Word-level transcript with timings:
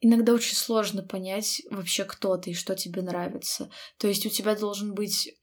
иногда 0.00 0.34
очень 0.34 0.56
сложно 0.56 1.02
понять 1.02 1.62
вообще, 1.70 2.04
кто 2.04 2.36
ты 2.36 2.50
и 2.50 2.54
что 2.54 2.74
тебе 2.74 3.02
нравится. 3.02 3.70
То 3.98 4.08
есть 4.08 4.26
у 4.26 4.30
тебя 4.30 4.54
должен 4.54 4.94
быть... 4.94 5.34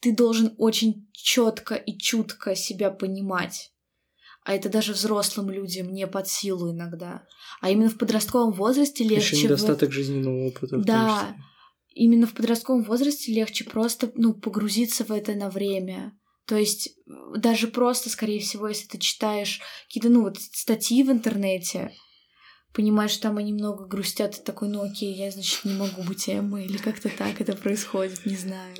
Ты 0.00 0.14
должен 0.14 0.54
очень 0.58 1.10
четко 1.12 1.74
и 1.74 1.98
чутко 1.98 2.54
себя 2.54 2.90
понимать. 2.90 3.72
А 4.44 4.54
это 4.54 4.68
даже 4.68 4.92
взрослым 4.92 5.50
людям 5.50 5.92
не 5.92 6.06
под 6.06 6.28
силу 6.28 6.70
иногда. 6.70 7.26
А 7.60 7.70
именно 7.70 7.90
в 7.90 7.98
подростковом 7.98 8.52
возрасте 8.52 9.04
легче... 9.04 9.36
Еще 9.36 9.44
недостаток 9.46 9.90
в... 9.90 9.92
жизненного 9.92 10.46
опыта. 10.46 10.78
Да, 10.78 11.36
именно 11.94 12.26
в 12.26 12.34
подростковом 12.34 12.84
возрасте 12.84 13.32
легче 13.32 13.64
просто 13.64 14.10
ну, 14.14 14.32
погрузиться 14.32 15.04
в 15.04 15.10
это 15.10 15.34
на 15.34 15.50
время. 15.50 16.18
То 16.46 16.56
есть 16.56 16.96
даже 17.36 17.68
просто, 17.68 18.08
скорее 18.08 18.40
всего, 18.40 18.68
если 18.68 18.86
ты 18.86 18.98
читаешь 18.98 19.60
какие-то, 19.86 20.08
ну, 20.08 20.22
вот 20.22 20.38
статьи 20.38 21.02
в 21.02 21.10
интернете, 21.10 21.92
понимаешь, 22.72 23.12
что 23.12 23.22
там 23.22 23.38
они 23.38 23.52
много 23.52 23.86
грустят, 23.86 24.36
и 24.36 24.42
такой, 24.42 24.68
ну 24.68 24.82
окей, 24.82 25.14
я, 25.14 25.30
значит, 25.30 25.64
не 25.64 25.74
могу 25.74 26.02
быть 26.02 26.28
Эммой, 26.28 26.66
или 26.66 26.76
как-то 26.76 27.08
так 27.08 27.40
это 27.40 27.54
происходит, 27.56 28.24
не 28.24 28.36
знаю. 28.36 28.76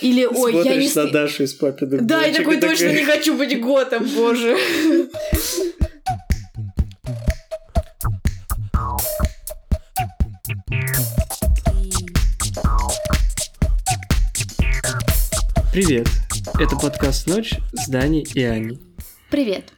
Или, 0.00 0.26
ой, 0.26 0.52
Смотришь 0.52 0.92
я 0.94 1.02
не... 1.02 1.06
на 1.06 1.12
Дашу 1.12 1.44
из 1.44 1.54
папиных 1.54 2.04
Да, 2.04 2.24
я 2.24 2.34
такой, 2.34 2.60
точно 2.60 2.92
не 2.92 3.04
хочу 3.04 3.36
быть 3.36 3.58
готом, 3.60 4.04
боже. 4.14 4.56
Привет, 15.72 16.06
это 16.60 16.76
подкаст 16.76 17.26
«Ночь» 17.26 17.54
с 17.72 17.88
Даней 17.88 18.24
и 18.34 18.42
Аней. 18.44 18.78
Привет. 19.28 19.72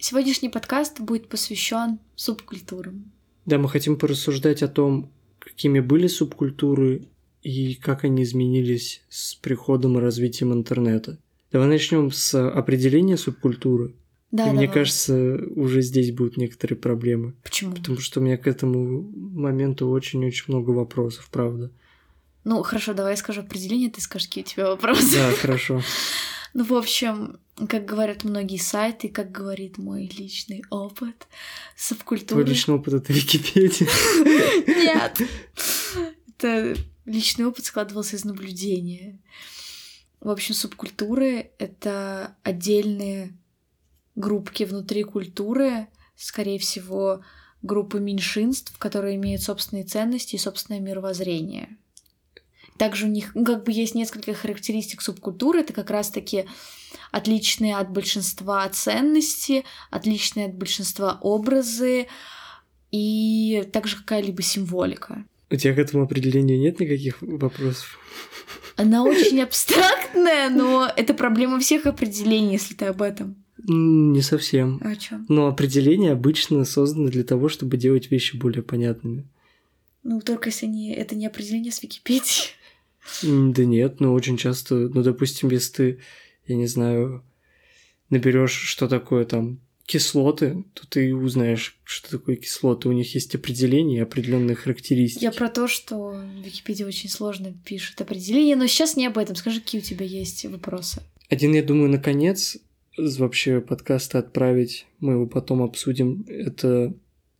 Сегодняшний 0.00 0.48
подкаст 0.48 1.00
будет 1.00 1.28
посвящен 1.28 1.98
субкультурам. 2.14 3.10
Да, 3.46 3.58
мы 3.58 3.68
хотим 3.68 3.96
порассуждать 3.98 4.62
о 4.62 4.68
том, 4.68 5.10
какими 5.40 5.80
были 5.80 6.06
субкультуры 6.06 7.08
и 7.42 7.74
как 7.74 8.04
они 8.04 8.22
изменились 8.22 9.02
с 9.08 9.34
приходом 9.34 9.98
и 9.98 10.00
развитием 10.00 10.52
интернета. 10.52 11.18
Давай 11.50 11.66
начнем 11.66 12.12
с 12.12 12.48
определения 12.48 13.16
субкультуры. 13.16 13.94
Да, 14.30 14.44
и 14.44 14.46
давай. 14.46 14.56
мне 14.58 14.68
кажется, 14.68 15.40
уже 15.56 15.82
здесь 15.82 16.12
будут 16.12 16.36
некоторые 16.36 16.78
проблемы. 16.78 17.34
Почему? 17.42 17.74
Потому 17.74 17.98
что 17.98 18.20
у 18.20 18.22
меня 18.22 18.36
к 18.36 18.46
этому 18.46 19.02
моменту 19.02 19.88
очень-очень 19.88 20.44
много 20.48 20.70
вопросов, 20.70 21.28
правда. 21.32 21.72
Ну, 22.44 22.62
хорошо, 22.62 22.94
давай 22.94 23.14
я 23.14 23.16
скажу 23.16 23.40
определение, 23.40 23.90
ты 23.90 24.00
скажешь, 24.00 24.28
какие 24.28 24.44
у 24.44 24.46
тебя 24.46 24.66
вопросы. 24.68 25.16
Да, 25.16 25.32
хорошо. 25.32 25.82
Ну, 26.54 26.64
в 26.64 26.74
общем, 26.74 27.40
как 27.68 27.84
говорят 27.84 28.24
многие 28.24 28.58
сайты, 28.58 29.08
как 29.08 29.30
говорит 29.32 29.78
мой 29.78 30.06
личный 30.06 30.62
опыт, 30.70 31.26
субкультура... 31.76 32.42
Твой 32.42 32.52
личный 32.52 32.74
опыт— 32.74 32.94
это 32.94 33.12
Википедия. 33.12 33.88
Нет! 34.66 35.20
Это 36.38 36.76
личный 37.04 37.46
опыт 37.46 37.64
складывался 37.64 38.14
из 38.14 38.24
наблюдения. 38.24 39.18
В 40.20 40.30
общем, 40.30 40.54
субкультуры— 40.54 41.50
это 41.58 42.36
отдельные 42.44 43.36
группки 44.14 44.62
внутри 44.62 45.02
культуры, 45.02 45.88
скорее 46.14 46.60
всего, 46.60 47.22
группы 47.62 47.98
меньшинств, 47.98 48.76
которые 48.78 49.16
имеют 49.16 49.42
собственные 49.42 49.84
ценности 49.84 50.36
и 50.36 50.38
собственное 50.38 50.80
мировоззрение. 50.80 51.76
Также 52.78 53.06
у 53.06 53.08
них 53.08 53.32
ну, 53.34 53.44
как 53.44 53.64
бы 53.64 53.72
есть 53.72 53.94
несколько 53.94 54.32
характеристик 54.34 55.02
субкультуры. 55.02 55.60
Это 55.60 55.72
как 55.72 55.90
раз-таки 55.90 56.46
отличные 57.10 57.76
от 57.76 57.90
большинства 57.90 58.68
ценности, 58.68 59.64
отличные 59.90 60.46
от 60.46 60.54
большинства 60.54 61.18
образы 61.20 62.06
и 62.90 63.68
также 63.72 63.96
какая-либо 63.96 64.42
символика. 64.42 65.24
У 65.50 65.56
тебя 65.56 65.74
к 65.74 65.78
этому 65.78 66.04
определению 66.04 66.58
нет 66.58 66.78
никаких 66.78 67.20
вопросов? 67.20 67.98
Она 68.76 69.02
очень 69.02 69.42
абстрактная, 69.42 70.48
но 70.48 70.90
это 70.94 71.14
проблема 71.14 71.58
всех 71.58 71.86
определений, 71.86 72.52
если 72.52 72.74
ты 72.74 72.86
об 72.86 73.02
этом. 73.02 73.36
Не 73.66 74.22
совсем. 74.22 74.80
О 74.84 74.94
чем? 74.94 75.26
Но 75.28 75.48
определения 75.48 76.12
обычно 76.12 76.64
созданы 76.64 77.10
для 77.10 77.24
того, 77.24 77.48
чтобы 77.48 77.76
делать 77.76 78.10
вещи 78.10 78.36
более 78.36 78.62
понятными. 78.62 79.26
Ну, 80.04 80.20
только 80.20 80.50
если 80.50 80.66
не, 80.66 80.94
это 80.94 81.16
не 81.16 81.26
определение 81.26 81.72
с 81.72 81.82
Википедии. 81.82 82.52
Да 83.22 83.64
нет, 83.64 84.00
но 84.00 84.12
очень 84.12 84.36
часто, 84.36 84.74
ну, 84.74 85.02
допустим, 85.02 85.50
если 85.50 85.72
ты, 85.72 85.98
я 86.46 86.56
не 86.56 86.66
знаю, 86.66 87.24
наберешь, 88.10 88.52
что 88.52 88.88
такое 88.88 89.24
там 89.24 89.60
кислоты, 89.86 90.64
то 90.74 90.86
ты 90.86 91.14
узнаешь, 91.14 91.78
что 91.84 92.10
такое 92.10 92.36
кислоты. 92.36 92.88
У 92.88 92.92
них 92.92 93.14
есть 93.14 93.34
определение, 93.34 94.02
определенные 94.02 94.54
характеристики. 94.54 95.24
Я 95.24 95.32
про 95.32 95.48
то, 95.48 95.66
что 95.66 96.14
Википедия 96.44 96.86
очень 96.86 97.08
сложно 97.08 97.54
пишет 97.64 97.98
определение, 98.00 98.54
но 98.54 98.66
сейчас 98.66 98.96
не 98.96 99.06
об 99.06 99.16
этом. 99.16 99.34
Скажи, 99.34 99.60
какие 99.60 99.80
у 99.80 99.84
тебя 99.84 100.04
есть 100.04 100.44
вопросы? 100.44 101.02
Один, 101.30 101.54
я 101.54 101.62
думаю, 101.62 101.90
наконец, 101.90 102.58
вообще 102.98 103.62
подкаста 103.62 104.18
отправить, 104.18 104.86
мы 105.00 105.14
его 105.14 105.26
потом 105.26 105.62
обсудим. 105.62 106.26
Это 106.28 106.94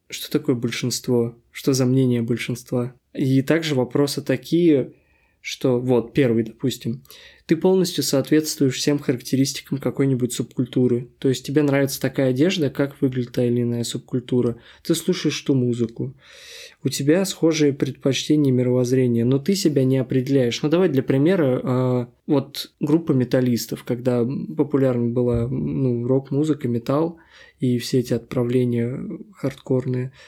что 0.08 0.30
такое 0.30 0.54
большинство? 0.54 1.36
Что 1.50 1.74
за 1.74 1.84
мнение 1.84 2.22
большинства? 2.22 2.94
И 3.12 3.42
также 3.42 3.74
вопросы 3.74 4.22
такие, 4.22 4.92
что 5.41 5.81
вот 5.81 6.12
первый, 6.12 6.44
допустим, 6.44 7.03
ты 7.47 7.56
полностью 7.56 8.04
соответствуешь 8.04 8.76
всем 8.76 8.99
характеристикам 8.99 9.78
какой-нибудь 9.78 10.32
субкультуры. 10.34 11.09
То 11.19 11.31
есть 11.31 11.47
тебе 11.47 11.62
нравится 11.62 12.00
такая 12.00 12.31
одежда, 12.31 12.69
как 12.69 13.00
выглядит 13.00 13.32
та 13.32 13.44
или 13.44 13.62
иная 13.62 13.84
субкультура. 13.84 14.59
Ты 14.82 14.94
слушаешь 14.94 15.41
ту 15.41 15.54
музыку. 15.54 16.15
У 16.84 16.91
тебя 16.91 17.25
схожие 17.25 17.72
предпочтения 17.72 18.53
мировоззрения, 18.53 19.25
но 19.25 19.38
ты 19.38 19.54
себя 19.54 19.84
не 19.84 19.97
определяешь. 19.97 20.60
Ну 20.62 20.69
давай 20.69 20.91
для 20.91 21.03
примера, 21.03 21.60
э, 21.62 22.06
вот 22.26 22.72
группа 22.81 23.12
металлистов, 23.12 23.84
когда 23.84 24.26
популярна 24.56 25.09
была 25.09 25.49
ну, 25.49 26.06
рок-музыка, 26.06 26.69
металл 26.69 27.16
и 27.60 27.78
все 27.78 28.00
эти 28.00 28.12
отправления 28.12 29.00
хардкорные– 29.32 30.12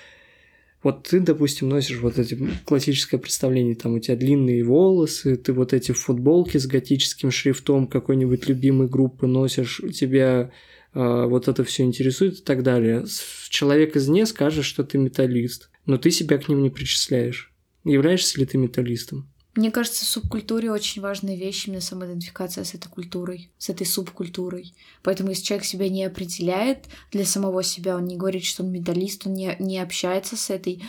вот 0.83 1.09
ты, 1.09 1.21
допустим, 1.21 1.69
носишь 1.69 1.99
вот 1.99 2.19
эти 2.19 2.39
классическое 2.65 3.21
представление, 3.21 3.75
там 3.75 3.95
у 3.95 3.99
тебя 3.99 4.17
длинные 4.17 4.65
волосы, 4.65 5.37
ты 5.37 5.53
вот 5.53 5.75
эти 5.75 5.93
футболки 5.93 6.57
с 6.57 6.67
готическим 6.67 7.31
шрифтом 7.31 7.87
какой-нибудь 7.87 8.49
любимой 8.49 8.89
группы 8.89 9.27
носишь, 9.27 9.81
у 9.81 9.91
тебя 9.91 10.51
э, 10.95 11.25
вот 11.27 11.49
это 11.49 11.65
все 11.65 11.83
интересует 11.83 12.39
и 12.39 12.43
так 12.43 12.63
далее. 12.63 13.05
Человек 13.51 13.95
извне 13.95 14.25
скажет, 14.25 14.65
что 14.65 14.83
ты 14.83 14.97
металлист, 14.97 15.71
но 15.85 15.99
ты 15.99 16.11
себя 16.11 16.39
к 16.39 16.49
ним 16.49 16.63
не 16.63 16.71
причисляешь. 16.71 17.53
Являешься 17.85 18.39
ли 18.41 18.47
ты 18.47 18.57
металлистом? 18.57 19.31
Мне 19.57 19.73
кажется, 19.73 20.05
в 20.05 20.09
субкультуре 20.09 20.71
очень 20.71 21.03
важная 21.03 21.35
вещь 21.35 21.67
именно 21.67 21.81
самоидентификация 21.81 22.63
с 22.63 22.75
этой 22.75 22.89
культурой, 22.89 23.51
с 23.59 23.69
этой 23.69 23.85
субкультурой. 23.85 24.75
Поэтому 25.03 25.31
если 25.31 25.43
человек 25.43 25.67
себя 25.67 25.89
не 25.89 26.05
определяет 26.05 26.87
для 27.11 27.25
самого 27.25 27.65
себя, 27.65 27.97
он 27.97 28.05
не 28.05 28.17
говорит, 28.17 28.45
что 28.45 28.63
он 28.63 28.71
медалист, 28.71 29.27
он 29.27 29.35
не, 29.35 29.57
не 29.59 29.81
общается 29.81 30.37
с 30.37 30.51
этой, 30.51 30.85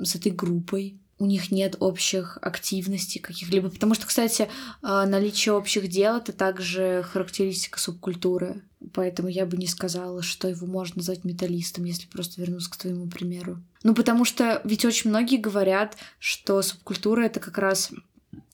с 0.00 0.14
этой 0.14 0.30
группой, 0.30 0.96
у 1.20 1.26
них 1.26 1.52
нет 1.52 1.76
общих 1.78 2.38
активностей 2.40 3.20
каких-либо. 3.20 3.68
Потому 3.68 3.94
что, 3.94 4.06
кстати, 4.06 4.48
а, 4.82 5.06
наличие 5.06 5.52
общих 5.52 5.88
дел— 5.88 6.16
это 6.18 6.32
также 6.32 7.04
характеристика 7.12 7.78
субкультуры. 7.78 8.62
Поэтому 8.94 9.28
я 9.28 9.44
бы 9.44 9.58
не 9.58 9.66
сказала, 9.66 10.22
что 10.22 10.48
его 10.48 10.66
можно 10.66 10.96
назвать 10.96 11.24
металлистом, 11.24 11.84
если 11.84 12.06
просто 12.08 12.40
вернуться 12.40 12.70
к 12.70 12.76
твоему 12.78 13.06
примеру. 13.06 13.62
Ну, 13.82 13.94
потому 13.94 14.24
что 14.24 14.62
ведь 14.64 14.86
очень 14.86 15.10
многие 15.10 15.36
говорят, 15.36 15.96
что 16.18 16.62
субкультура— 16.62 17.22
это 17.26 17.38
как 17.38 17.58
раз 17.58 17.92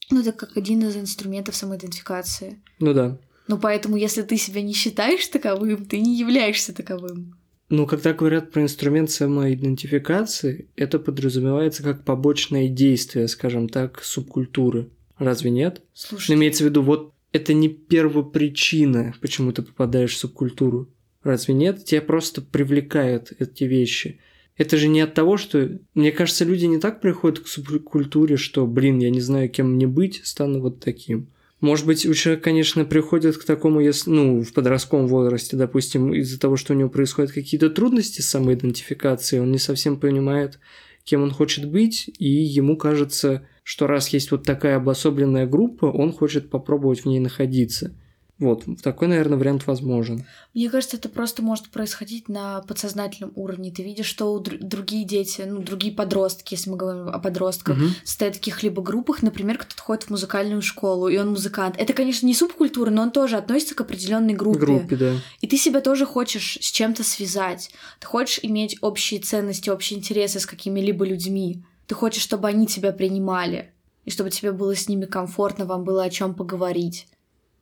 ну, 0.09 0.21
это 0.21 0.31
как 0.31 0.55
один 0.55 0.85
из 0.87 0.95
инструментов 0.95 1.55
самоидентификации. 1.55 2.61
Ну 2.79 2.93
да. 2.93 3.17
Ну, 3.47 3.57
поэтому, 3.57 3.95
если 3.95 4.21
ты 4.21 4.37
себя 4.37 4.61
не 4.61 4.73
считаешь 4.73 5.25
таковым, 5.27 5.85
ты 5.85 5.99
не 5.99 6.17
являешься 6.17 6.73
таковым. 6.73 7.37
Ну, 7.69 7.85
когда 7.85 8.13
говорят 8.13 8.51
про 8.51 8.61
инструмент 8.61 9.11
самоидентификации, 9.11 10.69
это 10.77 10.99
подразумевается 10.99 11.83
как 11.83 12.05
побочное 12.05 12.69
действие, 12.69 13.27
скажем 13.27 13.67
так, 13.67 14.01
субкультуры. 14.03 14.89
Разве 15.17 15.51
нет? 15.51 15.81
Слушай. 15.93 16.35
Имеется 16.35 16.63
в 16.63 16.67
виду, 16.67 16.81
вот 16.81 17.13
это 17.33 17.53
не 17.53 17.67
первопричина, 17.67 19.13
почему 19.19 19.51
ты 19.51 19.63
попадаешь 19.63 20.13
в 20.13 20.17
субкультуру. 20.17 20.89
Разве 21.23 21.53
нет? 21.53 21.83
Тебя 21.83 22.01
просто 22.01 22.41
привлекают 22.41 23.33
эти 23.37 23.65
вещи. 23.65 24.19
Это 24.55 24.77
же 24.77 24.87
не 24.87 25.01
от 25.01 25.13
того, 25.13 25.35
что... 25.35 25.77
Мне 25.93 26.11
кажется, 26.11 26.45
люди 26.45 26.65
не 26.65 26.79
так 26.79 27.01
приходят 27.01 27.39
к 27.39 27.47
субкультуре, 27.47 28.37
что, 28.37 28.65
блин, 28.65 28.99
я 28.99 29.09
не 29.09 29.19
знаю, 29.19 29.49
кем 29.49 29.73
мне 29.73 29.87
быть, 29.87 30.21
стану 30.23 30.61
вот 30.61 30.79
таким. 30.79 31.27
Может 31.59 31.87
быть, 31.87 32.05
у 32.05 32.13
человека, 32.13 32.43
конечно, 32.43 32.85
приходит 32.85 33.37
к 33.37 33.43
такому, 33.43 33.79
если, 33.79 34.11
ну, 34.11 34.43
в 34.43 34.53
подростковом 34.53 35.07
возрасте, 35.07 35.57
допустим, 35.57 36.13
из-за 36.13 36.39
того, 36.39 36.55
что 36.55 36.73
у 36.73 36.77
него 36.77 36.89
происходят 36.89 37.31
какие-то 37.31 37.71
трудности 37.71 38.21
с 38.21 38.29
самоидентификацией, 38.29 39.41
он 39.41 39.51
не 39.51 39.57
совсем 39.57 39.99
понимает, 39.99 40.59
кем 41.03 41.23
он 41.23 41.31
хочет 41.31 41.67
быть, 41.67 42.11
и 42.19 42.27
ему 42.27 42.77
кажется, 42.77 43.47
что 43.63 43.87
раз 43.87 44.09
есть 44.09 44.29
вот 44.29 44.43
такая 44.43 44.77
обособленная 44.77 45.47
группа, 45.47 45.85
он 45.85 46.13
хочет 46.13 46.51
попробовать 46.51 47.01
в 47.01 47.05
ней 47.07 47.19
находиться. 47.19 47.91
Вот, 48.39 48.65
такой, 48.83 49.07
наверное, 49.07 49.37
вариант 49.37 49.65
возможен. 49.65 50.25
Мне 50.53 50.69
кажется, 50.69 50.97
это 50.97 51.09
просто 51.09 51.41
может 51.41 51.69
происходить 51.69 52.29
на 52.29 52.61
подсознательном 52.61 53.31
уровне. 53.35 53.71
Ты 53.71 53.81
видишь, 53.81 54.05
что 54.05 54.37
др- 54.37 54.59
другие 54.59 55.05
дети, 55.05 55.41
ну, 55.41 55.59
другие 55.61 55.91
подростки, 55.91 56.53
если 56.53 56.69
мы 56.69 56.77
говорим 56.77 57.09
о 57.09 57.17
подростках, 57.17 57.77
угу. 57.77 57.85
стоят 58.03 58.35
в 58.35 58.39
каких-либо 58.39 58.83
группах, 58.83 59.23
например, 59.23 59.57
кто-то 59.57 59.81
ходит 59.81 60.03
в 60.03 60.09
музыкальную 60.11 60.61
школу, 60.61 61.07
и 61.07 61.17
он 61.17 61.31
музыкант. 61.31 61.75
Это, 61.79 61.93
конечно, 61.93 62.27
не 62.27 62.35
субкультура, 62.35 62.91
но 62.91 63.01
он 63.01 63.11
тоже 63.11 63.37
относится 63.37 63.73
к 63.73 63.81
определенной 63.81 64.33
группе. 64.33 64.59
Группе, 64.59 64.95
да. 64.95 65.13
И 65.41 65.47
ты 65.47 65.57
себя 65.57 65.81
тоже 65.81 66.05
хочешь 66.05 66.59
с 66.61 66.71
чем-то 66.71 67.03
связать. 67.03 67.71
Ты 67.99 68.05
хочешь 68.05 68.39
иметь 68.43 68.77
общие 68.81 69.19
ценности, 69.19 69.71
общие 69.71 69.97
интересы 69.97 70.39
с 70.39 70.45
какими-либо 70.45 71.05
людьми. 71.05 71.63
Ты 71.87 71.95
хочешь, 71.95 72.21
чтобы 72.21 72.47
они 72.49 72.67
тебя 72.67 72.91
принимали, 72.91 73.71
и 74.05 74.11
чтобы 74.11 74.29
тебе 74.29 74.51
было 74.51 74.75
с 74.75 74.87
ними 74.87 75.05
комфортно, 75.05 75.65
вам 75.65 75.83
было 75.83 76.03
о 76.03 76.09
чем 76.09 76.35
поговорить. 76.35 77.07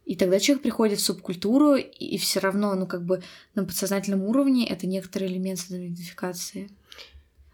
И 0.05 0.15
тогда 0.15 0.39
человек 0.39 0.61
приходит 0.61 0.99
в 0.99 1.03
субкультуру, 1.03 1.75
и 1.75 2.17
все 2.17 2.39
равно, 2.39 2.75
ну, 2.75 2.85
как 2.85 3.03
бы 3.03 3.23
на 3.55 3.65
подсознательном 3.65 4.23
уровне 4.23 4.67
это 4.67 4.85
некоторый 4.85 5.27
элемент 5.27 5.59
идентификации. 5.69 6.69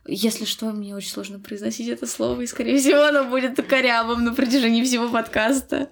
Если 0.06 0.46
что, 0.46 0.72
мне 0.72 0.96
очень 0.96 1.12
сложно 1.12 1.40
произносить 1.40 1.88
это 1.88 2.06
слово, 2.08 2.42
и, 2.42 2.48
скорее 2.48 2.78
всего, 2.78 3.04
оно 3.04 3.30
будет 3.30 3.56
корявым 3.66 4.26
на 4.26 4.34
протяжении 4.34 4.84
всего 4.84 5.10
подкаста. 5.10 5.92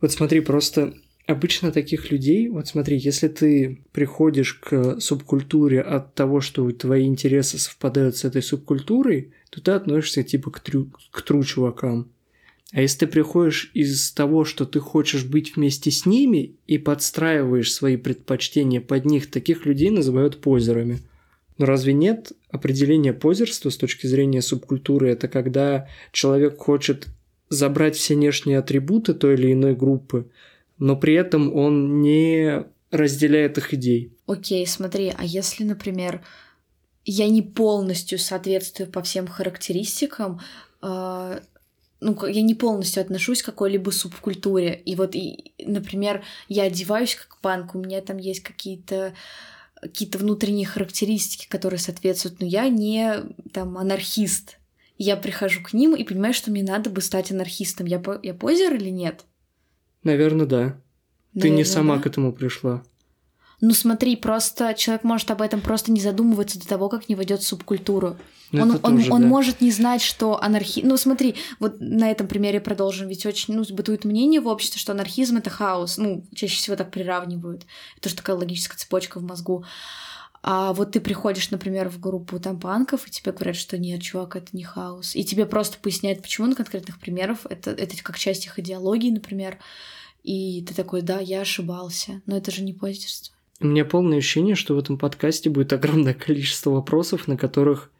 Вот 0.00 0.12
смотри, 0.12 0.40
просто 0.40 0.94
обычно 1.26 1.72
таких 1.72 2.10
людей, 2.10 2.48
вот 2.48 2.68
смотри, 2.68 2.98
если 2.98 3.28
ты 3.28 3.82
приходишь 3.92 4.54
к 4.54 5.00
субкультуре 5.00 5.80
от 5.80 6.14
того, 6.14 6.40
что 6.40 6.70
твои 6.72 7.06
интересы 7.06 7.58
совпадают 7.58 8.16
с 8.16 8.24
этой 8.24 8.42
субкультурой, 8.42 9.32
то 9.48 9.62
ты 9.62 9.70
относишься 9.70 10.22
типа 10.22 10.50
к 10.50 10.60
трю, 10.60 10.90
к 11.10 11.22
тру 11.22 11.42
чувакам. 11.42 12.10
А 12.72 12.80
если 12.80 13.00
ты 13.00 13.06
приходишь 13.06 13.70
из 13.74 14.10
того, 14.12 14.44
что 14.44 14.64
ты 14.64 14.80
хочешь 14.80 15.24
быть 15.24 15.54
вместе 15.54 15.90
с 15.90 16.06
ними 16.06 16.56
и 16.66 16.78
подстраиваешь 16.78 17.72
свои 17.72 17.96
предпочтения 17.96 18.80
под 18.80 19.04
них, 19.04 19.30
таких 19.30 19.64
людей 19.64 19.90
называют 19.90 20.40
позерами. 20.40 21.00
Но 21.56 21.66
разве 21.66 21.92
нет 21.92 22.32
определения 22.50 23.12
позерства 23.12 23.70
с 23.70 23.76
точки 23.76 24.06
зрения 24.06 24.42
субкультуры? 24.42 25.10
Это 25.10 25.28
когда 25.28 25.88
человек 26.10 26.58
хочет 26.58 27.06
забрать 27.48 27.96
все 27.96 28.14
внешние 28.14 28.58
атрибуты 28.58 29.14
той 29.14 29.34
или 29.34 29.52
иной 29.52 29.76
группы, 29.76 30.30
но 30.78 30.96
при 30.96 31.14
этом 31.14 31.54
он 31.54 32.00
не 32.00 32.64
разделяет 32.90 33.58
их 33.58 33.74
идей. 33.74 34.12
Окей, 34.26 34.66
смотри, 34.66 35.12
а 35.16 35.24
если, 35.24 35.64
например, 35.64 36.22
я 37.04 37.28
не 37.28 37.42
полностью 37.42 38.18
соответствую 38.18 38.90
по 38.90 39.02
всем 39.02 39.26
характеристикам, 39.26 40.40
а, 40.80 41.40
ну, 42.04 42.26
я 42.26 42.42
не 42.42 42.54
полностью 42.54 43.00
отношусь 43.00 43.42
к 43.42 43.46
какой-либо 43.46 43.90
субкультуре. 43.90 44.74
И 44.84 44.94
вот, 44.94 45.14
и, 45.14 45.54
например, 45.58 46.22
я 46.48 46.64
одеваюсь 46.64 47.14
как 47.14 47.38
панк, 47.40 47.74
у 47.74 47.78
меня 47.78 48.00
там 48.02 48.18
есть 48.18 48.40
какие-то 48.40 49.14
какие-то 49.80 50.16
внутренние 50.16 50.66
характеристики, 50.66 51.46
которые 51.46 51.78
соответствуют, 51.78 52.40
но 52.40 52.46
я 52.46 52.68
не 52.68 53.16
там 53.52 53.76
анархист. 53.76 54.58
Я 54.96 55.16
прихожу 55.16 55.62
к 55.62 55.74
ним 55.74 55.94
и 55.94 56.04
понимаю, 56.04 56.32
что 56.32 56.50
мне 56.50 56.62
надо 56.62 56.88
бы 56.88 57.02
стать 57.02 57.30
анархистом. 57.30 57.86
Я, 57.86 57.98
по... 57.98 58.18
я 58.22 58.32
позер 58.32 58.74
или 58.74 58.88
нет? 58.88 59.24
Наверное, 60.02 60.46
да. 60.46 60.56
Наверное, 60.56 60.80
Ты 61.40 61.50
не 61.50 61.64
сама 61.64 61.96
да? 61.96 62.02
к 62.02 62.06
этому 62.06 62.32
пришла. 62.32 62.82
Ну 63.64 63.72
смотри, 63.72 64.14
просто 64.14 64.74
человек 64.74 65.04
может 65.04 65.30
об 65.30 65.40
этом 65.40 65.62
просто 65.62 65.90
не 65.90 65.98
задумываться 65.98 66.60
до 66.60 66.68
того, 66.68 66.90
как 66.90 67.08
не 67.08 67.14
войдет 67.14 67.40
в 67.40 67.46
субкультуру. 67.46 68.18
Ну, 68.52 68.62
он, 68.62 68.70
он, 68.82 68.96
тоже, 68.98 69.10
он 69.10 69.22
да. 69.22 69.26
может 69.26 69.62
не 69.62 69.70
знать, 69.70 70.02
что 70.02 70.38
анархизм... 70.40 70.86
Ну 70.86 70.98
смотри, 70.98 71.36
вот 71.60 71.76
на 71.80 72.10
этом 72.10 72.28
примере 72.28 72.60
продолжим. 72.60 73.08
Ведь 73.08 73.24
очень 73.24 73.54
ну, 73.54 73.64
бытует 73.70 74.04
мнение 74.04 74.42
в 74.42 74.48
обществе, 74.48 74.78
что 74.78 74.92
анархизм— 74.92 75.36
это 75.38 75.48
хаос. 75.48 75.96
Ну, 75.96 76.26
чаще 76.34 76.56
всего 76.56 76.76
так 76.76 76.90
приравнивают. 76.90 77.62
Это 77.94 78.02
тоже 78.02 78.16
такая 78.16 78.36
логическая 78.36 78.76
цепочка 78.76 79.18
в 79.18 79.22
мозгу. 79.22 79.64
А 80.42 80.74
вот 80.74 80.92
ты 80.92 81.00
приходишь, 81.00 81.50
например, 81.50 81.88
в 81.88 81.98
группу 81.98 82.38
там 82.38 82.60
панков, 82.60 83.08
и 83.08 83.10
тебе 83.10 83.32
говорят, 83.32 83.56
что 83.56 83.78
нет, 83.78 84.02
чувак, 84.02 84.36
это 84.36 84.48
не 84.52 84.62
хаос. 84.62 85.16
И 85.16 85.24
тебе 85.24 85.46
просто 85.46 85.78
поясняют, 85.78 86.20
почему 86.20 86.48
на 86.48 86.54
конкретных 86.54 87.00
примерах. 87.00 87.38
Это, 87.48 87.70
это 87.70 87.96
как 88.02 88.18
часть 88.18 88.44
их 88.44 88.58
идеологии, 88.58 89.10
например. 89.10 89.56
И 90.22 90.62
ты 90.68 90.74
такой, 90.74 91.00
да, 91.00 91.18
я 91.18 91.40
ошибался. 91.40 92.20
Но 92.26 92.36
это 92.36 92.50
же 92.50 92.62
не 92.62 92.74
позерство. 92.74 93.33
У 93.60 93.66
меня 93.66 93.84
полное 93.84 94.18
ощущение, 94.18 94.54
что 94.54 94.74
в 94.74 94.78
этом 94.78 94.98
подкасте 94.98 95.50
будет 95.50 95.72
огромное 95.72 96.14
количество 96.14 96.70
вопросов, 96.70 97.28
на 97.28 97.36
которых 97.36 97.90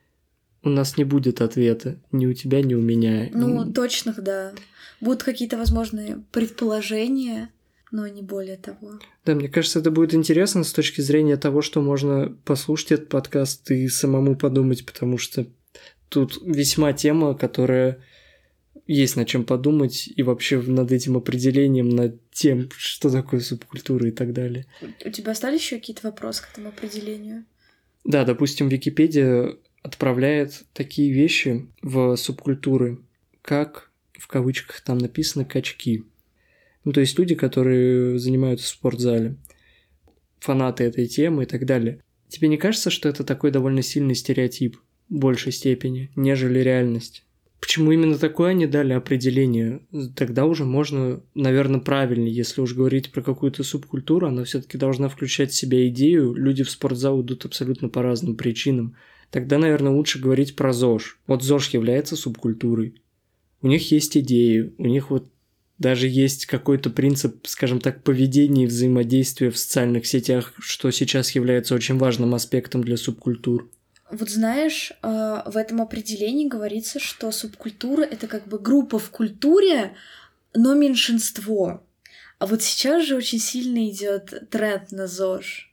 у 0.63 0.69
нас 0.69 0.97
не 0.97 1.05
будет 1.05 1.41
ответа. 1.41 1.97
Ни 2.11 2.27
у 2.27 2.33
тебя, 2.33 2.63
ни 2.63 2.75
у 2.75 2.81
меня. 2.81 3.29
Ну, 3.33 3.73
точных, 3.73 4.23
да. 4.23 4.53
Будут 5.01 5.23
какие-то 5.23 5.57
возможные 5.59 6.23
предположения, 6.33 7.51
но 7.91 8.07
не 8.09 8.23
более 8.23 8.57
того. 8.57 8.99
Да, 9.25 9.35
мне 9.35 9.49
кажется, 9.49 9.79
это 9.79 9.91
будет 9.91 10.15
интересно 10.15 10.65
с 10.65 10.73
точки 10.73 11.01
зрения 11.01 11.37
того, 11.37 11.63
что 11.63 11.83
можно 11.83 12.37
послушать 12.45 12.93
этот 12.93 13.09
подкаст 13.09 13.71
и 13.71 13.89
самому 13.89 14.37
подумать, 14.37 14.85
потому 14.87 15.19
что 15.19 15.47
тут 16.09 16.41
весьма 16.45 16.93
тема, 16.93 17.35
которая 17.35 17.99
есть 18.87 19.17
над 19.17 19.29
чем 19.29 19.45
подумать 19.45 20.11
и 20.15 20.23
вообще 20.23 20.61
над 20.61 20.93
этим 20.93 21.17
определением, 21.17 21.89
над 21.89 22.19
тем, 22.31 22.69
что 22.77 23.11
такое 23.11 23.41
субкультура 23.41 24.09
и 24.09 24.13
так 24.13 24.33
далее. 24.33 24.67
У 25.05 25.11
тебя 25.11 25.33
остались 25.33 25.61
еще 25.61 25.77
какие-то 25.77 26.09
вопросы 26.09 26.43
к 26.43 26.53
этому 26.53 26.69
определению? 26.69 27.45
Да, 28.05 28.25
допустим, 28.25 28.69
Википедия 28.69 29.57
отправляет 29.83 30.65
такие 30.73 31.13
вещи 31.13 31.67
в 31.83 32.17
субкультуры, 32.17 32.99
как 33.43 33.91
в 34.13 34.27
кавычках 34.27 34.81
там 34.83 34.99
написано 34.99 35.45
качки. 35.45 36.05
Ну, 36.85 36.93
то 36.93 37.01
есть 37.01 37.19
люди, 37.19 37.35
которые 37.35 38.19
занимаются 38.19 38.67
в 38.67 38.71
спортзале, 38.71 39.37
фанаты 40.39 40.85
этой 40.85 41.07
темы 41.07 41.45
и 41.45 41.47
так 41.47 41.65
далее. 41.65 42.03
Тебе 42.29 42.49
не 42.49 42.59
кажется, 42.59 42.91
что 42.91 43.09
это 43.09 43.25
такой 43.25 43.51
довольно 43.51 43.83
сильный 43.83 44.15
стереотип 44.15 44.77
в 45.09 45.15
большей 45.15 45.53
степени, 45.53 46.11
нежели 46.17 46.59
реальность? 46.59 47.24
Почему 47.65 47.93
именно 47.93 48.19
такое 48.19 48.51
они 48.51 48.67
дали 48.67 48.93
определение? 48.93 49.81
Тогда 50.17 50.45
уже 50.45 50.67
можно, 50.67 51.23
наверное, 51.35 51.81
правильнее, 51.81 52.31
если 52.31 52.61
уж 52.61 52.75
говорить 52.75 53.11
про 53.11 53.23
какую-то 53.23 53.65
субкультуру, 53.65 54.27
она 54.27 54.45
все-таки 54.45 54.77
должна 54.77 55.09
включать 55.09 55.51
в 55.51 55.55
себя 55.55 55.89
идею. 55.89 56.35
Люди 56.35 56.63
в 56.63 56.71
спортзал 56.71 57.23
идут 57.23 57.47
абсолютно 57.47 57.89
по 57.89 58.03
разным 58.03 58.37
причинам. 58.37 58.97
Тогда, 59.31 59.57
наверное, 59.57 59.93
лучше 59.93 60.19
говорить 60.19 60.57
про 60.57 60.75
ЗОЖ. 60.75 61.19
Вот 61.27 61.43
ЗОЖ 61.43 61.71
является 61.71 62.17
субкультурой. 62.17 63.01
У 63.63 63.69
них 63.69 63.91
есть 63.91 64.15
идеи, 64.19 64.75
у 64.77 64.87
них 64.87 65.09
вот 65.09 65.31
даже 65.79 66.07
есть 66.07 66.45
какой-то 66.45 66.91
принцип, 66.91 67.47
скажем 67.47 67.81
так, 67.81 68.03
поведения 68.03 68.65
и 68.65 68.67
взаимодействия 68.67 69.51
в 69.51 69.57
социальных 69.57 70.05
сетях, 70.05 70.53
что 70.59 70.91
сейчас 70.91 71.31
является 71.31 71.75
очень 71.75 71.97
важным 71.97 72.35
аспектом 72.35 72.85
для 72.85 72.99
субкультур. 72.99 73.71
Вот 74.11 74.29
знаешь, 74.29 74.93
э, 75.03 75.43
в 75.47 75.57
этом 75.57 75.81
определении 75.81 76.47
говорится, 76.47 77.01
что 77.01 77.33
субкультура— 77.33 78.03
это 78.03 78.27
как 78.27 78.47
бы 78.47 78.59
группа 78.59 78.99
в 78.99 79.11
культуре, 79.11 79.97
но 80.55 80.75
меньшинство. 80.75 81.83
А 82.39 82.47
вот 82.47 82.63
сейчас 82.63 83.05
же 83.05 83.17
очень 83.17 83.39
сильно 83.39 83.89
идет 83.89 84.51
тренд 84.51 84.93
на 84.93 85.07
ЗОЖ. 85.07 85.71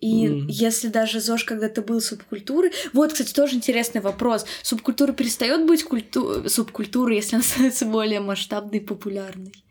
И 0.00 0.26
mm. 0.26 0.46
если 0.48 0.88
даже 0.88 1.20
ЗОЖ 1.20 1.44
когда-то 1.44 1.80
был 1.80 2.00
субкультурой... 2.00 2.72
Вот, 2.92 3.12
кстати, 3.12 3.32
тоже 3.32 3.56
интересный 3.56 4.02
вопрос. 4.02 4.44
Субкультура 4.62 5.12
перестает 5.12 5.66
быть 5.66 5.82
культу... 5.84 6.46
субкультурой, 6.48 7.16
если 7.16 7.36
она 7.36 7.42
становится 7.42 7.86
более 7.86 8.20
масштабной 8.20 8.80
и 8.80 8.84
популярной? 8.84 9.63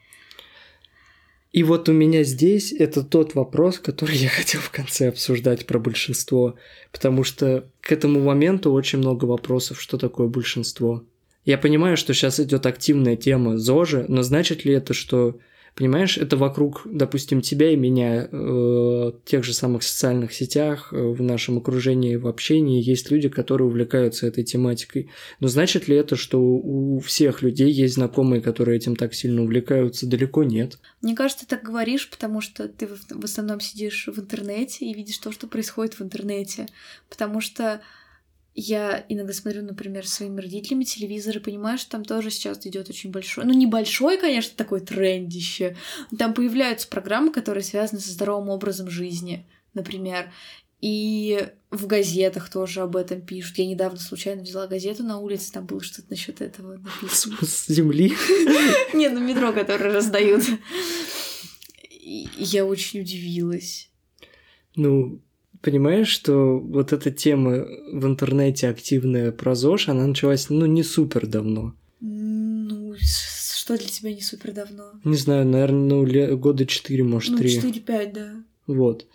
И 1.53 1.61
вот 1.63 1.87
у 1.87 1.93
меня 1.93 2.23
здесь 2.23 2.73
это 2.73 3.03
тот 3.03 3.35
вопрос, 3.35 3.77
который 3.77 4.17
я 4.17 4.27
хотел 4.27 4.59
в 4.59 4.71
конце 4.71 5.07
обсуждать 5.07 5.65
про 5.65 5.79
большинство, 5.79 6.55
потому 6.91 7.23
что 7.23 7.69
к 7.79 7.91
этому 7.91 8.19
моменту 8.19 8.73
очень 8.73 8.99
много 8.99 9.25
вопросов, 9.25 9.79
что 9.79 9.97
такое 9.97 10.27
большинство. 10.27 11.03
Я 11.45 11.57
понимаю, 11.57 11.95
что 11.95 12.13
сейчас 12.13 12.39
идет 12.39 12.65
активная 12.65 13.15
тема 13.15 13.57
ЗОЖа, 13.57 14.05
но 14.07 14.23
значит 14.23 14.65
ли 14.65 14.73
это, 14.73 14.93
что 14.93 15.37
Понимаешь, 15.75 16.19
это 16.19 16.37
вокруг, 16.37 16.83
допустим, 16.85 17.41
тебя 17.41 17.71
и 17.71 17.75
меня, 17.75 18.27
э, 18.31 19.11
тех 19.25 19.43
же 19.43 19.53
самых 19.53 19.81
социальных 19.81 20.31
сетях, 20.31 20.89
э, 20.91 20.97
в 20.97 21.19
нашем 21.23 21.57
окружении, 21.57 22.15
в 22.15 22.27
общении 22.27 22.81
есть 22.81 23.09
люди, 23.09 23.27
которые 23.27 23.67
увлекаются 23.67 24.27
этой 24.27 24.43
тематикой. 24.43 25.09
Но 25.39 25.47
значит 25.47 25.87
ли 25.87 25.95
это, 25.95 26.15
что 26.15 26.39
у 26.39 26.99
всех 26.99 27.41
людей 27.41 27.71
есть 27.71 27.95
знакомые, 27.95 28.39
которые 28.39 28.77
этим 28.77 28.95
так 28.95 29.15
сильно 29.15 29.41
увлекаются? 29.41 30.05
Далеко 30.05 30.43
нет. 30.43 30.77
Мне 31.01 31.15
кажется, 31.15 31.45
ты 31.45 31.55
так 31.55 31.63
говоришь, 31.63 32.07
потому 32.07 32.39
что 32.39 32.67
ты 32.67 32.87
в 32.87 33.23
основном 33.23 33.59
сидишь 33.59 34.07
в 34.07 34.19
интернете 34.19 34.85
и 34.85 34.93
видишь 34.93 35.17
то, 35.17 35.31
что 35.31 35.47
происходит 35.47 35.95
в 35.95 36.03
интернете. 36.03 36.67
Потому 37.09 37.41
что 37.41 37.81
я 38.55 39.03
иногда 39.09 39.33
смотрю, 39.33 39.63
например, 39.63 40.07
своими 40.07 40.39
родителями 40.39 40.83
телевизор 40.83 41.37
и 41.37 41.41
понимаю, 41.41 41.77
что 41.77 41.91
там 41.91 42.05
тоже 42.05 42.29
сейчас 42.29 42.65
идет 42.65 42.89
очень 42.89 43.11
большой, 43.11 43.45
ну 43.45 43.53
небольшой, 43.53 44.17
конечно, 44.17 44.53
такой 44.55 44.81
трендище. 44.81 45.75
Там 46.17 46.33
появляются 46.33 46.87
программы, 46.87 47.31
которые 47.31 47.63
связаны 47.63 47.99
со 47.99 48.11
здоровым 48.11 48.49
образом 48.49 48.89
жизни, 48.89 49.47
например. 49.73 50.31
И 50.81 51.47
в 51.71 51.87
газетах 51.87 52.49
тоже 52.49 52.81
об 52.81 52.97
этом 52.97 53.21
пишут. 53.21 53.57
Я 53.57 53.65
недавно 53.65 53.97
случайно 53.97 54.43
взяла 54.43 54.67
газету 54.67 55.03
на 55.03 55.17
улице, 55.17 55.51
там 55.51 55.65
было 55.65 55.81
что-то 55.81 56.07
насчет 56.09 56.41
этого 56.41 56.77
написано. 56.77 57.37
С 57.41 57.67
земли? 57.67 58.13
Не, 58.93 59.07
на 59.07 59.19
метро, 59.19 59.53
которые 59.53 59.93
раздают. 59.93 60.43
Я 62.01 62.65
очень 62.65 62.99
удивилась. 62.99 63.89
Ну, 64.75 65.21
понимаешь, 65.63 66.09
что 66.09 66.59
вот 66.59 66.93
эта 66.93 67.09
тема 67.09 67.65
в 67.91 68.05
интернете 68.05 68.67
активная 68.67 69.31
про 69.31 69.55
ЗОЖ, 69.55 69.89
она 69.89 70.05
началась, 70.05 70.49
ну, 70.49 70.65
не 70.67 70.83
супер 70.83 71.25
давно. 71.25 71.73
Ну, 72.01 72.93
что 72.99 73.77
для 73.77 73.87
тебя 73.87 74.13
не 74.13 74.21
супер 74.21 74.51
давно? 74.51 74.91
Не 75.03 75.15
знаю, 75.15 75.47
наверное, 75.47 75.87
ну, 75.87 76.05
ле- 76.05 76.35
года 76.35 76.65
4, 76.65 77.03
может, 77.03 77.31
Ну, 77.31 77.37
3. 77.37 77.49
4-5, 77.49 78.13
да. 78.13 78.33
Вот. 78.67 79.07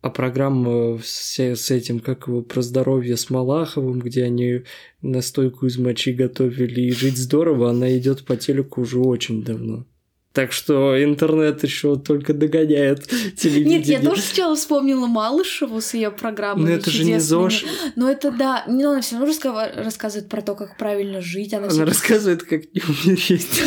А 0.00 0.08
программа 0.08 0.98
с, 1.04 1.38
с 1.38 1.70
этим, 1.70 2.00
как 2.00 2.26
его, 2.26 2.40
про 2.40 2.62
здоровье 2.62 3.18
с 3.18 3.28
Малаховым, 3.28 4.00
где 4.00 4.24
они 4.24 4.62
настойку 5.02 5.66
из 5.66 5.76
мочи 5.76 6.12
готовили 6.14 6.80
и 6.80 6.90
жить 6.90 7.18
здорово, 7.18 7.68
она 7.68 7.96
идет 7.98 8.24
по 8.24 8.36
телеку 8.36 8.80
уже 8.80 8.98
очень 8.98 9.42
давно. 9.44 9.84
Так 10.32 10.52
что 10.52 11.02
интернет 11.02 11.64
еще 11.64 11.96
только 11.96 12.32
догоняет 12.32 13.08
телевидение. 13.36 13.78
Нет, 13.78 13.86
я 13.88 14.00
тоже 14.00 14.22
сначала 14.22 14.54
вспомнила 14.54 15.06
Малышеву 15.06 15.80
с 15.80 15.92
ее 15.94 16.12
программой. 16.12 16.64
Но 16.64 16.70
это 16.70 16.88
же 16.88 17.02
не 17.02 17.18
ЗОЖ. 17.18 17.64
Но 17.96 18.08
это 18.08 18.30
да, 18.30 18.64
но 18.68 18.92
она 18.92 19.00
все 19.00 19.18
равно 19.18 19.32
рассказывает 19.74 20.28
про 20.28 20.40
то, 20.40 20.54
как 20.54 20.76
правильно 20.76 21.20
жить. 21.20 21.52
Она, 21.52 21.64
Она 21.64 21.70
всякие- 21.70 21.86
рассказывает, 21.86 22.42
как 22.44 22.62
не 22.72 22.80
умереть. 22.80 23.62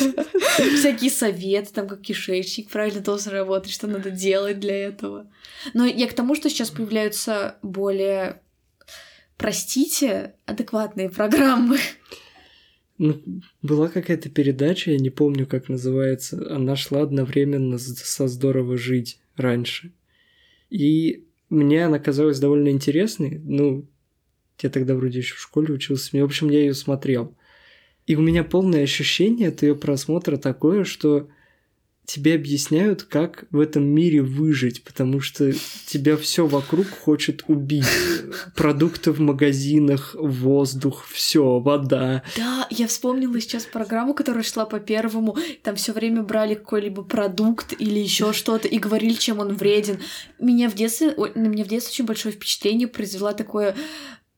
всякие 0.79 1.11
советы, 1.11 1.73
там, 1.73 1.87
как 1.89 1.99
кишечник 1.99 2.69
правильно 2.69 3.01
должен 3.01 3.33
работать, 3.33 3.71
что 3.73 3.87
надо 3.87 4.09
делать 4.09 4.61
для 4.61 4.87
этого. 4.87 5.27
Но 5.73 5.85
я 5.85 6.07
к 6.07 6.13
тому, 6.13 6.33
что 6.33 6.49
сейчас 6.49 6.69
появляются 6.69 7.57
более, 7.61 8.41
простите, 9.37 10.35
адекватные 10.45 11.09
программы. 11.09 11.77
Ну, 12.97 13.21
была 13.61 13.89
какая-то 13.89 14.29
передача, 14.29 14.91
я 14.91 14.99
не 14.99 15.09
помню, 15.09 15.47
как 15.47 15.67
называется. 15.67 16.53
Она 16.53 16.75
шла 16.75 17.01
одновременно 17.01 17.77
со 17.77 18.27
«Здорово 18.27 18.77
жить» 18.77 19.19
раньше. 19.35 19.91
И 20.69 21.25
мне 21.49 21.85
она 21.85 21.99
казалась 21.99 22.39
довольно 22.39 22.69
интересной. 22.69 23.39
Ну, 23.43 23.87
я 24.61 24.69
тогда 24.69 24.95
вроде 24.95 25.19
еще 25.19 25.35
в 25.35 25.41
школе 25.41 25.73
учился. 25.73 26.17
В 26.17 26.23
общем, 26.23 26.49
я 26.49 26.59
ее 26.59 26.73
смотрел. 26.73 27.35
И 28.05 28.15
у 28.15 28.21
меня 28.21 28.43
полное 28.43 28.83
ощущение 28.83 29.49
от 29.49 29.63
ее 29.63 29.75
просмотра 29.75 30.37
такое, 30.37 30.83
что 30.83 31.29
тебе 32.05 32.35
объясняют, 32.35 33.03
как 33.03 33.45
в 33.51 33.59
этом 33.59 33.83
мире 33.85 34.21
выжить, 34.21 34.83
потому 34.83 35.21
что 35.21 35.53
тебя 35.85 36.17
все 36.17 36.45
вокруг 36.45 36.87
хочет 36.89 37.43
убить. 37.47 37.85
Продукты 38.55 39.11
в 39.11 39.19
магазинах, 39.19 40.15
воздух, 40.19 41.05
все, 41.07 41.59
вода. 41.59 42.23
Да, 42.35 42.67
я 42.69 42.87
вспомнила 42.87 43.39
сейчас 43.39 43.65
программу, 43.65 44.13
которая 44.13 44.43
шла 44.43 44.65
по 44.65 44.79
первому. 44.79 45.37
Там 45.61 45.75
все 45.75 45.93
время 45.93 46.23
брали 46.23 46.55
какой-либо 46.55 47.03
продукт 47.03 47.73
или 47.79 47.99
еще 47.99 48.33
что-то 48.33 48.67
и 48.67 48.79
говорили, 48.79 49.13
чем 49.13 49.39
он 49.39 49.53
вреден. 49.55 49.99
Меня 50.39 50.69
в 50.69 50.75
детстве, 50.75 51.15
на 51.35 51.47
меня 51.47 51.63
в 51.63 51.67
детстве 51.67 51.93
очень 51.93 52.05
большое 52.05 52.35
впечатление 52.35 52.87
произвела 52.87 53.33
такое, 53.33 53.75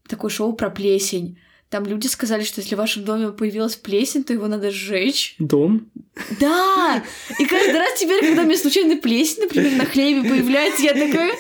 такое 0.08 0.30
шоу 0.30 0.54
про 0.54 0.70
плесень. 0.70 1.40
Там 1.70 1.86
люди 1.86 2.08
сказали, 2.08 2.44
что 2.44 2.62
если 2.62 2.76
в 2.76 2.78
вашем 2.78 3.04
доме 3.04 3.32
появилась 3.32 3.76
плесень, 3.76 4.24
то 4.24 4.34
его 4.34 4.48
надо 4.48 4.72
сжечь. 4.72 5.36
Дом. 5.40 5.90
Да! 6.40 7.04
И 7.40 7.46
каждый 7.46 7.78
раз 7.78 8.00
теперь, 8.00 8.22
когда 8.22 8.44
меня 8.44 8.58
случайно 8.58 8.98
плесень, 8.98 9.44
например, 9.44 9.72
на 9.74 9.86
хлебе 9.86 10.30
появляется, 10.30 10.84
я 10.84 10.94
такая... 10.94 11.34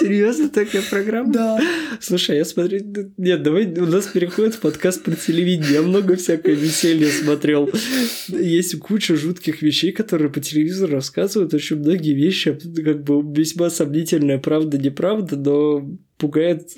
Серьезно 0.00 0.48
такая 0.48 0.82
программа? 0.82 1.32
Да. 1.32 1.60
Слушай, 2.00 2.38
я 2.38 2.44
смотрю... 2.44 2.80
Нет, 3.18 3.42
давай 3.42 3.66
у 3.66 3.84
нас 3.84 4.06
переходит 4.06 4.54
в 4.54 4.60
подкаст 4.60 5.02
про 5.02 5.14
телевидение. 5.14 5.74
Я 5.74 5.82
много 5.82 6.16
всякое 6.16 6.54
веселья 6.54 7.10
смотрел. 7.10 7.70
Есть 8.28 8.78
куча 8.78 9.14
жутких 9.14 9.60
вещей, 9.60 9.92
которые 9.92 10.30
по 10.30 10.40
телевизору 10.40 10.94
рассказывают. 10.94 11.52
Очень 11.52 11.76
многие 11.76 12.14
вещи, 12.14 12.58
как 12.82 13.04
бы 13.04 13.22
весьма 13.38 13.68
сомнительная 13.68 14.38
правда, 14.38 14.78
неправда, 14.78 15.36
но 15.36 15.86
пугает, 16.22 16.70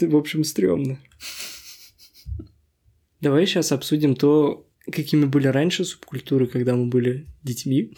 в 0.00 0.16
общем, 0.16 0.42
стрёмно. 0.42 0.98
Давай 3.20 3.44
сейчас 3.44 3.70
обсудим 3.70 4.16
то, 4.16 4.66
какими 4.90 5.26
были 5.26 5.48
раньше 5.48 5.84
субкультуры, 5.84 6.46
когда 6.46 6.74
мы 6.74 6.86
были 6.86 7.26
детьми. 7.42 7.92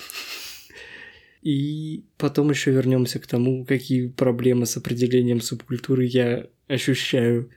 И 1.41 2.05
потом 2.17 2.51
еще 2.51 2.73
вернемся 2.73 3.21
к 3.21 3.29
тому, 3.29 3.65
какие 3.65 4.09
проблемы 4.09 4.67
с 4.67 4.77
определением 4.77 5.41
субкультуры 5.41 6.05
я 6.05 6.49
ощущаю. 6.67 7.51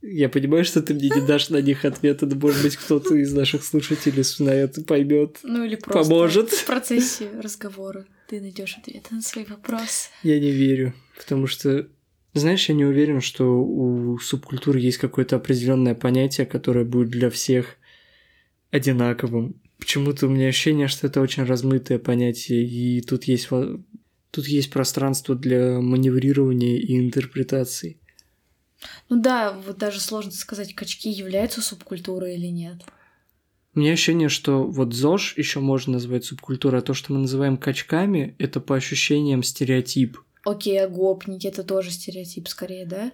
Я 0.00 0.30
понимаю, 0.30 0.64
что 0.64 0.80
ты 0.80 0.94
мне 0.94 1.10
не 1.14 1.20
дашь 1.26 1.50
на 1.50 1.60
них 1.60 1.84
ответа, 1.84 2.24
но, 2.24 2.34
может 2.34 2.62
быть, 2.62 2.78
кто-то 2.78 3.14
из 3.14 3.34
наших 3.34 3.62
слушателей 3.62 4.24
на 4.38 4.54
это 4.54 4.82
поймет. 4.82 5.38
Ну 5.42 5.64
или 5.66 5.76
просто 5.76 6.08
Поможет. 6.08 6.50
в 6.50 6.64
процессе 6.64 7.28
разговора 7.42 8.06
ты 8.26 8.40
найдешь 8.40 8.78
ответы 8.78 9.14
на 9.14 9.20
свои 9.20 9.44
вопросы. 9.44 10.08
Я 10.22 10.40
не 10.40 10.50
верю, 10.50 10.94
потому 11.18 11.46
что, 11.46 11.86
знаешь, 12.38 12.68
я 12.68 12.74
не 12.74 12.84
уверен, 12.84 13.20
что 13.20 13.60
у 13.62 14.18
субкультуры 14.18 14.78
есть 14.78 14.98
какое-то 14.98 15.36
определенное 15.36 15.94
понятие, 15.94 16.46
которое 16.46 16.84
будет 16.84 17.08
для 17.08 17.28
всех 17.30 17.76
одинаковым. 18.70 19.60
Почему-то 19.78 20.26
у 20.26 20.30
меня 20.30 20.48
ощущение, 20.48 20.88
что 20.88 21.06
это 21.06 21.20
очень 21.20 21.44
размытое 21.44 21.98
понятие, 21.98 22.64
и 22.66 23.00
тут 23.00 23.24
есть, 23.24 23.48
тут 24.30 24.46
есть 24.46 24.70
пространство 24.70 25.34
для 25.34 25.80
маневрирования 25.80 26.78
и 26.78 26.98
интерпретаций. 26.98 27.98
Ну 29.08 29.20
да, 29.20 29.52
вот 29.52 29.78
даже 29.78 30.00
сложно 30.00 30.32
сказать, 30.32 30.74
качки 30.74 31.10
являются 31.10 31.60
субкультурой 31.60 32.36
или 32.36 32.46
нет. 32.46 32.82
У 33.74 33.80
меня 33.80 33.92
ощущение, 33.92 34.28
что 34.28 34.64
вот 34.64 34.94
ЗОЖ 34.94 35.34
еще 35.36 35.60
можно 35.60 35.94
назвать 35.94 36.24
субкультурой, 36.24 36.80
а 36.80 36.82
то, 36.82 36.92
что 36.92 37.12
мы 37.12 37.20
называем 37.20 37.56
качками, 37.56 38.34
это 38.38 38.60
по 38.60 38.76
ощущениям 38.76 39.42
стереотип. 39.42 40.18
Окей, 40.44 40.82
а 40.82 40.88
гопники 40.88 41.46
это 41.46 41.62
тоже 41.62 41.90
стереотип 41.90 42.48
скорее, 42.48 42.86
да? 42.86 43.12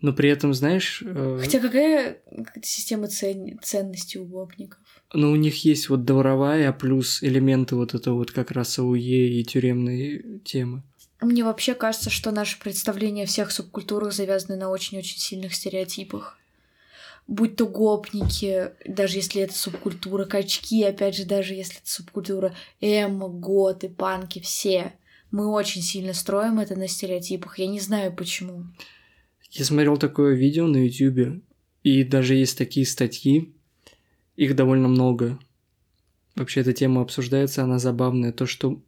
Но 0.00 0.12
при 0.12 0.28
этом, 0.28 0.52
знаешь, 0.52 1.02
э, 1.04 1.38
Хотя 1.40 1.58
какая 1.58 2.18
система 2.62 3.08
цен- 3.08 3.58
ценностей 3.62 4.18
у 4.18 4.24
гопников? 4.26 4.78
ну, 5.14 5.30
у 5.30 5.36
них 5.36 5.64
есть 5.64 5.88
вот 5.88 6.04
дворовая, 6.04 6.72
плюс 6.72 7.22
элементы 7.22 7.76
вот 7.76 7.94
этого 7.94 8.16
вот 8.16 8.30
как 8.32 8.50
раз 8.50 8.78
АУЕ 8.78 9.40
и 9.40 9.44
тюремной 9.44 10.40
темы. 10.44 10.82
Мне 11.22 11.44
вообще 11.44 11.74
кажется, 11.74 12.10
что 12.10 12.30
наше 12.30 12.58
представление 12.58 13.24
о 13.24 13.28
всех 13.28 13.50
субкультурах 13.52 14.12
завязаны 14.12 14.56
на 14.56 14.68
очень-очень 14.68 15.18
сильных 15.18 15.54
стереотипах. 15.54 16.36
Будь 17.26 17.56
то 17.56 17.66
гопники, 17.66 18.70
даже 18.86 19.16
если 19.16 19.42
это 19.42 19.54
субкультура, 19.54 20.26
качки, 20.26 20.84
опять 20.84 21.16
же, 21.16 21.24
даже 21.24 21.54
если 21.54 21.78
это 21.78 21.88
субкультура, 21.90 22.54
эмо, 22.80 23.28
готы, 23.28 23.88
панки, 23.88 24.40
все. 24.40 24.92
Мы 25.30 25.48
очень 25.48 25.82
сильно 25.82 26.14
строим 26.14 26.58
это 26.58 26.76
на 26.76 26.88
стереотипах. 26.88 27.58
Я 27.58 27.66
не 27.66 27.80
знаю 27.80 28.14
почему. 28.14 28.64
Я 29.50 29.64
смотрел 29.64 29.96
такое 29.96 30.34
видео 30.34 30.66
на 30.66 30.86
Ютубе, 30.86 31.40
и 31.82 32.04
даже 32.04 32.34
есть 32.34 32.58
такие 32.58 32.86
статьи, 32.86 33.54
их 34.36 34.54
довольно 34.54 34.88
много. 34.88 35.38
Вообще 36.34 36.60
эта 36.60 36.72
тема 36.72 37.00
обсуждается, 37.00 37.64
она 37.64 37.78
забавная. 37.78 38.32
То, 38.32 38.46
что, 38.46 38.82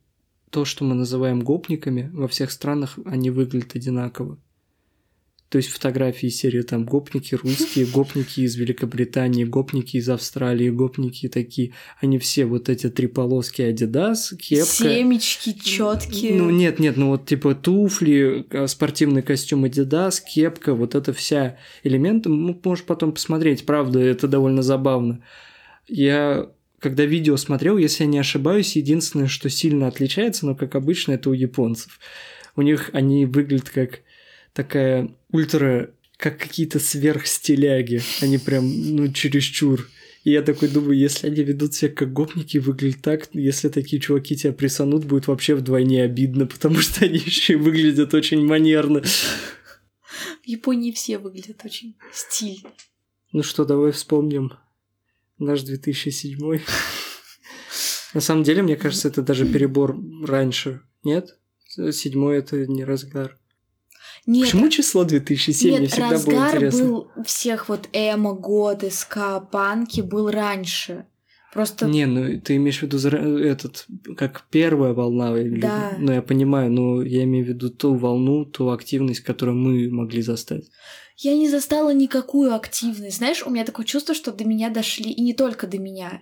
то, 0.50 0.64
что 0.64 0.84
мы 0.84 0.94
называем 0.94 1.40
гопниками, 1.40 2.10
во 2.12 2.28
всех 2.28 2.50
странах 2.50 2.98
они 3.06 3.30
выглядят 3.30 3.74
одинаково. 3.74 4.38
То 5.48 5.56
есть 5.56 5.70
фотографии 5.70 6.26
серии 6.26 6.60
там 6.60 6.84
гопники 6.84 7.34
русские, 7.34 7.86
гопники 7.92 8.40
из 8.40 8.56
Великобритании, 8.56 9.44
гопники 9.44 9.96
из 9.96 10.08
Австралии, 10.08 10.68
гопники 10.68 11.28
такие. 11.28 11.72
Они 12.00 12.18
все 12.18 12.44
вот 12.44 12.68
эти 12.68 12.90
три 12.90 13.06
полоски 13.06 13.62
Adidas, 13.62 14.36
кепка. 14.36 14.66
Семечки 14.66 15.52
четкие. 15.52 16.34
Ну 16.34 16.50
нет, 16.50 16.78
нет, 16.78 16.98
ну 16.98 17.08
вот 17.08 17.26
типа 17.26 17.54
туфли, 17.54 18.46
э, 18.50 18.66
спортивный 18.66 19.22
костюм 19.22 19.64
Adidas, 19.64 20.16
кепка, 20.22 20.74
вот 20.74 20.94
это 20.94 21.14
вся 21.14 21.56
элементы, 21.82 22.28
ну, 22.28 22.60
можешь 22.62 22.84
потом 22.84 23.12
посмотреть, 23.12 23.64
правда, 23.64 24.00
это 24.00 24.28
довольно 24.28 24.62
забавно. 24.62 25.24
Я 25.86 26.50
когда 26.80 27.04
видео 27.04 27.36
смотрел, 27.36 27.76
если 27.76 28.04
я 28.04 28.10
не 28.10 28.18
ошибаюсь, 28.18 28.76
единственное, 28.76 29.26
что 29.26 29.48
сильно 29.50 29.88
отличается, 29.88 30.46
но 30.46 30.54
как 30.54 30.74
обычно, 30.74 31.12
это 31.12 31.30
у 31.30 31.32
японцев. 31.32 31.98
У 32.54 32.62
них 32.62 32.90
они 32.92 33.24
выглядят 33.26 33.70
как 33.70 34.00
такая 34.58 35.14
ультра, 35.30 35.94
как 36.16 36.36
какие-то 36.36 36.80
сверхстиляги. 36.80 38.02
Они 38.20 38.38
прям, 38.38 38.64
ну, 38.96 39.12
чересчур. 39.12 39.88
И 40.24 40.32
я 40.32 40.42
такой 40.42 40.66
думаю, 40.68 40.98
если 40.98 41.28
они 41.28 41.44
ведут 41.44 41.74
себя 41.74 41.92
как 41.92 42.12
гопники, 42.12 42.58
выглядят 42.58 43.00
так, 43.00 43.28
если 43.34 43.68
такие 43.68 44.02
чуваки 44.02 44.36
тебя 44.36 44.52
присанут, 44.52 45.04
будет 45.04 45.28
вообще 45.28 45.54
вдвойне 45.54 46.02
обидно, 46.02 46.46
потому 46.48 46.80
что 46.80 47.04
они 47.04 47.18
еще 47.18 47.52
и 47.52 47.56
выглядят 47.56 48.14
очень 48.14 48.44
манерно. 48.44 49.02
В 50.42 50.44
Японии 50.44 50.90
все 50.90 51.18
выглядят 51.18 51.64
очень 51.64 51.94
стильно. 52.12 52.68
Ну 53.30 53.44
что, 53.44 53.64
давай 53.64 53.92
вспомним 53.92 54.54
наш 55.38 55.62
2007. 55.62 56.58
На 58.12 58.20
самом 58.20 58.42
деле, 58.42 58.62
мне 58.62 58.74
кажется, 58.74 59.06
это 59.06 59.22
даже 59.22 59.46
перебор 59.46 59.96
раньше. 60.24 60.80
Нет? 61.04 61.38
Седьмой 61.92 62.38
это 62.38 62.66
не 62.66 62.82
разгар. 62.82 63.38
Нет, 64.28 64.44
Почему 64.44 64.68
число 64.68 65.04
2007? 65.04 65.70
Мне 65.70 65.80
Нет, 65.80 65.90
всегда 65.90 66.08
было 66.08 66.12
разгар 66.12 66.56
интересно. 66.56 66.84
был 66.84 67.10
всех 67.24 67.68
вот 67.70 67.88
эмо, 67.94 68.34
годы, 68.34 68.90
ска, 68.90 69.40
панки 69.40 70.02
был 70.02 70.30
раньше. 70.30 71.06
Просто... 71.54 71.86
Не, 71.86 72.04
ну 72.04 72.38
ты 72.38 72.56
имеешь 72.56 72.80
в 72.80 72.82
виду 72.82 72.98
этот, 73.08 73.86
как 74.18 74.44
первая 74.50 74.92
волна, 74.92 75.34
или... 75.34 75.62
Да. 75.62 75.94
ну 75.98 76.12
я 76.12 76.20
понимаю, 76.20 76.70
но 76.70 77.02
я 77.02 77.24
имею 77.24 77.46
в 77.46 77.48
виду 77.48 77.70
ту 77.70 77.94
волну, 77.94 78.44
ту 78.44 78.68
активность, 78.68 79.20
которую 79.20 79.56
мы 79.56 79.88
могли 79.88 80.20
застать. 80.20 80.64
Я 81.16 81.34
не 81.34 81.48
застала 81.48 81.94
никакую 81.94 82.54
активность. 82.54 83.16
Знаешь, 83.16 83.42
у 83.42 83.48
меня 83.48 83.64
такое 83.64 83.86
чувство, 83.86 84.14
что 84.14 84.30
до 84.30 84.44
меня 84.44 84.68
дошли, 84.68 85.10
и 85.10 85.22
не 85.22 85.32
только 85.32 85.66
до 85.66 85.78
меня, 85.78 86.20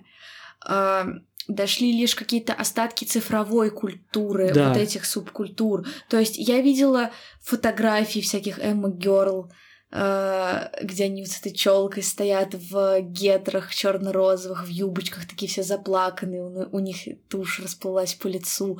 дошли 1.47 1.91
лишь 1.91 2.15
какие-то 2.15 2.53
остатки 2.53 3.05
цифровой 3.05 3.69
культуры, 3.69 4.53
Да. 4.53 4.69
вот 4.69 4.77
этих 4.77 5.05
субкультур. 5.05 5.85
То 6.09 6.19
есть 6.19 6.37
я 6.37 6.61
видела 6.61 7.11
фотографии 7.41 8.19
всяких 8.19 8.59
Эмма 8.59 8.89
Герл, 8.89 9.51
э, 9.91 10.67
где 10.83 11.05
они 11.05 11.21
вот 11.21 11.31
с 11.31 11.39
этой 11.39 11.53
челкой 11.53 12.03
стоят 12.03 12.53
в 12.53 12.99
гетрах 13.01 13.73
черно-розовых, 13.73 14.65
в 14.65 14.69
юбочках, 14.69 15.25
такие 15.27 15.49
все 15.49 15.63
заплаканные, 15.63 16.43
у, 16.43 16.75
у 16.75 16.79
них 16.79 16.97
тушь 17.29 17.59
расплылась 17.61 18.13
по 18.13 18.27
лицу. 18.27 18.79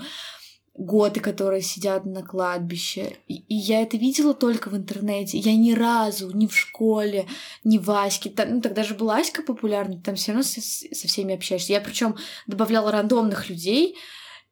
Готы, 0.78 1.20
которые 1.20 1.62
сидят 1.62 2.06
на 2.06 2.22
кладбище. 2.24 3.18
И, 3.28 3.38
и 3.48 3.56
я 3.56 3.82
это 3.82 3.98
видела 3.98 4.34
только 4.34 4.70
в 4.70 4.78
интернете. 4.78 5.38
Я 5.40 5.56
ни 5.56 5.74
разу, 5.74 6.30
ни 6.36 6.46
в 6.46 6.56
школе, 6.56 7.26
ни 7.64 7.78
в 7.78 7.90
Аське. 7.90 8.30
Та- 8.30 8.46
ну, 8.46 8.62
тогда 8.62 8.84
же 8.84 8.94
была 8.94 9.18
Аська 9.18 9.42
популярна, 9.42 10.00
там 10.00 10.16
все 10.16 10.32
равно 10.32 10.44
со, 10.44 10.62
со 10.62 11.08
всеми 11.08 11.34
общаешься. 11.34 11.74
Я 11.74 11.82
причем 11.82 12.16
добавляла 12.46 12.92
рандомных 12.92 13.50
людей 13.50 13.96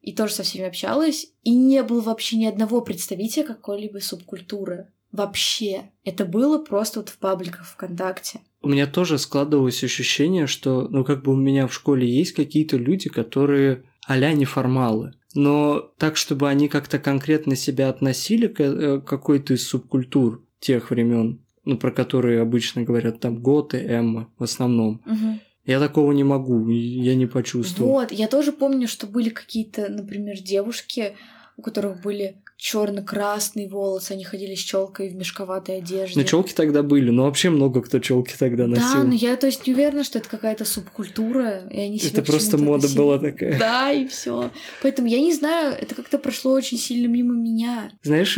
и 0.02 0.12
тоже 0.12 0.34
со 0.34 0.42
всеми 0.42 0.66
общалась. 0.66 1.28
И 1.44 1.54
не 1.54 1.82
было 1.82 2.00
вообще 2.00 2.36
ни 2.36 2.46
одного 2.46 2.80
представителя 2.80 3.44
какой-либо 3.44 3.98
субкультуры. 3.98 4.88
Вообще. 5.12 5.90
Это 6.04 6.24
было 6.24 6.58
просто 6.58 7.00
вот 7.00 7.08
в 7.08 7.18
пабликах 7.18 7.66
ВКонтакте. 7.66 8.40
У 8.62 8.68
меня 8.68 8.86
тоже 8.86 9.18
складывалось 9.18 9.84
ощущение, 9.84 10.46
что, 10.46 10.88
ну, 10.88 11.04
как 11.04 11.22
бы 11.22 11.32
у 11.32 11.36
меня 11.36 11.68
в 11.68 11.72
школе 11.72 12.08
есть 12.08 12.32
какие-то 12.32 12.76
люди, 12.76 13.08
которые 13.08 13.84
а-ля 14.06 14.32
неформалы. 14.32 15.14
Но 15.34 15.80
так, 15.98 16.16
чтобы 16.16 16.48
они 16.48 16.68
как-то 16.68 16.98
конкретно 16.98 17.56
себя 17.56 17.90
относили 17.90 18.46
к 18.46 18.60
э, 18.60 19.00
какой-то 19.00 19.54
из 19.54 19.66
субкультур 19.66 20.44
тех 20.60 20.90
времен, 20.90 21.44
ну, 21.64 21.76
про 21.76 21.90
которые 21.90 22.40
обычно 22.40 22.82
говорят 22.82 23.20
там 23.20 23.42
Готы, 23.42 23.78
Эмма 23.78 24.32
в 24.38 24.44
основном. 24.44 25.02
Мгм. 25.04 25.40
Я 25.66 25.80
такого 25.80 26.12
не 26.12 26.22
могу, 26.22 26.68
я 26.68 27.16
не 27.16 27.26
почувствовал. 27.26 27.90
Вот, 27.90 28.12
я 28.12 28.28
тоже 28.28 28.52
помню, 28.52 28.86
что 28.86 29.08
были 29.08 29.30
какие-то, 29.30 29.88
например, 29.88 30.40
девушки, 30.40 31.16
у 31.56 31.62
которых 31.62 32.02
были 32.02 32.36
черно-красные 32.58 33.68
волосы, 33.68 34.12
они 34.12 34.24
ходили 34.24 34.54
с 34.54 34.58
челкой 34.58 35.08
в 35.08 35.14
мешковатой 35.14 35.78
одежде. 35.78 36.20
Ну, 36.20 36.26
челки 36.26 36.52
тогда 36.54 36.82
были, 36.82 37.10
но 37.10 37.24
вообще 37.24 37.50
много 37.50 37.82
кто 37.82 37.98
челки 37.98 38.34
тогда 38.38 38.66
носил. 38.66 38.84
Да, 38.94 39.04
но 39.04 39.14
я, 39.14 39.36
то 39.36 39.46
есть, 39.46 39.66
не 39.66 39.72
уверена, 39.72 40.04
что 40.04 40.18
это 40.18 40.28
какая-то 40.28 40.64
субкультура, 40.64 41.66
и 41.68 41.78
они 41.80 41.98
себя 41.98 42.20
Это 42.20 42.30
просто 42.30 42.58
мода 42.58 42.82
носили. 42.82 42.98
была 42.98 43.18
такая. 43.18 43.58
Да, 43.58 43.92
и 43.92 44.06
все. 44.06 44.50
Поэтому 44.82 45.08
я 45.08 45.20
не 45.20 45.32
знаю, 45.32 45.76
это 45.78 45.94
как-то 45.94 46.18
прошло 46.18 46.52
очень 46.52 46.78
сильно 46.78 47.06
мимо 47.06 47.34
меня. 47.34 47.90
Знаешь, 48.02 48.36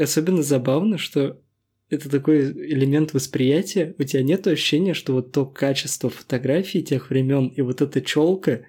особенно 0.00 0.42
забавно, 0.42 0.98
что 0.98 1.40
это 1.88 2.08
такой 2.10 2.50
элемент 2.50 3.14
восприятия. 3.14 3.94
У 3.98 4.02
тебя 4.02 4.22
нет 4.22 4.46
ощущения, 4.46 4.94
что 4.94 5.12
вот 5.12 5.30
то 5.30 5.46
качество 5.46 6.10
фотографий 6.10 6.82
тех 6.82 7.10
времен 7.10 7.46
и 7.48 7.62
вот 7.62 7.80
эта 7.80 8.00
челка 8.00 8.62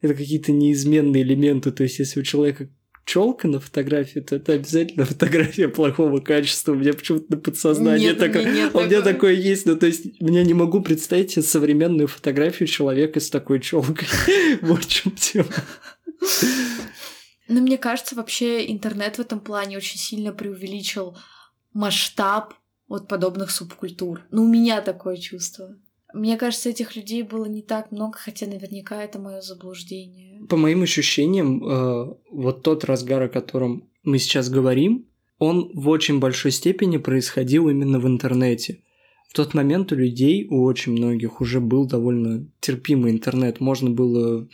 это 0.00 0.14
какие-то 0.14 0.52
неизменные 0.52 1.22
элементы. 1.22 1.72
То 1.72 1.82
есть, 1.82 1.98
если 1.98 2.20
у 2.20 2.22
человека 2.22 2.68
челка 3.04 3.48
на 3.48 3.60
фотографии, 3.60 4.20
то 4.20 4.36
это 4.36 4.52
обязательно 4.52 5.04
фотография 5.06 5.68
плохого 5.68 6.20
качества. 6.20 6.72
У 6.72 6.76
меня 6.76 6.92
почему-то 6.92 7.26
на 7.28 7.36
подсознании 7.38 8.06
Нет, 8.06 8.18
такое. 8.18 8.52
нет 8.52 8.70
а 8.74 8.78
у 8.78 8.84
меня 8.84 9.02
такое 9.02 9.32
есть. 9.32 9.66
Ну, 9.66 9.76
то 9.76 9.86
есть, 9.86 10.04
я 10.20 10.44
не 10.44 10.54
могу 10.54 10.80
представить 10.80 11.32
себе 11.32 11.42
современную 11.42 12.08
фотографию 12.08 12.68
человека 12.68 13.20
с 13.20 13.30
такой 13.30 13.60
челкой. 13.60 14.08
Вот 14.62 14.84
в 14.84 14.88
чем 14.88 15.12
тема. 15.12 15.48
Но 17.48 17.60
мне 17.60 17.78
кажется, 17.78 18.14
вообще 18.14 18.70
интернет 18.70 19.16
в 19.16 19.20
этом 19.20 19.40
плане 19.40 19.76
очень 19.76 19.98
сильно 19.98 20.32
преувеличил 20.32 21.16
масштаб 21.72 22.54
вот 22.88 23.08
подобных 23.08 23.50
субкультур. 23.50 24.22
Ну, 24.30 24.44
у 24.44 24.48
меня 24.48 24.80
такое 24.82 25.16
чувство. 25.16 25.76
Мне 26.12 26.36
кажется, 26.36 26.70
этих 26.70 26.96
людей 26.96 27.22
было 27.22 27.44
не 27.46 27.62
так 27.62 27.92
много, 27.92 28.18
хотя 28.18 28.46
наверняка 28.46 29.02
это 29.02 29.18
мое 29.18 29.40
заблуждение. 29.40 30.46
По 30.48 30.56
моим 30.56 30.82
ощущениям, 30.82 31.64
э, 31.64 32.14
вот 32.30 32.62
тот 32.62 32.84
разгар, 32.84 33.22
о 33.22 33.28
котором 33.28 33.88
мы 34.02 34.18
сейчас 34.18 34.48
говорим, 34.48 35.06
он 35.38 35.70
в 35.74 35.88
очень 35.88 36.20
большой 36.20 36.50
степени 36.50 36.98
происходил 36.98 37.68
именно 37.68 37.98
в 37.98 38.06
интернете. 38.06 38.82
В 39.28 39.34
тот 39.34 39.54
момент 39.54 39.92
у 39.92 39.94
людей, 39.94 40.46
у 40.50 40.64
очень 40.64 40.92
многих, 40.92 41.40
уже 41.40 41.60
был 41.60 41.86
довольно 41.86 42.46
терпимый 42.60 43.12
интернет. 43.12 43.60
Можно 43.60 43.90
было 43.90 44.48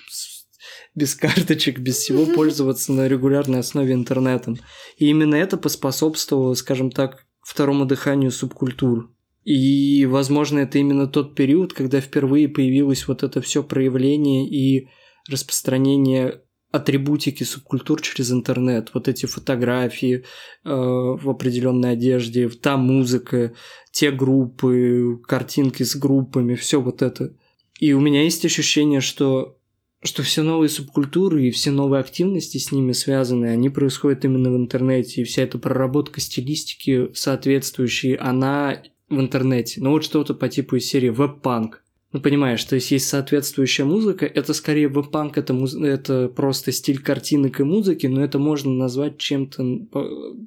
без 0.95 1.15
карточек, 1.15 1.79
без 1.79 1.97
всего 1.97 2.27
пользоваться 2.35 2.93
на 2.93 3.09
регулярной 3.09 3.61
основе 3.61 3.95
интернетом. 3.95 4.59
И 4.99 5.09
именно 5.09 5.35
это 5.35 5.57
поспособствовало, 5.57 6.55
скажем 6.55 6.91
так, 6.91 7.27
второму 7.43 7.87
дыханию 7.87 8.31
субкультур. 8.31 9.11
И, 9.47 10.07
возможно, 10.07 10.59
это 10.59 10.79
именно 10.79 11.07
тот 11.07 11.37
период, 11.37 11.73
когда 11.73 12.01
впервые 12.01 12.49
появилось 12.49 13.07
вот 13.07 13.23
это 13.23 13.41
все 13.41 13.63
проявление 13.63 14.49
и 14.49 14.89
распространение 15.31 16.43
атрибутики 16.73 17.45
субкультур 17.45 18.03
через 18.03 18.33
интернет. 18.33 18.91
Вот 18.93 19.07
эти 19.07 19.27
фотографии 19.27 20.17
э, 20.17 20.23
в 20.65 21.31
определенной 21.31 21.93
одежде, 21.93 22.49
та 22.49 22.77
музыка, 22.77 23.53
те 23.93 24.11
группы, 24.11 25.21
картинки 25.29 25.85
с 25.85 25.95
группами, 25.95 26.57
все 26.57 26.83
вот 26.83 27.01
это. 27.03 27.37
И 27.79 27.93
у 27.93 28.01
меня 28.01 28.25
есть 28.25 28.45
ощущение, 28.45 29.01
что 29.01 29.59
что 30.03 30.23
все 30.23 30.43
новые 30.43 30.69
субкультуры 30.69 31.47
и 31.47 31.51
все 31.51 31.71
новые 31.71 32.01
активности 32.01 32.59
с 32.59 32.71
ними 32.73 32.93
связаны, 32.93 33.47
они 33.47 33.71
происходят 33.71 34.25
именно 34.25 34.51
в 34.51 34.57
интернете, 34.57 35.21
и 35.21 35.25
вся 35.25 35.43
эта 35.43 35.59
проработка 35.59 36.21
стилистики 36.21 37.13
соответствующей, 37.15 38.15
она 38.15 38.83
в 39.09 39.21
интернете. 39.21 39.81
Ну 39.81 39.91
вот 39.91 40.05
что-то 40.05 40.35
по 40.35 40.49
типу 40.49 40.77
из 40.77 40.87
серии 40.87 41.11
веб-панк. 41.11 41.83
Ну, 42.13 42.21
понимаешь, 42.21 42.65
то 42.65 42.77
есть 42.77 42.91
есть 42.93 43.09
соответствующая 43.09 43.85
музыка, 43.85 44.25
это 44.25 44.55
скорее 44.55 44.89
веб-панк, 44.89 45.37
это, 45.37 45.53
муз... 45.53 45.75
это 45.75 46.29
просто 46.29 46.73
стиль 46.73 47.03
картинок 47.03 47.61
и 47.61 47.65
музыки, 47.65 48.07
но 48.07 48.25
это 48.25 48.39
можно 48.39 48.73
назвать 48.73 49.19
чем-то 49.19 49.87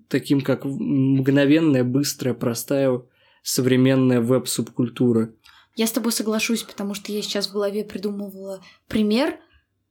таким, 0.07 0.41
как 0.41 0.65
мгновенная, 0.65 1.83
быстрая, 1.83 2.33
простая, 2.33 3.01
современная 3.43 4.21
веб-субкультура. 4.21 5.31
Я 5.75 5.85
с 5.85 5.91
тобой 5.91 6.11
соглашусь, 6.11 6.63
потому 6.63 6.93
что 6.93 7.11
я 7.11 7.21
сейчас 7.21 7.47
в 7.47 7.53
голове 7.53 7.83
придумывала 7.83 8.61
пример 8.87 9.35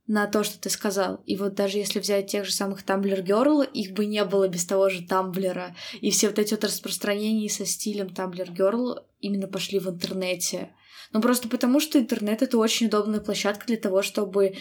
на 0.09 0.27
то, 0.27 0.43
что 0.43 0.59
ты 0.59 0.71
сказал. 0.71 1.23
И 1.27 1.37
вот 1.37 1.55
даже 1.55 1.77
если 1.77 2.01
взять 2.01 2.27
тех 2.29 2.47
же 2.47 2.53
самых 2.53 2.83
Tumblr 2.83 3.23
Girl, 3.23 3.65
их 3.71 3.93
бы 3.93 4.07
не 4.07 4.25
было 4.25 4.49
без 4.49 4.65
того 4.65 4.89
же 4.89 5.07
Тамблера. 5.07 5.77
И 6.01 6.11
все 6.11 6.29
вот 6.29 6.39
эти 6.39 6.55
вот 6.55 6.65
распространения 6.65 7.51
со 7.51 7.67
стилем 7.67 8.07
Tumblr 8.09 8.57
Girl 8.57 9.03
именно 9.21 9.47
пошли 9.47 9.79
в 9.79 9.89
интернете. 9.89 10.71
Ну 11.13 11.21
просто 11.21 11.49
потому, 11.49 11.79
что 11.79 11.99
интернет— 11.99 12.43
это 12.43 12.57
очень 12.59 12.87
удобная 12.87 13.21
площадка 13.21 13.67
для 13.67 13.77
того, 13.77 14.03
чтобы 14.03 14.55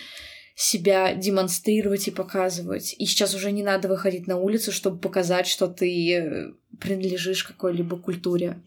себя 0.53 1.13
демонстрировать 1.15 2.07
и 2.07 2.11
показывать. 2.11 2.95
И 2.97 3.05
сейчас 3.05 3.33
уже 3.33 3.51
не 3.51 3.63
надо 3.63 3.87
выходить 3.87 4.27
на 4.27 4.37
улицу, 4.37 4.71
чтобы 4.71 4.97
показать, 4.97 5.47
что 5.47 5.67
ты 5.67 6.13
э, 6.13 6.51
принадлежишь 6.79 7.43
какой-либо 7.43 7.95
культуре. 7.97 8.61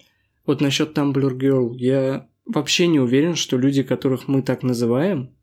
Вот 0.46 0.60
насчет 0.60 0.96
Tumblr 0.96 1.36
Girl, 1.36 1.74
я 1.76 2.28
вообще 2.46 2.86
не 2.86 3.00
уверен, 3.00 3.34
что 3.34 3.58
люди, 3.58 3.82
которых 3.82 4.28
мы 4.28 4.42
так 4.42 4.62
называем, 4.62 5.34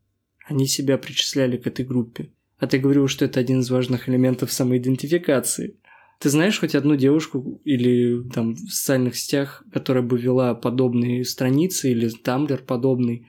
они 0.47 0.65
себя 0.67 0.97
причисляли 0.97 1.57
к 1.57 1.67
этой 1.67 1.85
группе. 1.85 2.29
А 2.57 2.67
ты 2.67 2.79
говорил, 2.79 3.07
что 3.07 3.25
это 3.25 3.39
один 3.39 3.59
из 3.59 3.69
важных 3.69 4.09
элементов 4.09 4.51
самоидентификации. 4.51 5.75
Ты 6.19 6.29
знаешь 6.29 6.59
хоть 6.59 6.73
одну 6.73 6.95
девушку 6.95 7.61
или 7.63 8.23
там 8.33 8.55
в 8.55 8.69
социальных 8.71 9.15
сетях, 9.15 9.63
которая 9.71 10.03
бы 10.03 10.17
вела 10.17 10.55
подобные 10.55 11.23
страницы 11.25 11.91
или 11.91 12.09
Tumblr 12.23 12.63
подобный, 12.63 13.27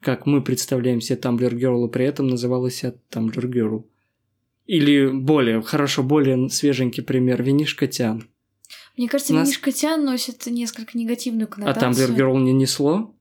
как 0.00 0.24
мы 0.24 0.42
представляем 0.42 1.02
себе 1.02 1.18
Tumblr 1.18 1.52
Girl, 1.52 1.86
и 1.86 1.90
при 1.92 2.06
этом 2.06 2.28
называла 2.28 2.70
себя 2.70 2.94
Tumblr 3.10 3.44
Girl? 3.50 3.84
Или 4.66 5.08
более, 5.08 5.60
хорошо, 5.60 6.02
более 6.02 6.48
свеженький 6.48 7.02
пример, 7.02 7.42
Винишка 7.42 7.86
Тян. 7.86 8.28
Мне 8.96 9.08
кажется, 9.08 9.32
У 9.32 9.36
нас- 9.36 9.48
винишка 9.48 9.72
Тян 9.72 10.04
носит 10.04 10.46
несколько 10.46 10.96
негативную 10.96 11.48
А 11.50 11.52
коннотацию. 11.52 12.08
Tumblr 12.08 12.16
Girl 12.16 12.40
не 12.40 12.52
несло? 12.52 13.14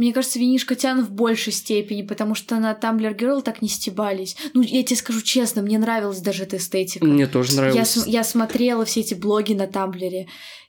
Мне 0.00 0.14
кажется, 0.14 0.38
винишка 0.38 0.76
Тян 0.76 1.04
в 1.04 1.10
большей 1.10 1.52
степени, 1.52 2.00
потому 2.00 2.34
что 2.34 2.58
на 2.58 2.72
Tumblr 2.72 3.14
Girl 3.14 3.42
так 3.42 3.60
не 3.60 3.68
стебались. 3.68 4.34
Ну, 4.54 4.62
я 4.62 4.82
тебе 4.82 4.96
скажу 4.96 5.20
честно, 5.20 5.60
мне 5.60 5.78
нравилась 5.78 6.20
даже 6.20 6.44
эта 6.44 6.56
эстетика. 6.56 7.04
Мне 7.04 7.26
тоже 7.26 7.50
Я, 7.52 7.56
нравилось. 7.58 7.90
см- 7.90 8.10
я 8.10 8.24
смотрела 8.24 8.86
все 8.86 9.00
эти 9.00 9.12
блоги 9.12 9.52
на 9.52 9.66
Тамблере, 9.66 10.26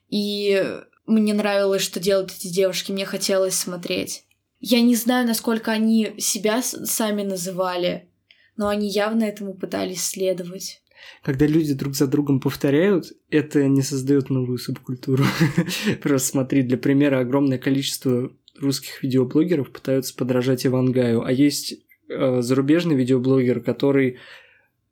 и 0.09 0.61
мне 1.05 1.33
нравилось, 1.33 1.81
что 1.81 2.01
делают 2.01 2.33
эти 2.37 2.49
девушки, 2.49 2.91
мне 2.91 3.05
хотелось 3.05 3.53
смотреть. 3.55 4.25
Я 4.59 4.81
не 4.81 4.95
знаю, 4.97 5.25
насколько 5.25 5.71
они 5.71 6.13
себя 6.17 6.61
сами 6.61 7.23
называли, 7.23 8.09
но 8.57 8.67
они 8.67 8.89
явно 8.89 9.23
этому 9.23 9.53
пытались 9.53 10.03
следовать. 10.03 10.81
Когда 11.23 11.45
люди 11.47 11.73
друг 11.73 11.95
за 11.95 12.05
другом 12.07 12.39
повторяют, 12.41 13.13
это 13.29 13.65
не 13.67 13.81
создает 13.81 14.29
новую 14.29 14.57
субкультуру. 14.57 15.23
Просто 16.03 16.27
смотри, 16.27 16.63
для 16.63 16.77
примера, 16.77 17.19
огромное 17.19 17.57
количество 17.57 18.31
русских 18.61 19.03
видеоблогеров 19.03 19.71
пытаются 19.71 20.15
подражать 20.15 20.65
Ивангаю, 20.65 21.23
а 21.23 21.31
есть 21.31 21.75
э, 22.09 22.41
зарубежный 22.41 22.95
видеоблогер, 22.95 23.61
который 23.61 24.17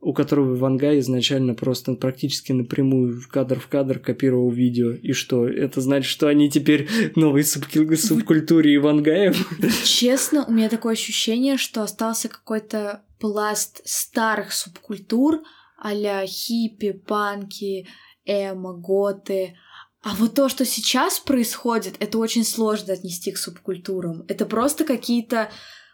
у 0.01 0.13
которого 0.13 0.55
Вангай 0.55 0.99
изначально 0.99 1.55
просто 1.55 1.93
практически 1.93 2.53
напрямую 2.53 3.19
в 3.19 3.27
кадр 3.27 3.59
в 3.59 3.67
кадр 3.67 3.99
копировал 3.99 4.49
видео. 4.49 4.91
И 4.91 5.11
что? 5.11 5.45
Это 5.45 5.81
значит, 5.81 6.09
что 6.09 6.27
они 6.27 6.49
теперь 6.49 6.87
новые 7.15 7.43
субкил- 7.43 7.93
субкультуре 7.97 8.75
Ивангаев? 8.75 9.35
Честно, 9.83 10.45
у 10.45 10.51
меня 10.53 10.69
такое 10.69 10.93
ощущение, 10.93 11.57
что 11.57 11.83
остался 11.83 12.29
какой-то 12.29 13.01
пласт 13.19 13.81
старых 13.83 14.53
субкультур 14.53 15.41
а 15.81 16.25
хиппи, 16.25 16.91
панки, 16.91 17.87
эмо, 18.25 18.73
готы. 18.73 19.55
А 20.01 20.15
вот 20.15 20.35
то, 20.35 20.47
что 20.47 20.65
сейчас 20.65 21.19
происходит, 21.19 21.95
это 21.99 22.17
очень 22.17 22.45
сложно 22.45 22.93
отнести 22.93 23.31
к 23.31 23.37
субкультурам. 23.37 24.23
Это 24.27 24.45
просто 24.45 24.85
какие-то 24.85 25.49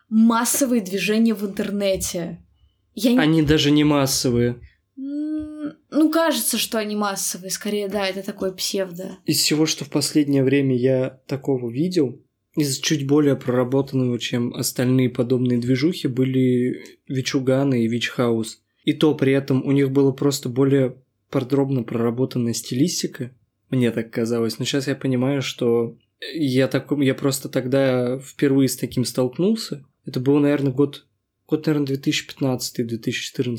массовые 0.09 0.81
движения 0.81 1.33
в 1.33 1.43
интернете. 1.43 2.45
Я. 2.93 3.19
Они 3.19 3.41
даже 3.41 3.71
не 3.71 3.83
массовые. 3.83 4.61
Ну, 4.95 6.11
кажется, 6.11 6.57
что 6.57 6.77
они 6.77 6.95
массовые. 6.95 7.49
Скорее, 7.49 7.87
да, 7.87 8.07
это 8.07 8.21
такой 8.21 8.53
псевдо. 8.55 9.17
Из 9.25 9.37
всего, 9.37 9.65
что 9.65 9.85
в 9.85 9.89
последнее 9.89 10.43
время 10.43 10.77
я 10.77 11.21
такого 11.27 11.69
видел, 11.69 12.21
из 12.55 12.79
чуть 12.79 13.07
более 13.07 13.35
проработанного, 13.35 14.19
чем 14.19 14.53
остальные 14.53 15.09
подобные 15.09 15.57
движухи, 15.57 16.07
были 16.07 16.99
Вичуганы 17.07 17.83
и 17.83 17.87
Вичхаус. 17.87 18.61
И 18.83 18.93
то 18.93 19.15
при 19.15 19.33
этом 19.33 19.65
у 19.65 19.71
них 19.71 19.91
было 19.91 20.11
просто 20.11 20.47
более 20.47 20.95
подробно 21.29 21.83
проработанная 21.83 22.53
стилистика. 22.53 23.31
Мне 23.69 23.91
так 23.91 24.11
казалось. 24.11 24.59
Но 24.59 24.65
сейчас 24.65 24.87
я 24.87 24.95
понимаю, 24.95 25.41
что 25.41 25.97
я, 26.33 26.67
так, 26.67 26.91
я 26.99 27.15
просто 27.15 27.49
тогда 27.49 28.19
впервые 28.19 28.69
с 28.69 28.77
таким 28.77 29.05
столкнулся. 29.05 29.85
Это 30.05 30.19
был, 30.19 30.39
наверное, 30.39 30.71
год 30.71 31.05
Год, 31.47 31.67
наверное, 31.67 31.95
2015-2014. 31.95 33.57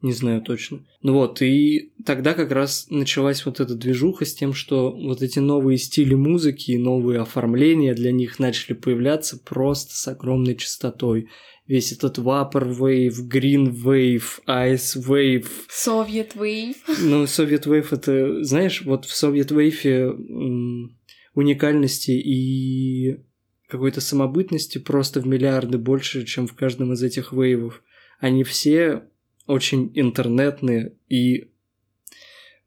Не 0.00 0.12
знаю 0.12 0.40
точно. 0.42 0.86
Ну 1.02 1.14
вот, 1.14 1.42
и 1.42 1.92
тогда 2.04 2.34
как 2.34 2.52
раз 2.52 2.86
началась 2.88 3.44
вот 3.44 3.58
эта 3.58 3.74
движуха 3.74 4.24
с 4.24 4.32
тем, 4.32 4.52
что 4.52 4.92
вот 4.92 5.22
эти 5.22 5.40
новые 5.40 5.76
стили 5.78 6.14
музыки 6.14 6.70
и 6.70 6.78
новые 6.78 7.20
оформления 7.20 7.94
для 7.94 8.12
них 8.12 8.38
начали 8.38 8.74
появляться 8.74 9.36
просто 9.44 9.94
с 9.94 10.06
огромной 10.06 10.54
частотой. 10.54 11.28
Весь 11.68 11.92
этот 11.92 12.16
Vapor 12.16 12.76
Wave, 12.76 13.28
Green 13.30 13.70
Wave, 13.70 14.40
Ice 14.46 14.96
Wave. 14.96 15.46
Soviet 15.68 16.34
Wave. 16.34 16.76
Ну, 17.02 17.24
Soviet 17.24 17.66
Wave 17.66 17.88
это, 17.90 18.42
знаешь, 18.42 18.82
вот 18.86 19.04
в 19.04 19.12
Soviet 19.12 19.48
Wave 19.48 20.88
уникальности 21.34 22.12
и 22.12 23.20
какой-то 23.68 24.00
самобытности 24.00 24.78
просто 24.78 25.20
в 25.20 25.26
миллиарды 25.26 25.76
больше, 25.76 26.24
чем 26.24 26.46
в 26.46 26.54
каждом 26.54 26.94
из 26.94 27.02
этих 27.02 27.32
вейвов. 27.32 27.82
Они 28.18 28.44
все 28.44 29.04
очень 29.46 29.92
интернетные, 29.94 30.96
и 31.08 31.50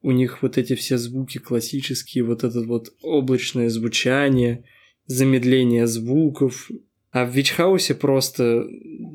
у 0.04 0.12
них 0.12 0.44
вот 0.44 0.60
эти 0.60 0.76
все 0.76 1.00
звуки 1.00 1.40
классические, 1.40 2.24
вот 2.24 2.44
это 2.44 2.62
вот 2.62 2.94
облачное 3.02 3.70
звучание, 3.70 4.64
замедление 5.08 5.88
звуков, 5.88 6.70
а 7.12 7.26
в 7.26 7.36
Вичхаусе 7.36 7.94
просто 7.94 8.66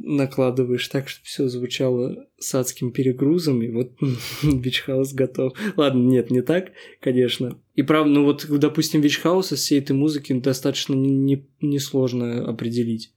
накладываешь 0.05 0.87
так, 0.89 1.09
чтобы 1.09 1.25
все 1.25 1.49
звучало 1.49 2.27
с 2.39 2.55
адским 2.55 2.93
перегрузом, 2.93 3.63
и 3.63 3.71
вот 3.71 3.93
Вичхаус 4.43 5.15
готов. 5.15 5.55
Ладно, 5.77 6.03
нет, 6.03 6.31
не 6.31 6.43
так, 6.43 6.73
конечно. 7.01 7.59
И 7.75 7.83
правда, 7.83 8.11
ну 8.11 8.25
вот, 8.25 8.47
допустим, 8.49 9.01
Вичхаус 9.01 9.53
из 9.53 9.61
всей 9.61 9.81
этой 9.81 9.93
музыки 9.93 10.35
достаточно 10.35 10.95
несложно 10.95 12.25
не, 12.25 12.41
не 12.41 12.51
определить. 12.51 13.13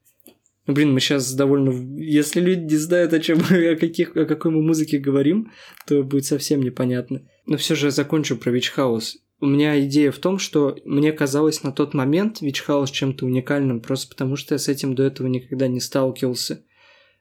Ну, 0.65 0.74
блин, 0.74 0.94
мы 0.94 1.00
сейчас 1.00 1.34
довольно... 1.34 1.72
Если 2.00 2.39
люди 2.39 2.74
не 2.74 2.78
знают, 2.78 3.12
о 3.13 3.20
чем 3.20 3.39
о, 3.39 3.76
каких, 3.76 4.15
о 4.15 4.26
какой 4.26 4.52
мы 4.52 4.62
музыке 4.62 5.00
говорим, 5.00 5.52
то 5.88 6.04
будет 6.04 6.26
совсем 6.26 6.62
непонятно. 6.62 7.24
Но 7.46 7.58
все 7.58 7.76
же 7.76 7.88
я 7.88 7.92
закончу 7.92 8.38
про 8.38 8.52
Вичхаус 8.52 9.18
у 9.41 9.45
меня 9.45 9.80
идея 9.86 10.12
в 10.12 10.19
том, 10.19 10.38
что 10.38 10.78
мне 10.84 11.13
казалось 11.13 11.63
на 11.63 11.71
тот 11.71 11.93
момент 11.93 12.41
Вичхаус 12.41 12.91
чем-то 12.91 13.25
уникальным, 13.25 13.80
просто 13.80 14.10
потому 14.10 14.36
что 14.36 14.56
я 14.56 14.60
с 14.60 14.67
этим 14.67 14.95
до 14.95 15.04
этого 15.04 15.28
никогда 15.28 15.67
не 15.67 15.80
сталкивался. 15.80 16.63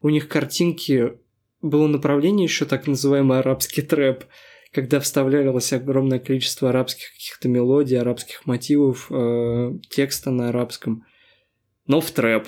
У 0.01 0.09
них 0.09 0.29
картинки 0.29 1.19
было 1.63 1.87
направление 1.87 2.45
еще 2.45 2.65
так 2.65 2.87
называемый 2.87 3.39
арабский 3.39 3.83
трэп, 3.83 4.25
когда 4.73 5.01
вставлялось 5.01 5.73
огромное 5.73 6.19
количество 6.19 6.71
арабских 6.71 7.13
каких-то 7.13 7.49
мелодий, 7.49 7.99
арабских 7.99 8.47
мотивов, 8.47 9.07
э, 9.11 9.73
текста 9.89 10.31
на 10.31 10.49
арабском. 10.49 11.05
Но 11.87 12.01
в 12.01 12.11
трэп, 12.11 12.47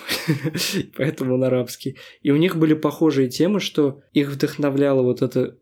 поэтому 0.96 1.34
он 1.34 1.44
арабский. 1.44 1.96
И 2.22 2.30
у 2.30 2.36
них 2.36 2.56
были 2.56 2.74
похожие 2.74 3.28
темы, 3.28 3.60
что 3.60 4.02
их 4.12 4.28
вдохновляло 4.30 5.02
вот 5.02 5.22
это 5.22 5.56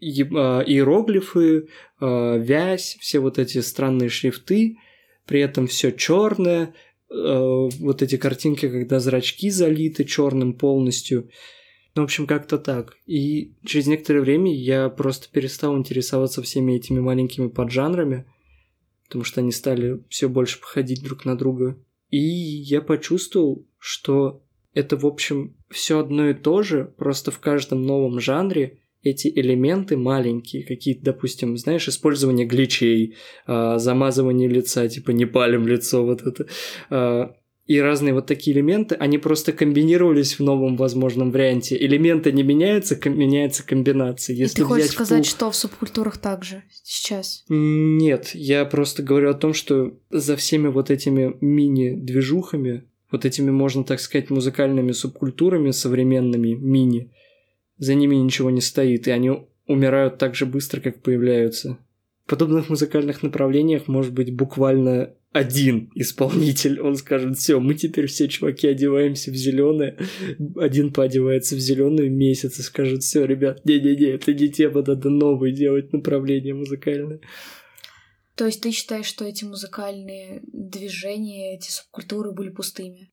иероглифы, 0.00 1.68
а, 2.00 2.36
вязь, 2.36 2.96
все 3.00 3.20
вот 3.20 3.38
эти 3.38 3.58
странные 3.58 4.08
шрифты, 4.08 4.78
при 5.26 5.40
этом 5.40 5.66
все 5.66 5.92
черное, 5.92 6.74
а, 7.10 7.68
вот 7.68 8.02
эти 8.02 8.16
картинки, 8.16 8.68
когда 8.68 9.00
зрачки 9.00 9.50
залиты 9.50 10.04
черным 10.04 10.54
полностью. 10.54 11.30
Ну, 11.94 12.02
в 12.02 12.04
общем, 12.06 12.26
как-то 12.26 12.58
так. 12.58 12.96
И 13.06 13.54
через 13.64 13.86
некоторое 13.86 14.20
время 14.20 14.52
я 14.54 14.88
просто 14.88 15.28
перестал 15.30 15.76
интересоваться 15.78 16.42
всеми 16.42 16.72
этими 16.72 16.98
маленькими 16.98 17.46
поджанрами, 17.46 18.26
потому 19.06 19.24
что 19.24 19.40
они 19.40 19.52
стали 19.52 20.02
все 20.08 20.28
больше 20.28 20.60
походить 20.60 21.04
друг 21.04 21.24
на 21.24 21.36
друга. 21.36 21.78
И 22.10 22.18
я 22.18 22.80
почувствовал, 22.80 23.66
что 23.78 24.42
это, 24.72 24.96
в 24.96 25.06
общем, 25.06 25.56
все 25.70 26.00
одно 26.00 26.30
и 26.30 26.34
то 26.34 26.62
же, 26.62 26.92
просто 26.96 27.30
в 27.30 27.38
каждом 27.38 27.82
новом 27.82 28.20
жанре 28.20 28.80
эти 29.04 29.28
элементы 29.28 29.96
маленькие, 29.96 30.64
какие-то, 30.64 31.04
допустим, 31.04 31.56
знаешь, 31.56 31.88
использование 31.88 32.46
гличей, 32.46 33.16
э, 33.46 33.74
замазывание 33.78 34.48
лица, 34.48 34.88
типа 34.88 35.10
не 35.10 35.26
палим 35.26 35.68
лицо, 35.68 36.04
вот 36.04 36.22
это, 36.22 36.46
э, 36.90 37.28
и 37.66 37.80
разные 37.80 38.12
вот 38.12 38.26
такие 38.26 38.54
элементы, 38.54 38.94
они 38.94 39.16
просто 39.16 39.52
комбинировались 39.52 40.38
в 40.38 40.42
новом 40.42 40.76
возможном 40.76 41.30
варианте. 41.30 41.76
Элементы 41.76 42.30
не 42.30 42.42
меняются, 42.42 42.94
ком- 42.94 43.16
меняется 43.16 43.66
комбинация. 43.66 44.36
Если 44.36 44.56
и 44.56 44.62
ты 44.62 44.64
хочешь 44.64 44.90
сказать, 44.90 45.24
пул... 45.24 45.30
что 45.30 45.50
в 45.50 45.56
субкультурах 45.56 46.18
также 46.18 46.62
сейчас? 46.82 47.44
Нет, 47.48 48.32
я 48.34 48.66
просто 48.66 49.02
говорю 49.02 49.30
о 49.30 49.34
том, 49.34 49.54
что 49.54 49.98
за 50.10 50.36
всеми 50.36 50.68
вот 50.68 50.90
этими 50.90 51.36
мини-движухами, 51.40 52.84
вот 53.10 53.24
этими, 53.24 53.50
можно 53.50 53.82
так 53.82 54.00
сказать, 54.00 54.28
музыкальными 54.28 54.92
субкультурами 54.92 55.70
современными, 55.70 56.52
мини, 56.52 57.12
за 57.78 57.94
ними 57.94 58.16
ничего 58.16 58.50
не 58.50 58.60
стоит, 58.60 59.08
и 59.08 59.10
они 59.10 59.32
умирают 59.66 60.18
так 60.18 60.34
же 60.34 60.46
быстро, 60.46 60.80
как 60.80 61.02
появляются. 61.02 61.78
В 62.26 62.30
подобных 62.30 62.70
музыкальных 62.70 63.22
направлениях 63.22 63.86
может 63.86 64.12
быть 64.12 64.34
буквально 64.34 65.14
один 65.34 65.90
исполнитель, 65.96 66.80
он 66.80 66.94
скажет, 66.94 67.36
все, 67.36 67.58
мы 67.58 67.74
теперь 67.74 68.06
все 68.06 68.28
чуваки 68.28 68.68
одеваемся 68.68 69.32
в 69.32 69.34
зеленое, 69.34 69.98
один 70.56 70.92
поодевается 70.92 71.56
в 71.56 71.58
зеленую 71.58 72.10
месяц 72.12 72.60
и 72.60 72.62
скажет, 72.62 73.02
все, 73.02 73.24
ребят, 73.24 73.64
не-не-не, 73.64 74.12
это 74.12 74.32
не 74.32 74.48
тема, 74.48 74.84
надо 74.86 75.10
новое 75.10 75.50
делать 75.50 75.92
направление 75.92 76.54
музыкальное. 76.54 77.18
То 78.36 78.46
есть 78.46 78.60
ты 78.62 78.72
считаешь, 78.72 79.06
что 79.06 79.24
эти 79.24 79.44
музыкальные 79.44 80.42
движения, 80.52 81.56
эти 81.56 81.70
субкультуры 81.70 82.32
были 82.32 82.50
пустыми? 82.50 83.12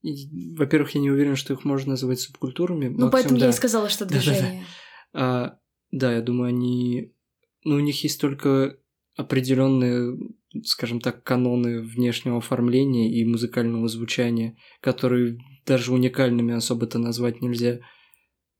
Во-первых, 0.57 0.95
я 0.95 1.01
не 1.01 1.11
уверен, 1.11 1.35
что 1.35 1.53
их 1.53 1.63
можно 1.63 1.91
называть 1.91 2.19
субкультурами. 2.19 2.87
Ну, 2.87 3.05
Максим, 3.05 3.11
поэтому 3.11 3.39
да. 3.39 3.45
я 3.45 3.51
и 3.51 3.55
сказала, 3.55 3.89
что 3.89 4.05
движение. 4.05 4.65
Да, 5.13 5.19
а, 5.21 5.59
да, 5.91 6.13
я 6.13 6.21
думаю, 6.21 6.49
они... 6.49 7.13
Ну, 7.63 7.75
у 7.75 7.79
них 7.79 8.03
есть 8.03 8.19
только 8.19 8.77
определенные, 9.15 10.17
скажем 10.63 10.99
так, 10.99 11.23
каноны 11.23 11.81
внешнего 11.81 12.37
оформления 12.37 13.13
и 13.13 13.23
музыкального 13.23 13.87
звучания, 13.87 14.57
которые 14.79 15.37
даже 15.67 15.93
уникальными 15.93 16.55
особо-то 16.55 16.97
назвать 16.97 17.41
нельзя. 17.41 17.79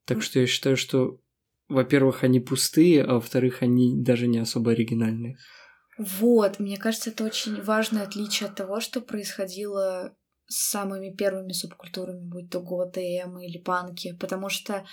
Так 0.06 0.22
что 0.22 0.40
я 0.40 0.46
считаю, 0.46 0.78
что, 0.78 1.20
во-первых, 1.68 2.24
они 2.24 2.40
пустые, 2.40 3.04
а 3.04 3.16
во-вторых, 3.16 3.64
они 3.64 4.00
даже 4.00 4.28
не 4.28 4.38
особо 4.38 4.72
оригинальные. 4.72 5.38
Вот, 6.04 6.60
мне 6.60 6.78
кажется, 6.78 7.12
это 7.12 7.24
очень 7.24 7.62
важное 7.62 8.04
отличие 8.04 8.50
от 8.50 8.56
того, 8.56 8.80
что 8.80 9.02
происходило 9.02 10.16
с 10.48 10.72
самыми 10.72 11.12
первыми 11.12 11.54
субкультурами, 11.54 12.28
будь 12.28 12.50
то 12.50 12.60
готы, 12.60 13.02
эмо 13.02 13.46
или 13.46 13.60
панки, 13.60 14.18
потому 14.20 14.50
что, 14.50 14.84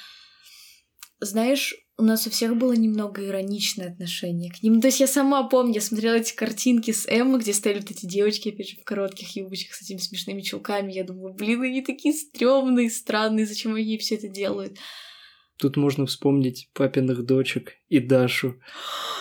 знаешь, 1.20 1.74
у 1.96 2.02
нас 2.02 2.26
у 2.26 2.30
всех 2.30 2.56
было 2.56 2.74
немного 2.74 3.26
ироничное 3.26 3.90
отношение 3.90 4.52
к 4.52 4.62
ним. 4.62 4.82
То 4.82 4.88
есть 4.88 5.00
я 5.00 5.06
сама 5.06 5.48
помню, 5.48 5.76
я 5.76 5.80
смотрела 5.80 6.16
эти 6.16 6.34
картинки 6.34 6.90
с 6.90 7.06
Эммой, 7.08 7.40
где 7.40 7.54
стояли 7.54 7.80
вот 7.80 7.90
эти 7.90 8.04
девочки, 8.04 8.50
опять 8.50 8.68
же, 8.68 8.76
в 8.76 8.84
коротких 8.84 9.34
юбочках 9.34 9.74
с 9.74 9.82
этими 9.82 9.98
смешными 9.98 10.42
чулками. 10.42 10.92
Я 10.92 11.04
думаю, 11.04 11.32
блин, 11.32 11.62
они 11.62 11.82
такие 11.82 12.14
стрёмные, 12.14 12.90
странные, 12.90 13.46
зачем 13.46 13.74
они 13.74 13.96
все 13.96 14.16
это 14.16 14.28
делают? 14.28 14.76
Тут 15.58 15.76
можно 15.76 16.06
вспомнить 16.06 16.70
папиных 16.72 17.24
дочек 17.26 17.72
и 17.88 17.98
Дашу, 17.98 18.60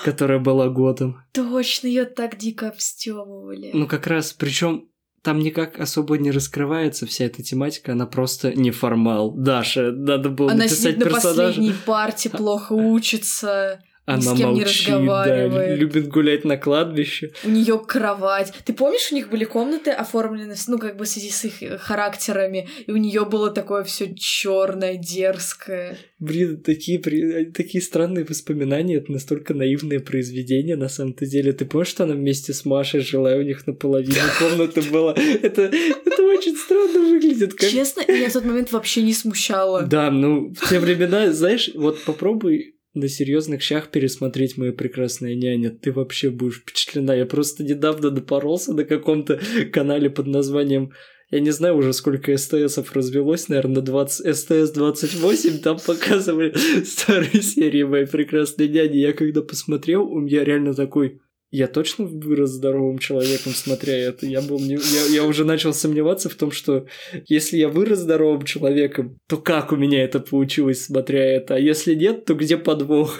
которая 0.05 0.39
была 0.39 0.69
годом. 0.69 1.23
Точно, 1.33 1.87
ее 1.87 2.05
так 2.05 2.37
дико 2.37 2.69
обстебывали. 2.69 3.71
Ну, 3.73 3.87
как 3.87 4.05
раз, 4.05 4.33
причем 4.33 4.89
там 5.23 5.39
никак 5.39 5.79
особо 5.79 6.17
не 6.17 6.31
раскрывается 6.31 7.05
вся 7.07 7.25
эта 7.25 7.41
тематика, 7.41 7.93
она 7.93 8.05
просто 8.05 8.53
неформал. 8.53 9.31
Даша, 9.31 9.91
надо 9.91 10.29
было 10.29 10.51
Она 10.51 10.63
написать 10.63 10.79
сидит 10.79 10.99
на 10.99 11.05
персонажа. 11.05 11.41
последней 11.47 11.73
парте, 11.85 12.29
плохо 12.29 12.73
учится. 12.73 13.81
Она 14.07 14.19
ни 14.19 14.21
с 14.21 14.37
кем 14.37 14.53
не 14.53 14.61
молчит, 14.61 14.87
да, 14.87 14.95
разговаривает. 14.99 15.79
любит 15.79 16.07
гулять 16.07 16.45
на 16.45 16.55
кладбище. 16.55 17.33
У 17.43 17.49
нее 17.49 17.77
кровать. 17.77 18.53
Ты 18.63 18.71
помнишь, 18.71 19.11
у 19.11 19.15
них 19.15 19.29
были 19.29 19.43
комнаты 19.43 19.91
оформлены, 19.91 20.55
ну, 20.67 20.79
как 20.79 20.95
бы 20.95 21.03
в 21.03 21.09
связи 21.09 21.29
с 21.29 21.43
их 21.43 21.61
э, 21.61 21.77
характерами, 21.77 22.69
и 22.87 22.91
у 22.91 22.95
нее 22.95 23.25
было 23.25 23.51
такое 23.51 23.83
все 23.83 24.15
черное, 24.15 24.95
дерзкое. 24.95 25.97
Блин, 26.19 26.61
такие, 26.61 26.99
при- 26.99 27.51
такие 27.51 27.81
странные 27.81 28.23
воспоминания, 28.23 28.95
это 28.95 29.11
настолько 29.11 29.53
наивное 29.53 29.99
произведение 29.99 30.77
на 30.77 30.87
самом-то 30.87 31.25
деле. 31.25 31.51
Ты 31.51 31.65
помнишь, 31.65 31.89
что 31.89 32.05
она 32.05 32.13
вместе 32.13 32.53
с 32.53 32.63
Машей 32.63 33.01
жила, 33.01 33.35
и 33.35 33.39
у 33.39 33.43
них 33.43 33.67
наполовину 33.67 34.15
комнаты 34.39 34.83
была? 34.83 35.15
Это, 35.15 35.63
это 35.63 36.23
очень 36.23 36.55
странно 36.55 36.99
выглядит. 37.01 37.55
Как... 37.55 37.69
Честно, 37.69 38.03
меня 38.07 38.29
в 38.29 38.33
тот 38.33 38.45
момент 38.45 38.71
вообще 38.71 39.01
не 39.01 39.13
смущало. 39.13 39.81
Да, 39.81 40.09
ну, 40.11 40.53
в 40.57 40.69
те 40.69 40.79
времена, 40.79 41.33
знаешь, 41.33 41.69
вот 41.75 42.01
попробуй 42.05 42.76
на 42.97 43.07
серьезных 43.07 43.61
щах 43.61 43.89
пересмотреть 43.89 44.57
«Моя 44.57 44.73
прекрасная 44.73 45.35
няня». 45.35 45.71
Ты 45.71 45.91
вообще 45.91 46.29
будешь 46.29 46.57
впечатлена. 46.57 47.15
Я 47.15 47.25
просто 47.25 47.63
недавно 47.63 48.11
напоролся 48.11 48.73
на 48.73 48.83
каком-то 48.83 49.39
канале 49.71 50.09
под 50.09 50.27
названием 50.27 50.91
я 51.29 51.41
не 51.41 51.51
знаю 51.51 51.75
уже, 51.75 51.91
сколько 51.91 52.35
СТСов 52.37 52.93
развелось, 52.93 53.49
наверное, 53.49 53.81
20, 53.81 54.25
СТС-28, 54.27 55.57
там 55.57 55.77
показывали 55.85 56.53
старые 56.85 57.41
серии 57.41 57.83
«Моей 57.83 58.05
прекрасной 58.05 58.69
няни». 58.69 58.97
Я 58.97 59.11
когда 59.11 59.41
посмотрел, 59.41 60.03
у 60.03 60.19
меня 60.19 60.43
реально 60.43 60.73
такой... 60.73 61.19
Я 61.49 61.67
точно 61.67 62.05
вырос 62.05 62.49
здоровым 62.49 62.99
человеком, 62.99 63.53
смотря 63.53 63.97
это. 63.97 64.25
Я 64.25 64.41
был 64.41 64.59
не... 64.59 64.73
я, 64.75 65.05
я 65.09 65.23
уже 65.23 65.45
начал 65.45 65.73
сомневаться 65.73 66.27
в 66.27 66.35
том, 66.35 66.51
что 66.51 66.87
если 67.25 67.55
я 67.55 67.69
вырос 67.69 67.99
здоровым 67.99 68.43
человеком, 68.43 69.17
то 69.27 69.37
как 69.37 69.71
у 69.71 69.77
меня 69.77 70.03
это 70.03 70.19
получилось, 70.19 70.83
смотря 70.83 71.23
это? 71.23 71.55
А 71.55 71.59
если 71.59 71.95
нет, 71.95 72.25
то 72.25 72.33
где 72.33 72.57
подвох? 72.57 73.19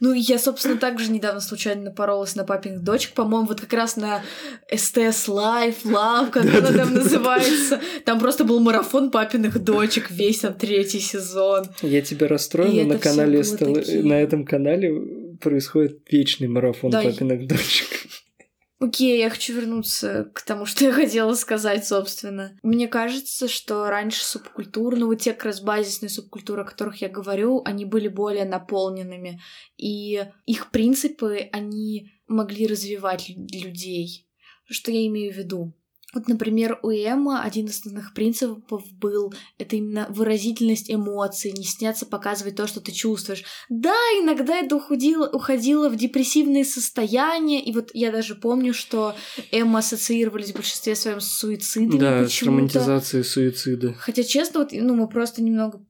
Ну, 0.00 0.12
я, 0.12 0.38
собственно, 0.38 0.76
также 0.76 1.10
недавно 1.10 1.40
случайно 1.40 1.84
напоролась 1.84 2.36
на 2.36 2.44
папиных 2.44 2.82
дочек, 2.82 3.12
по-моему, 3.14 3.46
вот 3.48 3.60
как 3.60 3.72
раз 3.72 3.96
на 3.96 4.22
СТС 4.70 5.28
Life, 5.28 5.84
Love, 5.84 6.30
как 6.30 6.44
она 6.44 6.70
там 6.70 6.94
называется. 6.94 7.80
Там 8.04 8.20
просто 8.20 8.44
был 8.44 8.60
марафон 8.60 9.10
папиных 9.10 9.58
дочек, 9.62 10.10
весь 10.10 10.40
там 10.40 10.54
третий 10.54 11.00
сезон. 11.00 11.66
Я 11.82 12.02
тебя 12.02 12.28
но 12.28 12.94
на 12.94 12.98
канале 12.98 13.42
такие. 13.42 14.02
на 14.02 14.20
этом 14.20 14.44
канале 14.44 14.92
происходит 15.40 16.00
вечный 16.10 16.48
марафон 16.48 16.90
Да, 16.90 17.02
папиных 17.02 17.46
дочек. 17.46 17.88
Окей, 18.78 19.18
я 19.18 19.30
хочу 19.30 19.54
вернуться 19.54 20.30
к 20.34 20.42
тому, 20.42 20.66
что 20.66 20.84
я 20.84 20.92
хотела 20.92 21.32
сказать, 21.32 21.86
собственно. 21.86 22.58
Мне 22.62 22.88
кажется, 22.88 23.48
что 23.48 23.88
раньше 23.88 24.22
субкультуры, 24.22 24.98
ну 24.98 25.06
вот 25.06 25.20
те 25.20 25.32
как 25.32 25.46
раз 25.46 25.62
базисные 25.62 26.10
субкультуры, 26.10 26.60
о 26.60 26.66
которых 26.66 27.00
я 27.00 27.08
говорю, 27.08 27.62
они 27.64 27.86
были 27.86 28.08
более 28.08 28.44
наполненными. 28.44 29.40
И 29.78 30.26
их 30.44 30.70
принципы, 30.70 31.48
они 31.52 32.12
могли 32.28 32.66
развивать 32.66 33.30
лю- 33.30 33.46
людей. 33.50 34.28
Что 34.66 34.90
я 34.90 35.06
имею 35.06 35.32
в 35.32 35.36
виду? 35.38 35.72
Вот, 36.16 36.28
например, 36.28 36.78
у 36.82 36.88
Эма 36.90 37.42
один 37.42 37.66
из 37.66 37.80
основных 37.80 38.14
принципов 38.14 38.82
был 38.92 39.34
это 39.58 39.76
именно 39.76 40.06
выразительность 40.08 40.90
эмоций, 40.90 41.52
не 41.52 41.62
стесняться 41.62 42.06
показывать 42.06 42.56
то, 42.56 42.66
что 42.66 42.80
ты 42.80 42.90
чувствуешь. 42.90 43.44
Да, 43.68 43.92
иногда 44.18 44.56
это 44.56 44.76
уходило, 44.76 45.28
уходило 45.28 45.90
в 45.90 45.96
депрессивные 45.96 46.64
состояния, 46.64 47.62
и 47.62 47.70
вот 47.70 47.90
я 47.92 48.10
даже 48.10 48.34
помню, 48.34 48.72
что 48.72 49.14
Эмма 49.52 49.80
ассоциировались 49.80 50.52
в 50.52 50.54
большинстве 50.54 50.96
своем 50.96 51.20
с 51.20 51.28
суицидами 51.28 51.98
Да, 52.00 52.22
с 52.22 52.28
почему-то. 52.28 52.56
романтизацией 52.56 53.22
суицида. 53.22 53.92
Хотя, 53.98 54.22
честно, 54.22 54.60
вот, 54.60 54.70
ну, 54.72 54.94
мы 54.94 55.08
просто 55.10 55.42
немного 55.42 55.84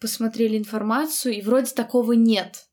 посмотрели 0.00 0.58
информацию, 0.58 1.34
и 1.34 1.40
вроде 1.42 1.72
такого 1.72 2.14
нет. 2.14 2.67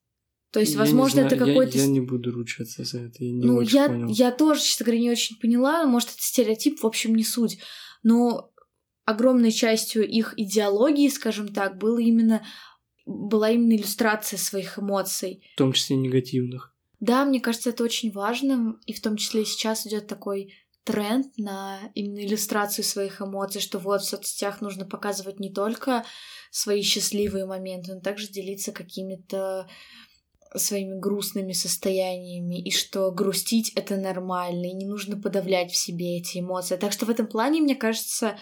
То 0.56 0.62
есть, 0.62 0.72
Я 0.72 0.80
возможно, 0.80 1.20
это 1.20 1.36
я- 1.36 1.46
какой-то... 1.46 1.78
Я, 1.78 1.86
не 1.86 2.00
буду 2.00 2.32
ручаться 2.32 2.86
за 2.86 3.00
это, 3.00 3.26
я 3.26 3.30
не 3.34 3.44
ну, 3.44 3.58
очень 3.58 3.76
я, 3.76 3.88
понял. 3.88 4.08
я 4.08 4.32
тоже, 4.32 4.62
честно 4.62 4.86
говоря, 4.86 5.02
не 5.02 5.12
очень 5.12 5.38
поняла. 5.38 5.86
Может, 5.86 6.12
это 6.12 6.22
стереотип, 6.22 6.82
в 6.82 6.88
общем, 6.88 7.14
не 7.14 7.26
суть. 7.26 7.60
Но 8.04 8.54
огромной 9.04 9.52
частью 9.52 10.08
их 10.08 10.34
идеологии, 10.38 11.10
скажем 11.10 11.50
так, 11.50 11.78
было 11.78 12.00
именно 12.00 12.42
была 13.06 13.50
именно 13.50 13.76
иллюстрация 13.76 14.40
своих 14.40 14.80
эмоций. 14.80 15.44
В 15.56 15.58
том 15.58 15.74
числе 15.74 15.98
негативных. 15.98 16.74
Да, 17.02 17.26
мне 17.26 17.42
кажется, 17.42 17.72
это 17.72 17.84
очень 17.84 18.14
важным, 18.14 18.80
и 18.86 18.94
в 18.94 19.02
том 19.02 19.18
числе 19.18 19.44
сейчас 19.44 19.86
идет 19.86 20.08
такой 20.08 20.54
тренд 20.86 21.38
на 21.38 21.80
именно 21.96 22.26
иллюстрацию 22.26 22.86
своих 22.86 23.22
эмоций, 23.22 23.60
что 23.60 23.78
вот 23.78 24.04
в 24.04 24.06
соцсетях 24.06 24.62
нужно 24.62 24.86
показывать 24.86 25.42
не 25.42 25.52
только 25.52 26.06
свои 26.50 26.82
счастливые 26.82 27.46
моменты, 27.46 27.94
но 27.94 28.00
также 28.00 28.30
делиться 28.30 28.72
какими-то 28.72 29.68
своими 30.58 31.00
грустными 31.00 31.54
состояниями, 31.54 32.62
и 32.62 32.72
что 32.72 33.12
грустить 33.12 33.72
это 33.76 33.98
нормально, 33.98 34.66
и 34.66 34.74
не 34.74 34.86
нужно 34.86 35.20
подавлять 35.20 35.72
в 35.72 35.78
себе 35.78 36.18
эти 36.18 36.40
эмоции. 36.40 36.76
Так 36.76 36.92
что 36.92 37.06
в 37.06 37.10
этом 37.10 37.28
плане, 37.28 37.62
мне 37.62 37.76
кажется, 37.76 38.38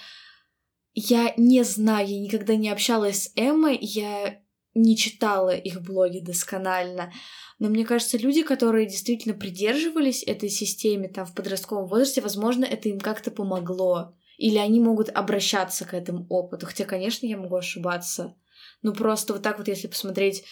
я 0.93 1.33
не 1.37 1.63
знаю, 1.63 2.07
я 2.07 2.19
никогда 2.19 2.55
не 2.55 2.69
общалась 2.69 3.23
с 3.23 3.31
Эммой, 3.35 3.77
я 3.81 4.41
не 4.75 4.97
читала 4.97 5.55
их 5.55 5.81
блоги 5.81 6.19
досконально, 6.19 7.11
но 7.59 7.69
мне 7.69 7.85
кажется, 7.85 8.17
люди, 8.17 8.43
которые 8.43 8.87
действительно 8.87 9.35
придерживались 9.35 10.23
этой 10.23 10.49
системе 10.49 11.07
там 11.07 11.25
в 11.25 11.33
подростковом 11.33 11.87
возрасте, 11.87 12.21
возможно, 12.21 12.65
это 12.65 12.89
им 12.89 12.99
как-то 12.99 13.31
помогло. 13.31 14.15
Или 14.37 14.57
они 14.57 14.79
могут 14.79 15.09
обращаться 15.09 15.85
к 15.85 15.93
этому 15.93 16.25
опыту. 16.27 16.65
Хотя, 16.65 16.85
конечно, 16.85 17.25
я 17.27 17.37
могу 17.37 17.55
ошибаться. 17.55 18.35
Но 18.81 18.91
просто 18.91 19.33
вот 19.33 19.43
так 19.43 19.59
вот, 19.59 19.67
если 19.67 19.87
посмотреть 19.87 20.43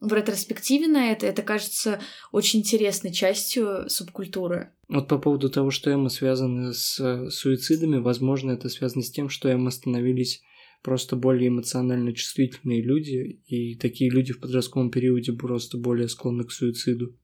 в 0.00 0.12
ретроспективе 0.12 0.86
на 0.86 1.10
это, 1.10 1.26
это 1.26 1.42
кажется 1.42 2.00
очень 2.32 2.60
интересной 2.60 3.12
частью 3.12 3.88
субкультуры. 3.88 4.72
Вот 4.88 5.08
по 5.08 5.18
поводу 5.18 5.50
того, 5.50 5.70
что 5.70 5.90
Эмма 5.90 6.08
связаны 6.08 6.72
с 6.72 6.98
э, 7.00 7.30
суицидами, 7.30 7.98
возможно, 7.98 8.52
это 8.52 8.68
связано 8.68 9.02
с 9.02 9.10
тем, 9.10 9.28
что 9.28 9.48
Эмма 9.48 9.70
становились 9.70 10.42
просто 10.82 11.16
более 11.16 11.48
эмоционально 11.48 12.14
чувствительные 12.14 12.82
люди, 12.82 13.42
и 13.46 13.76
такие 13.76 14.10
люди 14.10 14.32
в 14.32 14.40
подростковом 14.40 14.90
периоде 14.90 15.32
просто 15.32 15.76
более 15.76 16.08
склонны 16.08 16.44
к 16.44 16.52
суициду. 16.52 17.16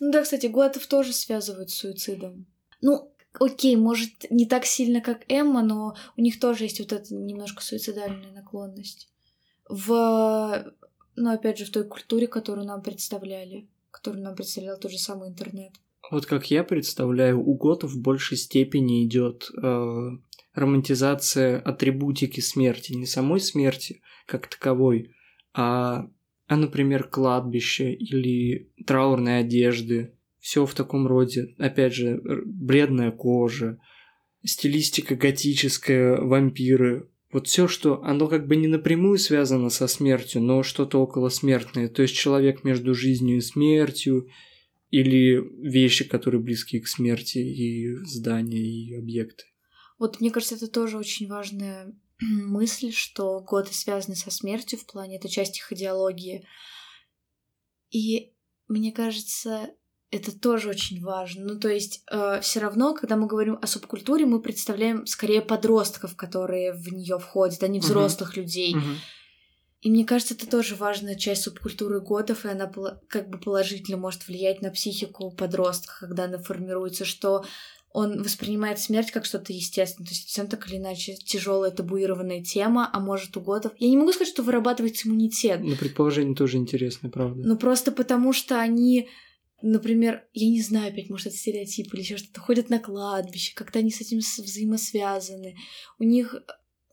Ну 0.00 0.12
да, 0.12 0.22
кстати, 0.22 0.46
Готов 0.46 0.86
тоже 0.86 1.12
связывают 1.12 1.70
с 1.70 1.74
суицидом. 1.74 2.46
Ну, 2.80 3.12
окей, 3.38 3.76
может, 3.76 4.30
не 4.30 4.46
так 4.46 4.64
сильно, 4.64 5.00
как 5.00 5.24
Эмма, 5.28 5.62
но 5.62 5.96
у 6.16 6.20
них 6.20 6.38
тоже 6.38 6.64
есть 6.64 6.78
вот 6.78 6.92
эта 6.92 7.14
немножко 7.14 7.62
суицидальная 7.62 8.32
наклонность. 8.32 9.10
В, 9.68 10.72
ну, 11.16 11.30
опять 11.30 11.58
же, 11.58 11.64
в 11.64 11.70
той 11.70 11.84
культуре, 11.84 12.26
которую 12.26 12.66
нам 12.66 12.82
представляли, 12.82 13.68
которую 13.90 14.22
нам 14.22 14.34
представлял 14.34 14.78
тот 14.78 14.90
же 14.90 14.98
самый 14.98 15.28
интернет. 15.28 15.72
Вот 16.10 16.26
как 16.26 16.50
я 16.50 16.64
представляю, 16.64 17.40
у 17.40 17.54
готов 17.54 17.92
в 17.92 18.00
большей 18.00 18.36
степени 18.36 19.04
идет 19.04 19.50
э, 19.56 20.10
романтизация 20.54 21.60
атрибутики 21.60 22.40
смерти, 22.40 22.92
не 22.92 23.06
самой 23.06 23.40
смерти 23.40 24.02
как 24.26 24.48
таковой, 24.48 25.14
а, 25.54 26.08
а 26.46 26.56
например, 26.56 27.04
кладбище 27.04 27.92
или 27.92 28.70
траурные 28.86 29.40
одежды. 29.40 30.14
Все 30.40 30.66
в 30.66 30.74
таком 30.74 31.06
роде. 31.06 31.54
Опять 31.58 31.94
же, 31.94 32.20
бледная 32.44 33.10
кожа, 33.10 33.78
стилистика 34.44 35.14
готическая, 35.14 36.20
вампиры. 36.20 37.08
Вот 37.34 37.48
все, 37.48 37.66
что 37.66 38.00
оно 38.04 38.28
как 38.28 38.46
бы 38.46 38.54
не 38.54 38.68
напрямую 38.68 39.18
связано 39.18 39.68
со 39.68 39.88
смертью, 39.88 40.40
но 40.40 40.62
что-то 40.62 41.00
около 41.00 41.30
смертное. 41.30 41.88
То 41.88 42.02
есть 42.02 42.14
человек 42.14 42.62
между 42.62 42.94
жизнью 42.94 43.38
и 43.38 43.40
смертью, 43.40 44.28
или 44.90 45.42
вещи, 45.60 46.08
которые 46.08 46.40
близки 46.40 46.78
к 46.78 46.86
смерти, 46.86 47.38
и 47.38 47.96
здания, 48.04 48.62
и 48.62 48.94
объекты. 48.94 49.46
Вот 49.98 50.20
мне 50.20 50.30
кажется, 50.30 50.54
это 50.54 50.68
тоже 50.68 50.96
очень 50.96 51.26
важная 51.26 51.92
мысль, 52.20 52.92
что 52.92 53.40
годы 53.40 53.72
связаны 53.72 54.14
со 54.14 54.30
смертью 54.30 54.78
в 54.78 54.86
плане, 54.86 55.16
это 55.16 55.28
часть 55.28 55.58
их 55.58 55.72
идеологии. 55.72 56.46
И 57.90 58.32
мне 58.68 58.92
кажется, 58.92 59.70
это 60.10 60.38
тоже 60.38 60.68
очень 60.68 61.02
важно. 61.02 61.54
Ну, 61.54 61.58
то 61.58 61.68
есть, 61.68 62.02
э, 62.10 62.40
все 62.40 62.60
равно, 62.60 62.94
когда 62.94 63.16
мы 63.16 63.26
говорим 63.26 63.58
о 63.60 63.66
субкультуре, 63.66 64.26
мы 64.26 64.40
представляем 64.40 65.06
скорее 65.06 65.40
подростков, 65.42 66.14
которые 66.16 66.72
в 66.72 66.92
нее 66.92 67.18
входят, 67.18 67.62
а 67.62 67.68
не 67.68 67.80
взрослых 67.80 68.36
людей. 68.36 68.76
И 69.80 69.90
мне 69.90 70.06
кажется, 70.06 70.32
это 70.32 70.48
тоже 70.48 70.76
важная 70.76 71.14
часть 71.14 71.42
субкультуры 71.42 72.00
готов, 72.00 72.46
и 72.46 72.48
она 72.48 72.72
как 73.08 73.28
бы 73.28 73.38
положительно 73.38 73.98
может 73.98 74.26
влиять 74.26 74.62
на 74.62 74.70
психику 74.70 75.30
подростка, 75.30 75.92
когда 76.00 76.24
она 76.24 76.38
формируется, 76.38 77.04
что 77.04 77.44
он 77.92 78.22
воспринимает 78.22 78.80
смерть 78.80 79.12
как 79.12 79.24
что-то 79.24 79.52
естественное. 79.52 80.06
То 80.08 80.14
есть 80.14 80.26
всем 80.28 80.48
так 80.48 80.66
или 80.68 80.78
иначе 80.78 81.14
тяжелая 81.14 81.70
табуированная 81.70 82.42
тема, 82.42 82.88
а 82.92 82.98
может 82.98 83.36
у 83.36 83.40
готов... 83.40 83.72
Я 83.78 83.88
не 83.88 83.96
могу 83.96 84.12
сказать, 84.12 84.32
что 84.32 84.42
вырабатывается 84.42 85.06
иммунитет, 85.06 85.60
Ну, 85.62 85.76
предположение 85.76 86.34
тоже 86.34 86.56
интересное, 86.56 87.10
правда. 87.10 87.42
но 87.46 87.56
просто 87.56 87.92
потому, 87.92 88.32
что 88.32 88.58
они 88.58 89.08
Например, 89.62 90.24
я 90.32 90.48
не 90.48 90.60
знаю, 90.60 90.92
опять, 90.92 91.08
может, 91.08 91.28
это 91.28 91.36
стереотип 91.36 91.92
или 91.94 92.02
еще 92.02 92.16
что-то, 92.16 92.40
ходят 92.40 92.70
на 92.70 92.78
кладбище, 92.78 93.54
как-то 93.54 93.78
они 93.78 93.90
с 93.90 94.00
этим 94.00 94.18
взаимосвязаны. 94.18 95.56
У 95.98 96.04
них 96.04 96.34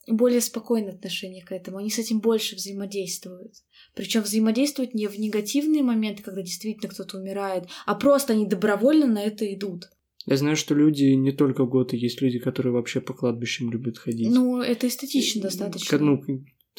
более 0.07 0.41
спокойное 0.41 0.93
отношение 0.93 1.43
к 1.43 1.51
этому, 1.51 1.77
они 1.77 1.89
с 1.89 1.99
этим 1.99 2.19
больше 2.19 2.55
взаимодействуют. 2.55 3.53
Причем 3.93 4.21
взаимодействуют 4.21 4.93
не 4.93 5.07
в 5.07 5.19
негативные 5.19 5.83
моменты, 5.83 6.23
когда 6.23 6.41
действительно 6.41 6.89
кто-то 6.89 7.17
умирает, 7.17 7.65
а 7.85 7.95
просто 7.95 8.33
они 8.33 8.45
добровольно 8.47 9.07
на 9.07 9.21
это 9.21 9.51
идут. 9.53 9.89
Я 10.25 10.37
знаю, 10.37 10.55
что 10.55 10.75
люди 10.75 11.05
не 11.05 11.31
только 11.31 11.65
готы, 11.65 11.97
есть 11.97 12.21
люди, 12.21 12.39
которые 12.39 12.73
вообще 12.73 13.01
по 13.01 13.13
кладбищам 13.13 13.71
любят 13.71 13.97
ходить. 13.97 14.29
Ну, 14.29 14.61
это 14.61 14.87
эстетично 14.87 15.41
достаточно. 15.41 15.97
Ну, 15.97 16.23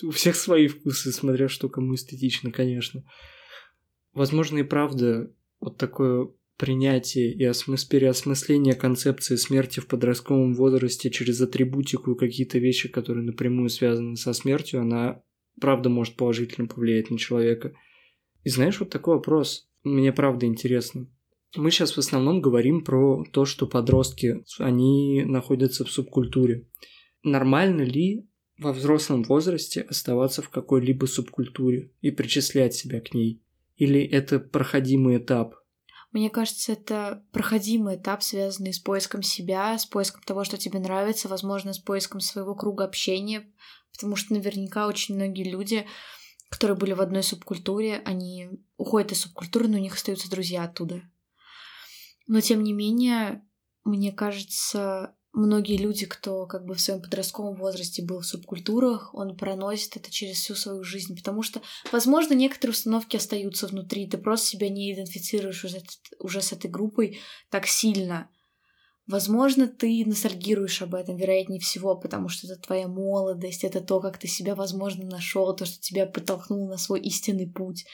у 0.03 0.11
всех 0.11 0.37
свои 0.37 0.69
вкусы, 0.69 1.13
смотря 1.13 1.49
что 1.49 1.69
кому 1.69 1.95
эстетично, 1.95 2.51
конечно. 2.51 3.05
Возможно, 4.15 4.59
и 4.59 4.63
правда, 4.63 5.31
вот 5.63 5.79
такое 5.79 6.29
принятие 6.59 7.33
и 7.33 7.45
осмыс... 7.45 7.85
переосмысление 7.85 8.75
концепции 8.75 9.37
смерти 9.37 9.81
в 9.81 9.87
подростковом 9.87 10.55
возрасте 10.55 11.11
через 11.11 11.41
атрибутику 11.41 12.13
и 12.13 12.19
какие-то 12.19 12.59
вещи, 12.59 12.89
которые 12.89 13.25
напрямую 13.25 13.69
связаны 13.71 14.17
со 14.17 14.33
смертью, 14.33 14.81
она 14.81 15.23
правда 15.61 15.89
может 15.89 16.17
положительно 16.17 16.67
повлиять 16.67 17.11
на 17.11 17.19
человека. 17.19 17.73
И 18.43 18.49
знаешь, 18.49 18.81
вот 18.81 18.91
такой 18.91 19.17
вопрос, 19.17 19.69
мне 19.85 20.13
правда 20.13 20.47
интересно. 20.47 21.09
Мы 21.57 21.71
сейчас 21.71 21.93
в 21.93 21.99
основном 21.99 22.41
говорим 22.41 22.83
про 22.83 23.25
то, 23.33 23.45
что 23.45 23.67
подростки, 23.67 24.43
они 24.59 25.23
находятся 25.25 25.85
в 25.85 25.91
субкультуре. 25.91 26.69
Нормально 27.23 27.83
ли 27.83 28.27
во 28.59 28.73
взрослом 28.73 29.23
возрасте 29.23 29.83
оставаться 29.83 30.43
в 30.43 30.49
какой-либо 30.49 31.07
субкультуре 31.07 31.93
и 32.01 32.11
причислять 32.11 32.75
себя 32.75 33.01
к 33.01 33.15
ней? 33.15 33.42
Или 33.77 34.03
это 34.03 34.39
проходимый 34.39 35.19
этап? 35.19 35.55
Мне 36.13 36.29
кажется, 36.29 36.73
это 36.73 37.25
проходимый 37.33 37.97
этап, 37.97 38.23
связанный 38.23 38.75
с 38.75 38.79
поиском 38.79 39.23
себя, 39.23 39.79
с 39.79 39.87
поиском 39.87 40.23
того, 40.23 40.45
что 40.45 40.59
тебе 40.59 40.79
нравится, 40.79 41.29
возможно, 41.29 41.73
с 41.73 41.79
поиском 41.79 42.21
своего 42.21 42.55
круга 42.55 42.85
общения, 42.85 43.51
потому 43.93 44.17
что 44.17 44.35
наверняка 44.35 44.87
очень 44.87 45.15
многие 45.15 45.51
люди, 45.51 45.87
которые 46.51 46.77
были 46.77 46.93
в 46.93 47.01
одной 47.01 47.23
субкультуре, 47.23 48.03
они 48.05 48.51
уходят 48.77 49.13
из 49.13 49.23
субкультуры, 49.23 49.69
но 49.69 49.79
у 49.79 49.81
них 49.81 49.95
остаются 49.95 50.31
друзья 50.31 50.65
оттуда. 50.65 51.03
Но 52.27 52.43
тем 52.43 52.63
не 52.63 52.75
менее, 52.75 53.43
мне 53.85 54.13
кажется, 54.13 55.17
многие 55.33 55.77
люди, 55.77 56.07
кто 56.07 56.47
как 56.47 56.65
бы 56.65 56.75
в 56.75 56.81
своем 56.81 57.01
подростковом 57.01 57.55
возрасте 57.55 58.03
был 58.03 58.21
в 58.21 58.27
субкультурах, 58.27 59.15
он 59.15 59.37
проносит 59.37 59.97
это 59.97 60.11
через 60.11 60.37
всю 60.37 60.55
свою 60.55 60.85
жизнь, 60.85 61.17
потому 61.17 61.43
что, 61.43 61.63
возможно, 61.91 62.35
некоторые 62.35 62.73
установки 62.73 63.17
остаются 63.17 63.67
внутри, 63.67 64.07
ты 64.07 64.19
просто 64.19 64.49
себя 64.49 64.69
не 64.69 64.93
идентифицируешь 64.93 65.65
уже, 65.65 65.83
уже 66.19 66.43
с 66.43 66.53
этой 66.53 66.71
группой 66.71 67.19
так 67.51 67.67
сильно. 67.67 68.29
Возможно, 69.07 69.67
ты 69.67 70.05
ностальгируешь 70.07 70.81
об 70.81 70.95
этом, 70.95 71.17
вероятнее 71.17 71.61
всего, 71.61 71.97
потому 71.97 72.29
что 72.29 72.47
это 72.47 72.61
твоя 72.61 72.87
молодость, 72.87 73.65
это 73.65 73.81
то, 73.81 74.01
как 74.01 74.19
ты 74.19 74.29
себя, 74.29 74.55
возможно, 74.55 75.05
нашел, 75.05 75.55
то, 75.57 75.65
что 75.65 75.81
тебя 75.81 76.07
подтолкнуло 76.07 76.69
на 76.69 76.77
свой 76.77 77.01
истинный 77.01 77.51
путь. 77.51 77.85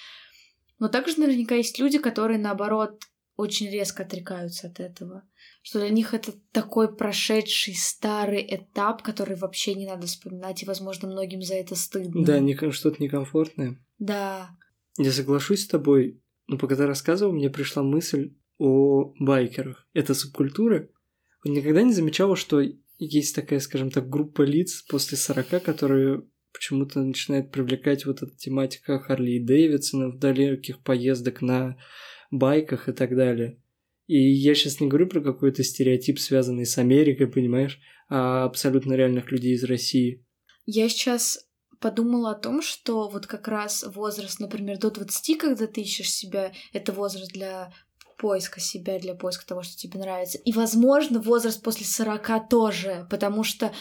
Но 0.78 0.88
также 0.88 1.18
наверняка 1.18 1.54
есть 1.54 1.78
люди, 1.78 1.98
которые, 1.98 2.38
наоборот, 2.38 3.02
очень 3.38 3.70
резко 3.70 4.02
отрекаются 4.02 4.66
от 4.66 4.80
этого. 4.80 5.22
Что 5.62 5.78
для 5.78 5.90
них 5.90 6.12
это 6.12 6.32
такой 6.50 6.94
прошедший 6.94 7.74
старый 7.76 8.44
этап, 8.50 9.02
который 9.02 9.36
вообще 9.36 9.74
не 9.74 9.86
надо 9.86 10.08
вспоминать, 10.08 10.62
и, 10.62 10.66
возможно, 10.66 11.08
многим 11.08 11.40
за 11.40 11.54
это 11.54 11.76
стыдно. 11.76 12.24
Да, 12.24 12.40
не, 12.40 12.54
что-то 12.72 13.00
некомфортное. 13.00 13.78
Да. 14.00 14.50
Я 14.98 15.12
соглашусь 15.12 15.62
с 15.62 15.68
тобой, 15.68 16.20
но 16.48 16.58
пока 16.58 16.74
ты 16.74 16.84
рассказывал, 16.84 17.32
мне 17.32 17.48
пришла 17.48 17.84
мысль 17.84 18.34
о 18.58 19.14
байкерах. 19.20 19.86
Это 19.94 20.14
субкультура. 20.14 20.88
Никогда 21.44 21.82
не 21.82 21.92
замечала, 21.92 22.34
что 22.34 22.60
есть 22.98 23.36
такая, 23.36 23.60
скажем 23.60 23.92
так, 23.92 24.08
группа 24.08 24.42
лиц 24.42 24.82
после 24.82 25.16
40, 25.16 25.62
которые 25.62 26.24
почему-то 26.52 27.00
начинает 27.00 27.52
привлекать 27.52 28.04
вот 28.04 28.20
эта 28.20 28.34
тематика 28.34 28.98
Харли 28.98 29.32
и 29.32 29.44
Дэвидсона, 29.44 30.18
далеких 30.18 30.80
поездок 30.82 31.40
на 31.40 31.76
байках 32.30 32.88
и 32.88 32.92
так 32.92 33.16
далее. 33.16 33.60
И 34.06 34.18
я 34.18 34.54
сейчас 34.54 34.80
не 34.80 34.88
говорю 34.88 35.06
про 35.06 35.20
какой-то 35.20 35.62
стереотип, 35.62 36.18
связанный 36.18 36.64
с 36.64 36.78
Америкой, 36.78 37.26
понимаешь, 37.26 37.78
а 38.08 38.44
абсолютно 38.44 38.94
реальных 38.94 39.30
людей 39.30 39.54
из 39.54 39.64
России. 39.64 40.24
Я 40.64 40.88
сейчас 40.88 41.46
подумала 41.78 42.32
о 42.32 42.38
том, 42.38 42.62
что 42.62 43.08
вот 43.08 43.26
как 43.26 43.48
раз 43.48 43.84
возраст, 43.94 44.40
например, 44.40 44.78
до 44.78 44.90
20, 44.90 45.38
когда 45.38 45.66
ты 45.66 45.82
ищешь 45.82 46.10
себя, 46.10 46.52
это 46.72 46.92
возраст 46.92 47.32
для 47.32 47.72
поиска 48.18 48.60
себя, 48.60 48.98
для 48.98 49.14
поиска 49.14 49.46
того, 49.46 49.62
что 49.62 49.76
тебе 49.76 49.98
нравится. 49.98 50.38
И, 50.38 50.52
возможно, 50.52 51.20
возраст 51.20 51.62
после 51.62 51.86
40 51.86 52.48
тоже, 52.48 53.06
потому 53.10 53.44
что 53.44 53.72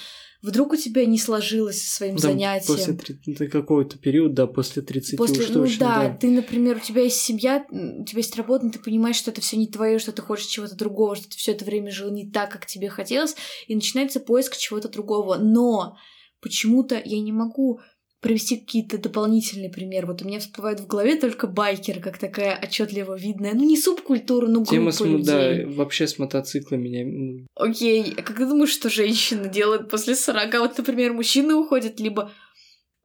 Вдруг 0.43 0.73
у 0.73 0.75
тебя 0.75 1.05
не 1.05 1.17
сложилось 1.17 1.81
со 1.81 1.95
своим 1.95 2.15
да, 2.15 2.21
занятием. 2.21 2.97
После 2.97 3.49
какого-то 3.49 3.97
периода, 3.97 4.33
да, 4.35 4.47
после 4.47 4.83
30 4.83 5.17
после, 5.17 5.43
уж 5.43 5.49
ну, 5.49 5.61
точно, 5.61 5.79
да, 5.79 6.09
да, 6.09 6.15
ты, 6.15 6.29
например, 6.29 6.77
у 6.77 6.79
тебя 6.79 7.01
есть 7.01 7.19
семья, 7.19 7.65
у 7.71 8.03
тебя 8.03 8.19
есть 8.19 8.35
работа, 8.35 8.65
но 8.65 8.71
ты 8.71 8.77
понимаешь, 8.77 9.15
что 9.15 9.31
это 9.31 9.41
все 9.41 9.57
не 9.57 9.67
твое, 9.67 9.97
что 9.97 10.11
ты 10.11 10.21
хочешь 10.21 10.45
чего-то 10.45 10.75
другого, 10.75 11.15
что 11.15 11.27
ты 11.27 11.37
все 11.37 11.53
это 11.53 11.65
время 11.65 11.89
жил 11.89 12.11
не 12.11 12.29
так, 12.29 12.51
как 12.51 12.67
тебе 12.67 12.87
хотелось, 12.87 13.35
и 13.65 13.73
начинается 13.73 14.19
поиск 14.19 14.55
чего-то 14.57 14.89
другого. 14.89 15.37
Но 15.37 15.97
почему-то 16.39 17.01
я 17.03 17.19
не 17.19 17.31
могу 17.31 17.79
привести 18.19 18.57
какие-то 18.57 18.97
дополнительные 18.97 19.69
примеры. 19.69 20.07
Вот 20.07 20.21
у 20.21 20.25
меня 20.25 20.39
всплывает 20.39 20.79
в 20.79 20.87
голове 20.87 21.19
только 21.19 21.47
байкер, 21.47 21.99
как 21.99 22.17
такая 22.17 22.59
отчетливо 22.61 23.15
видная, 23.15 23.53
ну 23.53 23.63
не 23.63 23.77
субкультура, 23.77 24.47
но 24.47 24.65
Тема 24.65 24.91
группа 24.91 24.91
с, 24.91 25.01
людей. 25.01 25.65
Да, 25.65 25.71
вообще 25.75 26.07
с 26.07 26.17
мотоциклами. 26.17 27.03
меня. 27.03 27.47
Окей, 27.55 28.13
а 28.17 28.21
как 28.23 28.37
ты 28.37 28.47
думаешь, 28.47 28.71
что 28.71 28.89
женщина 28.89 29.47
делает 29.47 29.89
после 29.89 30.15
40? 30.15 30.53
Вот, 30.59 30.77
например, 30.77 31.13
мужчины 31.13 31.53
уходят, 31.53 31.99
либо... 31.99 32.31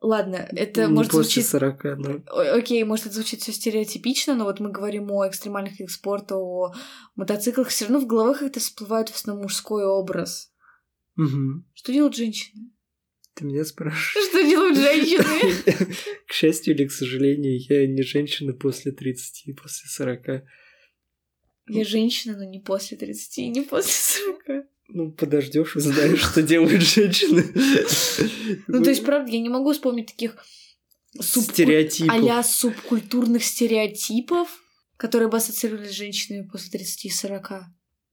Ладно, 0.00 0.48
это 0.50 0.86
не 0.86 0.92
может 0.94 1.12
после 1.12 1.42
звучит... 1.42 1.46
40, 1.46 1.84
но... 1.98 2.20
Окей, 2.54 2.82
может 2.82 3.06
это 3.06 3.14
звучит 3.14 3.42
все 3.42 3.52
стереотипично, 3.52 4.34
но 4.34 4.44
вот 4.44 4.58
мы 4.58 4.70
говорим 4.70 5.12
о 5.12 5.28
экстремальных 5.28 5.78
видах 5.78 5.92
спорта, 5.92 6.36
о 6.36 6.72
мотоциклах, 7.14 7.68
все 7.68 7.84
равно 7.84 8.00
в 8.00 8.06
головах 8.06 8.42
это 8.42 8.58
всплывает 8.58 9.10
в 9.10 9.14
основном 9.14 9.44
мужской 9.44 9.84
образ. 9.84 10.50
Угу. 11.16 11.64
Что 11.74 11.92
делают 11.92 12.16
женщины? 12.16 12.71
Ты 13.34 13.44
меня 13.44 13.64
спрашиваешь? 13.64 14.28
Что 14.28 14.42
делают 14.42 14.76
женщины? 14.76 15.94
К 16.26 16.32
счастью 16.32 16.74
или 16.74 16.86
к 16.86 16.92
сожалению, 16.92 17.58
я 17.68 17.86
не 17.86 18.02
женщина 18.02 18.52
после 18.52 18.92
30, 18.92 19.56
после 19.56 19.88
40. 19.88 20.44
Я 21.68 21.84
женщина, 21.84 22.36
но 22.36 22.44
не 22.44 22.60
после 22.60 22.96
30 22.96 23.38
и 23.38 23.48
не 23.48 23.62
после 23.62 23.92
40. 24.46 24.66
Ну, 24.88 25.10
подождешь, 25.10 25.76
узнаешь, 25.76 26.20
что 26.20 26.42
делают 26.42 26.82
женщины. 26.82 27.44
Ну, 28.66 28.82
то 28.82 28.90
есть, 28.90 29.04
правда, 29.04 29.30
я 29.30 29.40
не 29.40 29.48
могу 29.48 29.72
вспомнить 29.72 30.08
таких 30.08 30.36
стереотипов. 31.18 32.14
а 32.14 32.42
субкультурных 32.42 33.42
стереотипов, 33.42 34.48
которые 34.98 35.28
бы 35.28 35.38
ассоциировались 35.38 35.90
с 35.90 35.96
женщинами 35.96 36.46
после 36.46 36.78
30 36.78 37.04
и 37.06 37.10
40. 37.10 37.52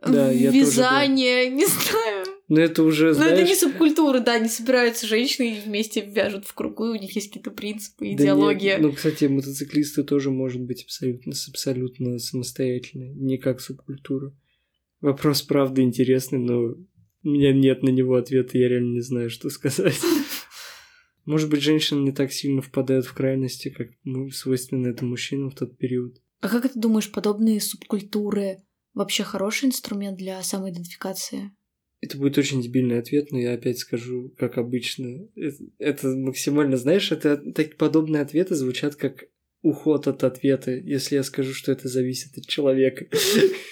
Да, 0.08 0.32
я 0.32 0.52
Вязание, 0.52 1.50
тоже, 1.50 1.50
да. 1.50 1.56
не 1.56 1.66
знаю. 1.66 2.26
Но 2.50 2.60
это 2.60 2.82
уже, 2.82 3.14
знаешь... 3.14 3.32
Ну, 3.32 3.38
это 3.38 3.48
не 3.48 3.56
субкультура, 3.56 4.20
да, 4.20 4.40
не 4.40 4.50
собираются 4.50 5.06
женщины 5.06 5.54
и 5.54 5.62
вместе 5.62 6.02
вяжут 6.02 6.46
в 6.46 6.54
кругу, 6.56 6.88
и 6.88 6.98
у 6.98 7.02
них 7.02 7.16
есть 7.16 7.28
какие-то 7.28 7.52
принципы, 7.52 8.12
идеология. 8.12 8.78
Да 8.78 8.82
нет, 8.82 8.90
ну, 8.90 8.92
кстати, 8.92 9.26
мотоциклисты 9.26 10.04
тоже 10.04 10.32
может 10.32 10.62
быть 10.62 10.84
абсолютно, 10.84 11.34
абсолютно 11.48 12.18
самостоятельны, 12.18 13.14
не 13.16 13.38
как 13.38 13.62
субкультура. 13.62 14.36
Вопрос, 15.00 15.44
правда, 15.44 15.84
интересный, 15.84 16.40
но 16.40 16.76
у 17.24 17.30
меня 17.30 17.54
нет 17.54 17.84
на 17.84 17.90
него 17.90 18.16
ответа, 18.16 18.58
я 18.58 18.68
реально 18.68 18.94
не 18.94 19.02
знаю, 19.02 19.30
что 19.30 19.52
сказать. 19.52 20.00
Может 21.26 21.52
быть, 21.52 21.62
женщины 21.62 22.00
не 22.00 22.12
так 22.12 22.32
сильно 22.32 22.64
впадают 22.64 23.06
в 23.06 23.14
крайности, 23.14 23.70
как 23.70 23.90
свойственно 24.34 24.88
это 24.88 25.06
мужчинам 25.06 25.52
в 25.52 25.56
тот 25.56 25.78
период. 25.78 26.18
А 26.42 26.50
как 26.50 26.72
ты 26.72 26.80
думаешь, 26.80 27.12
подобные 27.12 27.62
субкультуры 27.62 28.64
вообще 28.96 29.24
хороший 29.24 29.66
инструмент 29.66 30.18
для 30.18 30.42
самоидентификации? 30.42 31.52
Это 32.02 32.18
будет 32.18 32.38
очень 32.38 32.62
дебильный 32.62 33.00
ответ, 33.00 33.32
но 33.32 33.40
я 33.40 33.54
опять 33.54 33.80
скажу, 33.80 34.34
как 34.38 34.58
обычно. 34.58 35.28
Это, 35.36 35.58
это 35.80 36.08
максимально, 36.10 36.78
знаешь, 36.78 37.12
это 37.12 37.38
так, 37.52 37.76
подобные 37.76 38.22
ответы 38.22 38.56
звучат 38.56 38.96
как 38.96 39.26
уход 39.62 40.08
от 40.08 40.24
ответа, 40.24 40.72
если 40.72 41.16
я 41.16 41.24
скажу, 41.24 41.54
что 41.54 41.74
это 41.74 41.90
зависит 41.90 42.38
от 42.38 42.46
человека. 42.46 43.08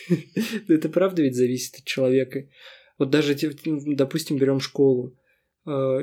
Это 0.68 0.89
правда 0.89 1.22
ведь 1.22 1.36
зависит 1.36 1.76
от 1.76 1.86
человека. 1.86 2.49
Вот 2.97 3.10
даже, 3.10 3.38
допустим, 3.64 4.38
берем 4.38 4.60
школу. 4.60 5.18
А, 5.66 5.99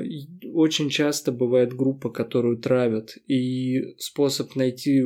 очень 0.51 0.89
часто 0.89 1.31
бывает 1.31 1.75
группа, 1.75 2.09
которую 2.09 2.57
травят, 2.57 3.15
и 3.27 3.95
способ 3.99 4.55
найти 4.55 5.03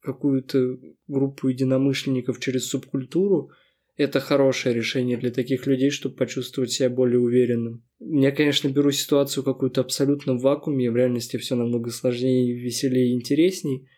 какую-то 0.00 0.78
группу 1.06 1.48
единомышленников 1.48 2.40
через 2.40 2.66
субкультуру– 2.68 3.50
это 3.96 4.18
хорошее 4.20 4.74
решение 4.74 5.16
для 5.16 5.30
таких 5.30 5.66
людей, 5.66 5.90
чтобы 5.90 6.16
почувствовать 6.16 6.72
себя 6.72 6.90
более 6.90 7.20
уверенным. 7.20 7.84
Я, 8.00 8.32
конечно, 8.32 8.68
беру 8.68 8.90
ситуацию 8.90 9.44
какую-то 9.44 9.82
абсолютно 9.82 10.34
в 10.34 10.42
вакууме, 10.42 10.90
в 10.90 10.96
реальности 10.96 11.36
все 11.36 11.54
намного 11.54 11.90
сложнее, 11.90 12.52
веселее 12.52 13.10
и 13.10 13.14
интересней, 13.14 13.88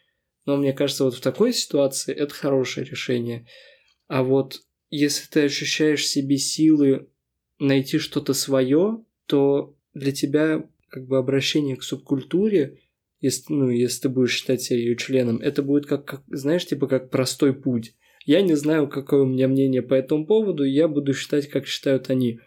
Но 0.44 0.56
мне 0.56 0.72
кажется, 0.72 1.04
вот 1.04 1.14
в 1.14 1.20
такой 1.20 1.52
ситуации 1.52 2.14
это 2.14 2.34
хорошее 2.34 2.86
решение. 2.86 3.46
А 4.06 4.22
вот 4.22 4.62
если 4.90 5.28
ты 5.28 5.44
ощущаешь 5.44 6.02
в 6.02 6.06
себе 6.06 6.36
силы 6.36 7.08
найти 7.58 7.98
что-то 7.98 8.34
свое, 8.34 9.02
то 9.26 9.74
для 9.94 10.12
тебя 10.12 10.68
как 10.88 11.06
бы 11.06 11.18
обращение 11.18 11.76
к 11.76 11.82
субкультуре, 11.82 12.78
если, 13.20 13.52
ну, 13.52 13.70
если 13.70 14.02
ты 14.02 14.08
будешь 14.10 14.34
считать 14.34 14.62
себя 14.62 14.78
ее 14.78 14.96
членом, 14.96 15.38
это 15.38 15.62
будет 15.62 15.86
как, 15.86 16.04
как, 16.04 16.22
знаешь, 16.28 16.66
типа 16.66 16.86
как 16.86 17.10
простой 17.10 17.54
путь. 17.54 17.94
Я 18.26 18.42
не 18.42 18.56
знаю, 18.56 18.88
какое 18.88 19.22
у 19.22 19.26
меня 19.26 19.46
мнение 19.46 19.82
по 19.82 19.94
этому 19.94 20.26
поводу, 20.26 20.64
я 20.64 20.88
буду 20.88 21.14
считать, 21.14 21.48
как 21.48 21.66
считают 21.66 22.10
они. 22.10 22.40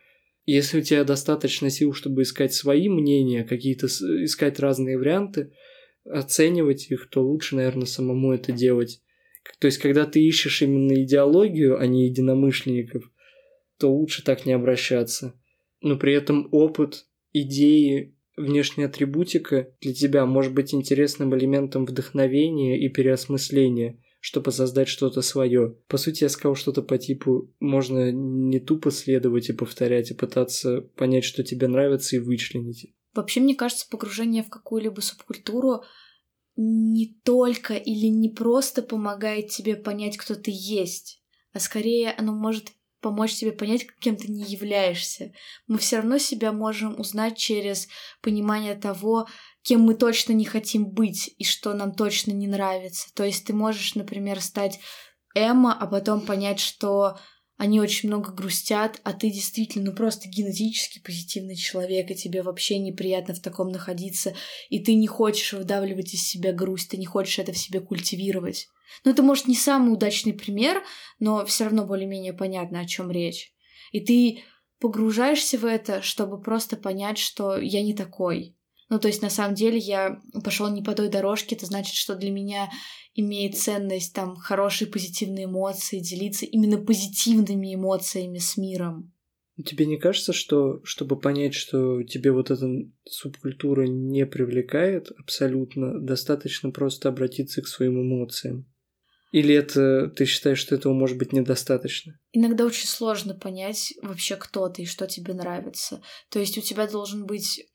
Если 0.45 0.79
у 0.79 0.83
тебя 0.83 1.05
достаточно 1.05 1.69
сил, 1.69 1.93
чтобы 1.93 2.23
искать 2.23 2.53
свои 2.53 2.89
мнения, 2.89 3.45
какие-то 3.45 3.87
искать 3.87 4.59
разные 4.59 4.97
варианты, 4.97 5.53
оценивать 6.03 6.91
их, 6.91 7.09
то 7.09 7.23
лучше, 7.25 7.55
наверное, 7.55 7.85
самому 7.85 8.33
это 8.33 8.51
делать. 8.51 9.01
То 9.59 9.67
есть, 9.67 9.77
когда 9.77 10.05
ты 10.05 10.21
ищешь 10.21 10.61
именно 10.61 11.01
идеологию, 11.01 11.79
а 11.79 11.87
не 11.87 12.07
единомышленников, 12.07 13.09
то 13.77 13.89
лучше 13.89 14.21
так 14.21 14.45
не 14.45 14.51
обращаться. 14.51 15.33
Но 15.81 15.97
при 15.97 16.13
этом 16.13 16.49
опыт, 16.51 17.05
идеи, 17.31 18.17
внешняя 18.35 18.87
атрибутика 18.87 19.69
для 19.79 19.93
тебя 19.93 20.25
может 20.25 20.53
быть 20.53 20.73
интересным 20.73 21.33
элементом 21.37 21.85
вдохновения 21.85 22.77
и 22.77 22.89
переосмысления, 22.89 23.97
чтобы 24.19 24.51
создать 24.51 24.87
что-то 24.87 25.21
свое. 25.21 25.77
По 25.87 25.97
сути, 25.97 26.23
я 26.23 26.29
сказал 26.29 26.55
что-то 26.55 26.81
по 26.81 26.97
типу 26.97 27.53
можно 27.59 28.11
не 28.11 28.59
тупо 28.59 28.91
следовать 28.91 29.49
и 29.49 29.53
повторять, 29.53 30.11
и 30.11 30.13
пытаться 30.13 30.81
понять, 30.95 31.23
что 31.23 31.43
тебе 31.43 31.67
нравится, 31.67 32.15
и 32.15 32.19
вычленить. 32.19 32.93
Вообще, 33.13 33.39
мне 33.39 33.55
кажется, 33.55 33.87
погружение 33.89 34.43
в 34.43 34.49
какую-либо 34.49 34.99
субкультуру 35.01 35.83
не 36.55 37.17
только 37.23 37.75
или 37.75 38.07
не 38.07 38.29
просто 38.29 38.81
помогает 38.81 39.47
тебе 39.47 39.75
понять, 39.77 40.17
кто 40.17 40.35
ты 40.35 40.51
есть, 40.53 41.23
а 41.53 41.59
скорее 41.59 42.11
оно 42.11 42.33
может 42.33 42.71
помочь 43.01 43.35
тебе 43.35 43.51
понять, 43.51 43.87
кем 43.99 44.15
ты 44.15 44.27
не 44.27 44.43
являешься. 44.43 45.31
Мы 45.67 45.77
все 45.77 45.97
равно 45.97 46.17
себя 46.17 46.51
можем 46.51 46.99
узнать 46.99 47.37
через 47.37 47.87
понимание 48.21 48.75
того, 48.75 49.27
кем 49.61 49.81
мы 49.81 49.93
точно 49.93 50.33
не 50.33 50.45
хотим 50.45 50.89
быть 50.89 51.33
и 51.37 51.43
что 51.43 51.73
нам 51.73 51.93
точно 51.93 52.31
не 52.31 52.47
нравится. 52.47 53.13
То 53.13 53.23
есть 53.23 53.45
ты 53.45 53.53
можешь, 53.53 53.95
например, 53.95 54.41
стать 54.41 54.79
Эмма, 55.35 55.77
а 55.79 55.87
потом 55.87 56.21
понять, 56.21 56.59
что 56.59 57.17
они 57.59 57.81
очень 57.81 58.07
много 58.07 58.31
грустят, 58.31 59.01
а 59.03 59.11
ты 59.11 59.29
действительно 59.29 59.91
ну, 59.91 59.95
просто 59.95 60.29
генетически 60.29 60.99
позитивный 60.99 61.57
человек, 61.57 62.09
и 62.09 62.15
тебе 62.15 62.41
вообще 62.41 62.79
неприятно 62.79 63.33
в 63.33 63.41
таком 63.41 63.67
находиться, 63.67 64.33
и 64.69 64.79
ты 64.79 64.93
не 64.93 65.07
хочешь 65.07 65.51
выдавливать 65.51 66.13
из 66.13 66.25
себя 66.25 66.53
грусть, 66.53 66.91
ты 66.91 66.97
не 66.97 67.05
хочешь 67.05 67.37
это 67.37 67.51
в 67.51 67.57
себе 67.57 67.81
культивировать. 67.81 68.69
Ну, 69.03 69.11
это, 69.11 69.23
может, 69.23 69.47
не 69.47 69.55
самый 69.55 69.91
удачный 69.91 70.31
пример, 70.31 70.81
но 71.19 71.45
все 71.45 71.65
равно 71.65 71.85
более-менее 71.85 72.31
понятно, 72.31 72.79
о 72.79 72.85
чем 72.85 73.11
речь. 73.11 73.51
И 73.91 73.99
ты 73.99 74.41
погружаешься 74.79 75.57
в 75.57 75.65
это, 75.65 76.01
чтобы 76.01 76.41
просто 76.41 76.77
понять, 76.77 77.17
что 77.17 77.57
я 77.57 77.83
не 77.83 77.93
такой. 77.93 78.55
Ну, 78.89 78.99
то 78.99 79.07
есть, 79.07 79.21
на 79.21 79.29
самом 79.29 79.55
деле, 79.55 79.77
я 79.77 80.19
пошел 80.43 80.67
не 80.69 80.81
по 80.81 80.95
той 80.95 81.09
дорожке, 81.09 81.55
это 81.55 81.65
значит, 81.67 81.93
что 81.93 82.15
для 82.15 82.31
меня 82.31 82.69
имеет 83.13 83.57
ценность 83.57 84.13
там 84.13 84.35
хорошие 84.35 84.89
позитивные 84.89 85.45
эмоции, 85.45 85.99
делиться 85.99 86.45
именно 86.45 86.77
позитивными 86.77 87.75
эмоциями 87.75 88.39
с 88.39 88.57
миром. 88.57 89.13
Тебе 89.63 89.85
не 89.85 89.97
кажется, 89.97 90.31
что 90.31 90.79
чтобы 90.83 91.19
понять, 91.19 91.53
что 91.53 92.01
тебе 92.03 92.31
вот 92.31 92.49
эта 92.49 92.67
субкультура 93.05 93.85
не 93.85 94.25
привлекает 94.25 95.11
абсолютно, 95.19 95.99
достаточно 95.99 96.71
просто 96.71 97.09
обратиться 97.09 97.61
к 97.61 97.67
своим 97.67 98.01
эмоциям? 98.01 98.65
Или 99.31 99.53
это 99.53 100.07
ты 100.07 100.25
считаешь, 100.25 100.57
что 100.57 100.73
этого 100.73 100.93
может 100.93 101.17
быть 101.17 101.33
недостаточно? 101.33 102.19
Иногда 102.31 102.65
очень 102.65 102.87
сложно 102.87 103.35
понять 103.35 103.93
вообще, 104.01 104.35
кто 104.35 104.69
ты 104.69 104.83
и 104.83 104.87
что 104.87 105.05
тебе 105.07 105.33
нравится. 105.33 106.01
То 106.29 106.39
есть 106.39 106.57
у 106.57 106.61
тебя 106.61 106.87
должен 106.87 107.25
быть... 107.25 107.68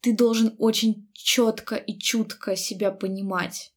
Ты 0.00 0.16
должен 0.16 0.54
очень 0.58 1.10
четко 1.12 1.76
и 1.76 1.98
чутко 1.98 2.56
себя 2.56 2.90
понимать. 2.90 3.72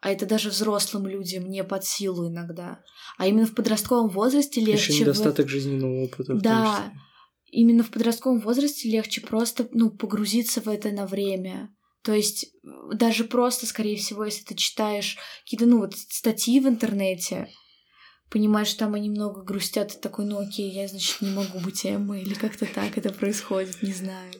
А 0.00 0.10
это 0.10 0.26
даже 0.26 0.50
взрослым 0.50 1.06
людям 1.06 1.48
не 1.48 1.64
под 1.64 1.84
силу 1.84 2.28
иногда. 2.28 2.80
А 3.18 3.26
именно 3.26 3.46
в 3.46 3.54
подростковом 3.54 4.08
возрасте 4.08 4.60
легче... 4.60 4.92
Еще 4.92 5.02
недостаток 5.02 5.46
в... 5.46 5.48
жизненного 5.48 6.04
опыта. 6.04 6.34
Да, 6.34 6.92
именно 7.50 7.82
в 7.82 7.90
подростковом 7.90 8.40
возрасте 8.40 8.90
легче 8.90 9.20
просто 9.20 9.68
ну, 9.72 9.90
погрузиться 9.90 10.60
в 10.60 10.68
это 10.68 10.90
на 10.90 11.06
время. 11.06 11.74
То 12.02 12.12
есть 12.12 12.52
даже 12.92 13.24
просто, 13.24 13.66
скорее 13.66 13.96
всего, 13.96 14.24
если 14.24 14.44
ты 14.44 14.54
читаешь 14.54 15.16
какие-то, 15.42 15.66
ну, 15.66 15.78
вот 15.78 15.94
статьи 15.96 16.60
в 16.60 16.68
интернете, 16.68 17.48
понимаешь, 18.30 18.68
что 18.68 18.80
там 18.80 18.94
они 18.94 19.10
много 19.10 19.42
грустят, 19.42 19.88
ты 19.88 19.98
такой, 19.98 20.26
ну 20.26 20.38
окей, 20.38 20.70
я, 20.70 20.86
значит, 20.86 21.20
не 21.20 21.30
могу 21.30 21.58
быть 21.58 21.84
Эммой, 21.84 22.22
или 22.22 22.34
как-то 22.34 22.66
так 22.66 22.96
это 22.96 23.12
происходит, 23.12 23.82
не 23.82 23.92
знаю. 23.92 24.32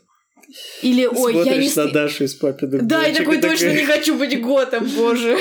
Или, 0.82 1.07
ой, 1.07 1.32
Смотришь 1.32 1.74
я 1.74 1.82
не... 1.84 1.88
на 1.88 1.92
Дашу 1.92 2.24
из 2.24 2.34
папиных 2.34 2.86
Да, 2.86 3.04
я 3.07 3.14
такой 3.14 3.40
точно 3.40 3.72
не 3.72 3.84
хочу 3.84 4.16
быть 4.18 4.40
готом, 4.40 4.86
боже. 4.96 5.36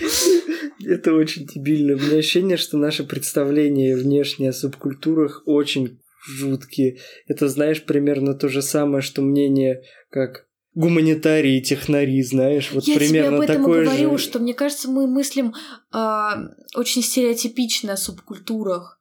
Это 0.84 1.12
очень 1.12 1.46
дебильно. 1.46 1.94
У 1.94 1.98
меня 1.98 2.18
ощущение, 2.18 2.56
что 2.56 2.76
наше 2.76 3.04
представление 3.04 3.96
внешнее 3.96 4.50
о 4.50 4.52
субкультурах 4.54 5.42
очень 5.46 5.98
жуткие. 6.26 6.98
Это, 7.26 7.48
знаешь, 7.48 7.84
примерно 7.84 8.34
то 8.34 8.48
же 8.48 8.62
самое, 8.62 9.02
что 9.02 9.22
мнение, 9.22 9.82
как 10.10 10.46
гуманитарии, 10.74 11.60
технари, 11.60 12.22
знаешь, 12.22 12.72
вот 12.72 12.84
Я 12.84 12.96
примерно 12.96 13.28
тебе 13.28 13.36
об 13.36 13.42
этом 13.42 13.56
такое 13.56 13.82
и 13.82 13.84
говорю, 13.84 14.18
же... 14.18 14.24
что 14.24 14.38
мне 14.40 14.54
кажется, 14.54 14.90
мы 14.90 15.06
мыслим 15.06 15.54
э, 15.92 16.28
очень 16.74 17.02
стереотипично 17.02 17.92
о 17.92 17.96
субкультурах. 17.96 19.00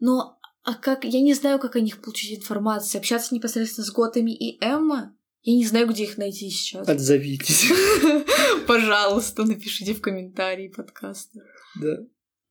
Но 0.00 0.37
а 0.64 0.74
как 0.74 1.04
я 1.04 1.20
не 1.20 1.34
знаю, 1.34 1.58
как 1.58 1.76
о 1.76 1.80
них 1.80 2.00
получить 2.00 2.38
информацию, 2.38 2.98
общаться 2.98 3.34
непосредственно 3.34 3.86
с 3.86 3.90
Готами 3.90 4.32
и 4.32 4.62
Эмма. 4.62 5.14
Я 5.42 5.54
не 5.54 5.64
знаю, 5.64 5.88
где 5.88 6.04
их 6.04 6.18
найти 6.18 6.50
сейчас. 6.50 6.88
Отзовитесь. 6.88 7.70
Пожалуйста, 8.66 9.44
напишите 9.44 9.94
в 9.94 10.00
комментарии 10.00 10.68
подкаста. 10.68 11.40
Да. 11.80 12.06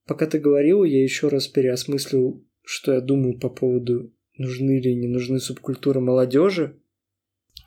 Пока 0.05 0.25
ты 0.25 0.39
говорила, 0.39 0.83
я 0.83 1.03
еще 1.03 1.27
раз 1.27 1.47
переосмыслил, 1.47 2.43
что 2.63 2.93
я 2.93 3.01
думаю 3.01 3.37
по 3.37 3.49
поводу 3.49 4.13
нужны 4.37 4.79
или 4.79 4.93
не 4.93 5.07
нужны 5.07 5.39
субкультуры 5.39 5.99
молодежи. 5.99 6.79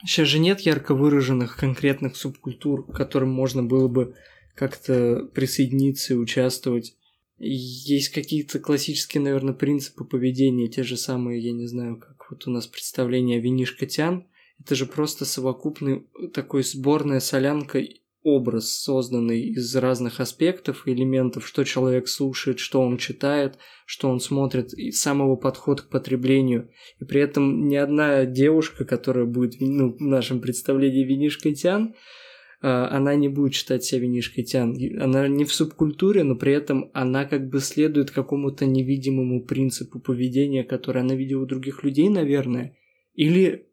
Сейчас 0.05 0.29
же 0.29 0.39
нет 0.39 0.61
ярко 0.61 0.95
выраженных 0.95 1.57
конкретных 1.57 2.17
субкультур, 2.17 2.87
к 2.87 2.97
которым 2.97 3.31
можно 3.31 3.63
было 3.63 3.89
бы 3.89 4.15
как-то 4.55 5.29
присоединиться 5.35 6.15
и 6.15 6.17
участвовать. 6.17 6.97
Есть 7.43 8.11
какие-то 8.11 8.59
классические, 8.59 9.23
наверное, 9.23 9.55
принципы 9.55 10.05
поведения, 10.05 10.69
те 10.69 10.83
же 10.83 10.99
самые, 10.99 11.41
я 11.41 11.53
не 11.53 11.67
знаю, 11.67 11.97
как 11.97 12.31
вот 12.31 12.47
у 12.47 12.51
нас 12.51 12.67
представление 12.67 13.41
винишка 13.41 13.87
тян. 13.87 14.27
Это 14.63 14.75
же 14.75 14.85
просто 14.85 15.25
совокупный 15.25 16.07
такой 16.35 16.63
сборная 16.63 17.19
солянка 17.21 17.83
образ, 18.23 18.71
созданный 18.71 19.41
из 19.41 19.75
разных 19.75 20.21
аспектов 20.21 20.87
элементов, 20.87 21.47
что 21.47 21.65
человек 21.65 22.09
слушает, 22.09 22.59
что 22.59 22.83
он 22.83 22.99
читает, 22.99 23.57
что 23.87 24.11
он 24.11 24.21
смотрит, 24.21 24.75
и 24.75 24.93
сам 24.93 25.21
его 25.23 25.39
подход 25.39 25.81
к 25.81 25.89
потреблению. 25.89 26.71
И 27.01 27.07
при 27.07 27.23
этом 27.23 27.69
ни 27.69 27.77
одна 27.77 28.27
девушка, 28.27 28.85
которая 28.85 29.25
будет 29.25 29.59
ну, 29.61 29.97
в 29.97 30.01
нашем 30.03 30.43
представлении 30.43 31.05
винишкой 31.05 31.55
тян, 31.55 31.95
а, 31.95 32.20
она 32.61 33.15
не 33.15 33.29
будет 33.29 33.55
считать 33.55 33.85
себя 33.85 34.03
винишкой 34.03 34.45
тян. 34.45 34.77
Она 35.01 35.29
не 35.29 35.45
в 35.45 35.55
субкультуре, 35.55 36.25
но 36.25 36.37
при 36.37 36.53
этом 36.53 36.91
она 36.93 37.25
как 37.25 37.49
бы 37.49 37.61
следует 37.61 38.11
какому-то 38.11 38.67
невидимому 38.67 39.45
принципу 39.45 39.99
поведения, 39.99 40.63
который 40.65 41.03
она 41.03 41.15
видела 41.15 41.43
у 41.43 41.47
других 41.47 41.83
людей, 41.85 42.09
наверное. 42.09 42.77
Или 43.15 43.69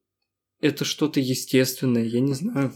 это 0.61 0.85
что-то 0.85 1.19
естественное, 1.19 2.05
я 2.05 2.21
не 2.21 2.33
знаю. 2.33 2.71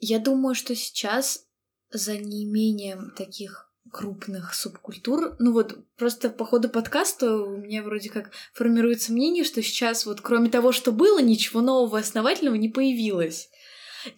Я 0.00 0.18
думаю, 0.18 0.54
что 0.54 0.74
сейчас 0.74 1.46
за 1.90 2.18
неимением 2.18 3.12
таких 3.16 3.70
крупных 3.92 4.54
субкультур. 4.54 5.36
Ну 5.38 5.52
вот 5.52 5.78
просто 5.96 6.30
по 6.30 6.44
ходу 6.44 6.68
подкаста 6.68 7.36
у 7.36 7.58
меня 7.58 7.82
вроде 7.82 8.10
как 8.10 8.32
формируется 8.52 9.12
мнение, 9.12 9.44
что 9.44 9.62
сейчас 9.62 10.04
вот 10.04 10.20
кроме 10.20 10.50
того, 10.50 10.72
что 10.72 10.90
было, 10.90 11.20
ничего 11.20 11.60
нового 11.60 11.98
основательного 11.98 12.56
не 12.56 12.68
появилось. 12.68 13.50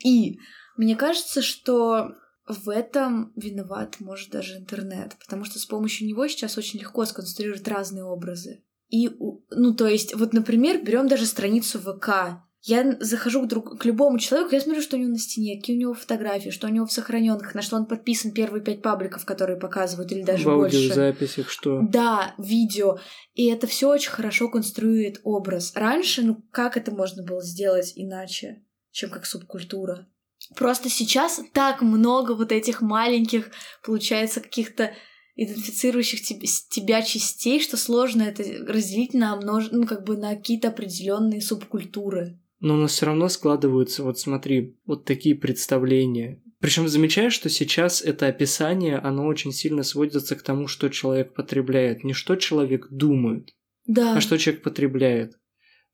И 0.03 0.39
мне 0.77 0.97
кажется, 0.97 1.43
что 1.43 2.15
в 2.47 2.69
этом 2.69 3.33
виноват, 3.37 3.97
может, 3.99 4.31
даже 4.31 4.57
интернет, 4.57 5.17
потому 5.19 5.45
что 5.45 5.59
с 5.59 5.67
помощью 5.67 6.07
него 6.07 6.27
сейчас 6.29 6.57
очень 6.59 6.79
легко 6.79 7.05
сконструировать 7.05 7.67
разные 7.67 8.05
образы. 8.05 8.63
И, 8.89 9.11
ну, 9.51 9.75
то 9.75 9.89
есть, 9.89 10.15
вот, 10.15 10.33
например, 10.33 10.83
берем 10.83 11.09
даже 11.09 11.27
страницу 11.27 11.81
ВК, 11.81 12.41
я 12.63 12.97
захожу 12.99 13.43
к, 13.43 13.49
друг, 13.49 13.79
к 13.79 13.85
любому 13.85 14.19
человеку, 14.19 14.53
я 14.53 14.61
смотрю, 14.61 14.83
что 14.83 14.97
у 14.97 14.99
него 14.99 15.11
на 15.11 15.19
стене, 15.19 15.57
какие 15.57 15.77
у 15.77 15.79
него 15.79 15.95
фотографии, 15.95 16.51
что 16.51 16.67
у 16.67 16.71
него 16.71 16.87
в 16.87 16.93
сохраненках, 16.93 17.55
на 17.55 17.63
что 17.63 17.77
он 17.77 17.87
подписан 17.87 18.33
первые 18.33 18.63
пять 18.63 18.83
пабликов, 18.83 19.25
которые 19.25 19.57
показывают, 19.57 20.11
или 20.11 20.23
даже 20.23 20.49
в 20.49 20.55
больше. 20.57 20.77
В 20.77 20.81
аудиозаписях 20.81 21.49
что? 21.49 21.83
Да, 21.83 22.35
видео. 22.39 22.99
И 23.35 23.47
это 23.47 23.69
все 23.69 23.89
очень 23.89 24.11
хорошо 24.11 24.49
конструирует 24.49 25.21
образ. 25.23 25.73
Раньше, 25.77 26.23
ну 26.23 26.43
как 26.51 26.77
это 26.77 26.91
можно 26.91 27.23
было 27.23 27.41
сделать 27.41 27.93
иначе, 27.95 28.65
чем 28.91 29.11
как 29.11 29.27
субкультура? 29.27 30.09
Просто 30.55 30.89
сейчас 30.89 31.41
так 31.53 31.83
много 31.83 32.33
вот 32.33 32.53
этих 32.53 32.81
маленьких, 32.81 33.51
получается, 33.85 34.41
каких-то 34.41 34.93
идентифицирующих 35.35 36.23
тебе, 36.23 36.47
тебя 36.71 37.03
частей, 37.03 37.61
что 37.61 37.77
сложно 37.77 38.23
это 38.23 38.43
разделить 38.67 39.13
на 39.13 39.37
множ... 39.37 39.69
ну, 39.71 39.87
как 39.87 40.05
бы 40.05 40.17
на 40.17 40.35
какие-то 40.35 40.69
определенные 40.69 41.43
субкультуры. 41.43 42.39
Но 42.61 42.75
у 42.75 42.79
нас 42.79 42.93
все 42.93 43.07
равно 43.07 43.29
складываются, 43.29 44.03
вот 44.03 44.19
смотри, 44.19 44.79
вот 44.87 45.05
такие 45.05 45.35
представления. 45.35 46.43
Причем 46.59 46.89
замечаешь, 46.89 47.35
что 47.35 47.51
сейчас 47.51 48.01
это 48.01 48.29
описание, 48.29 48.97
оно 48.97 49.27
очень 49.27 49.53
сильно 49.53 49.83
сводится 49.83 50.37
к 50.37 50.43
тому, 50.43 50.69
что 50.69 50.89
человек 50.89 51.35
потребляет. 51.35 52.03
Не 52.03 52.15
что 52.15 52.37
человек 52.37 52.89
думает, 52.91 53.55
да. 53.87 54.17
а 54.17 54.21
что 54.23 54.39
человек 54.39 54.63
потребляет. 54.63 55.35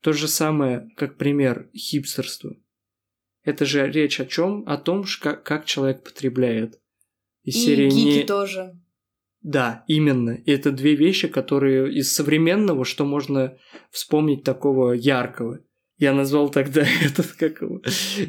То 0.01 0.13
же 0.13 0.27
самое, 0.27 0.89
как 0.95 1.17
пример, 1.17 1.69
хипстерство. 1.75 2.55
Это 3.43 3.65
же 3.65 3.89
речь 3.89 4.19
о 4.19 4.25
чем? 4.25 4.63
О 4.67 4.77
том, 4.77 5.05
как, 5.21 5.43
как 5.43 5.65
человек 5.65 6.03
потребляет. 6.03 6.79
Из 7.43 7.55
И 7.55 7.59
серии 7.59 7.89
гики 7.89 8.19
не... 8.19 8.23
тоже. 8.23 8.79
Да, 9.41 9.83
именно. 9.87 10.31
И 10.31 10.51
это 10.51 10.71
две 10.71 10.95
вещи, 10.95 11.27
которые 11.27 11.93
из 11.93 12.13
современного, 12.13 12.85
что 12.85 13.05
можно 13.05 13.57
вспомнить 13.91 14.43
такого 14.43 14.93
яркого. 14.93 15.59
Я 15.97 16.13
назвал 16.13 16.49
тогда 16.49 16.85
этот, 17.05 17.27
как 17.33 17.61
его, 17.61 17.81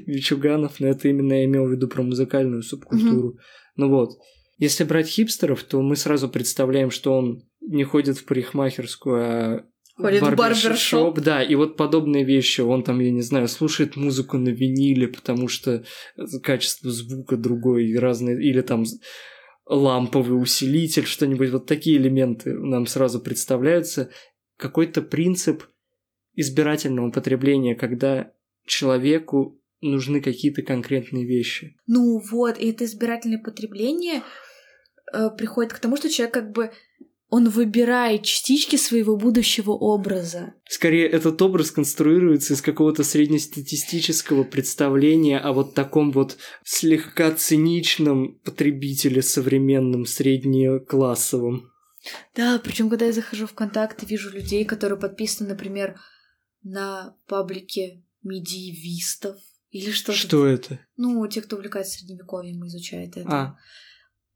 Вичуганов, 0.07 0.81
но 0.81 0.89
это 0.89 1.09
именно 1.09 1.35
я 1.35 1.45
имел 1.45 1.67
в 1.67 1.71
виду 1.71 1.89
про 1.89 2.03
музыкальную 2.03 2.62
субкультуру. 2.62 3.31
Mm-hmm. 3.31 3.73
Ну 3.77 3.89
вот. 3.89 4.11
Если 4.59 4.85
брать 4.85 5.09
хипстеров, 5.09 5.62
то 5.65 5.81
мы 5.83 5.97
сразу 5.97 6.29
представляем, 6.29 6.91
что 6.91 7.17
он 7.17 7.49
не 7.61 7.85
ходит 7.85 8.19
в 8.19 8.25
парикмахерскую, 8.25 9.17
а 9.17 9.65
Ходит 9.97 10.22
в 10.22 10.34
барбершоп. 10.34 11.20
Да, 11.20 11.42
и 11.42 11.55
вот 11.55 11.76
подобные 11.76 12.24
вещи. 12.24 12.61
Он 12.61 12.82
там, 12.82 12.99
я 13.01 13.11
не 13.11 13.22
знаю, 13.22 13.47
слушает 13.47 13.97
музыку 13.97 14.38
на 14.38 14.49
виниле, 14.49 15.07
потому 15.07 15.47
что 15.47 15.84
качество 16.42 16.90
звука 16.90 17.36
другое 17.36 17.84
и 17.84 17.97
разные... 17.97 18.36
Или 18.42 18.61
там 18.61 18.84
ламповый 19.66 20.40
усилитель, 20.40 21.07
что-нибудь. 21.07 21.51
Вот 21.51 21.66
такие 21.66 21.97
элементы 21.97 22.55
нам 22.55 22.86
сразу 22.86 23.20
представляются. 23.20 24.11
Какой-то 24.57 25.01
принцип 25.01 25.64
избирательного 26.34 27.11
потребления, 27.11 27.76
когда 27.76 28.32
человеку 28.66 29.61
нужны 29.80 30.20
какие-то 30.20 30.62
конкретные 30.62 31.24
вещи. 31.24 31.76
Ну 31.86 32.18
вот, 32.18 32.59
и 32.59 32.70
это 32.70 32.84
избирательное 32.84 33.38
потребление 33.38 34.22
э, 35.12 35.30
приходит 35.36 35.72
к 35.72 35.78
тому, 35.78 35.97
что 35.97 36.09
человек 36.09 36.34
как 36.34 36.53
бы 36.53 36.72
он 37.35 37.49
выбирает 37.49 38.22
частички 38.22 38.76
своего 38.76 39.16
будущего 39.16 39.72
образа. 39.72 40.55
Скорее, 40.68 41.09
этот 41.09 41.43
образ 41.43 41.72
конструируется 41.72 42.55
из 42.55 42.62
какого-то 42.62 43.03
среднестатистического 43.03 44.45
представления 44.45 45.41
о 45.41 45.53
вот 45.53 45.74
таком 45.74 46.12
вот 46.12 46.37
слегка 46.62 47.32
циничном 47.32 48.39
потребителе 48.45 49.20
современном, 49.20 50.07
среднеклассовом. 50.07 51.72
Да, 52.37 52.61
причем 52.62 52.89
когда 52.89 53.07
я 53.07 53.12
захожу 53.12 53.49
в 53.49 53.55
контакт 53.55 54.05
и 54.05 54.07
вижу 54.07 54.30
людей, 54.30 54.64
которые 54.64 54.97
подписаны, 54.97 55.49
например, 55.49 55.99
на 56.62 57.16
паблике 57.26 58.05
медиевистов 58.22 59.39
или 59.70 59.91
что-то. 59.91 60.18
Что 60.18 60.47
это? 60.47 60.78
Ну, 60.97 61.26
те, 61.26 61.43
кто 61.43 61.57
увлекается 61.57 61.99
средневековьем, 61.99 62.64
изучает 62.68 63.16
это. 63.16 63.28
А 63.28 63.57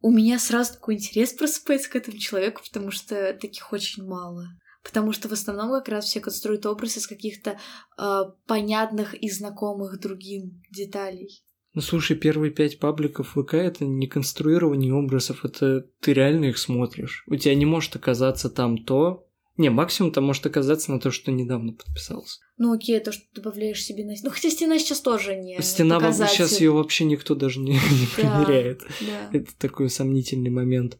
у 0.00 0.10
меня 0.10 0.38
сразу 0.38 0.74
такой 0.74 0.94
интерес 0.94 1.32
просыпается 1.38 1.90
к 1.90 1.96
этому 1.96 2.18
человеку, 2.18 2.62
потому 2.64 2.90
что 2.90 3.34
таких 3.34 3.72
очень 3.72 4.04
мало. 4.04 4.46
Потому 4.82 5.12
что 5.12 5.28
в 5.28 5.32
основном 5.32 5.70
как 5.70 5.88
раз 5.88 6.06
все 6.06 6.20
конструируют 6.20 6.64
образ 6.66 6.96
из 6.96 7.06
каких-то 7.06 7.58
э, 7.98 8.20
понятных 8.46 9.14
и 9.14 9.28
знакомых 9.28 10.00
другим 10.00 10.62
деталей. 10.70 11.42
Ну 11.74 11.82
слушай, 11.82 12.16
первые 12.16 12.50
пять 12.50 12.78
пабликов 12.78 13.36
ВК 13.36 13.54
это 13.54 13.84
не 13.84 14.06
конструирование 14.06 14.94
образов, 14.94 15.44
это 15.44 15.86
ты 16.00 16.12
реально 16.12 16.46
их 16.46 16.58
смотришь. 16.58 17.24
У 17.26 17.36
тебя 17.36 17.54
не 17.54 17.66
может 17.66 17.94
оказаться 17.94 18.48
там 18.48 18.78
то, 18.84 19.27
не, 19.58 19.70
максимум 19.70 20.12
там 20.12 20.24
может 20.24 20.46
оказаться 20.46 20.92
на 20.92 21.00
то, 21.00 21.10
что 21.10 21.32
недавно 21.32 21.72
подписался. 21.72 22.40
Ну 22.56 22.72
окей, 22.72 23.00
то, 23.00 23.10
что 23.10 23.24
добавляешь 23.34 23.82
себе 23.82 24.04
на... 24.04 24.14
Ну 24.22 24.30
хотя 24.30 24.50
стена 24.50 24.78
сейчас 24.78 25.00
тоже 25.00 25.34
не 25.34 25.60
Стена 25.60 25.96
показатель. 25.96 26.36
сейчас 26.36 26.60
ее 26.60 26.70
вообще 26.70 27.04
никто 27.04 27.34
даже 27.34 27.58
не, 27.58 27.72
не 27.72 27.78
да, 28.16 28.44
примеряет. 28.44 28.82
Да. 29.00 29.30
Это 29.36 29.58
такой 29.58 29.90
сомнительный 29.90 30.50
момент. 30.50 30.98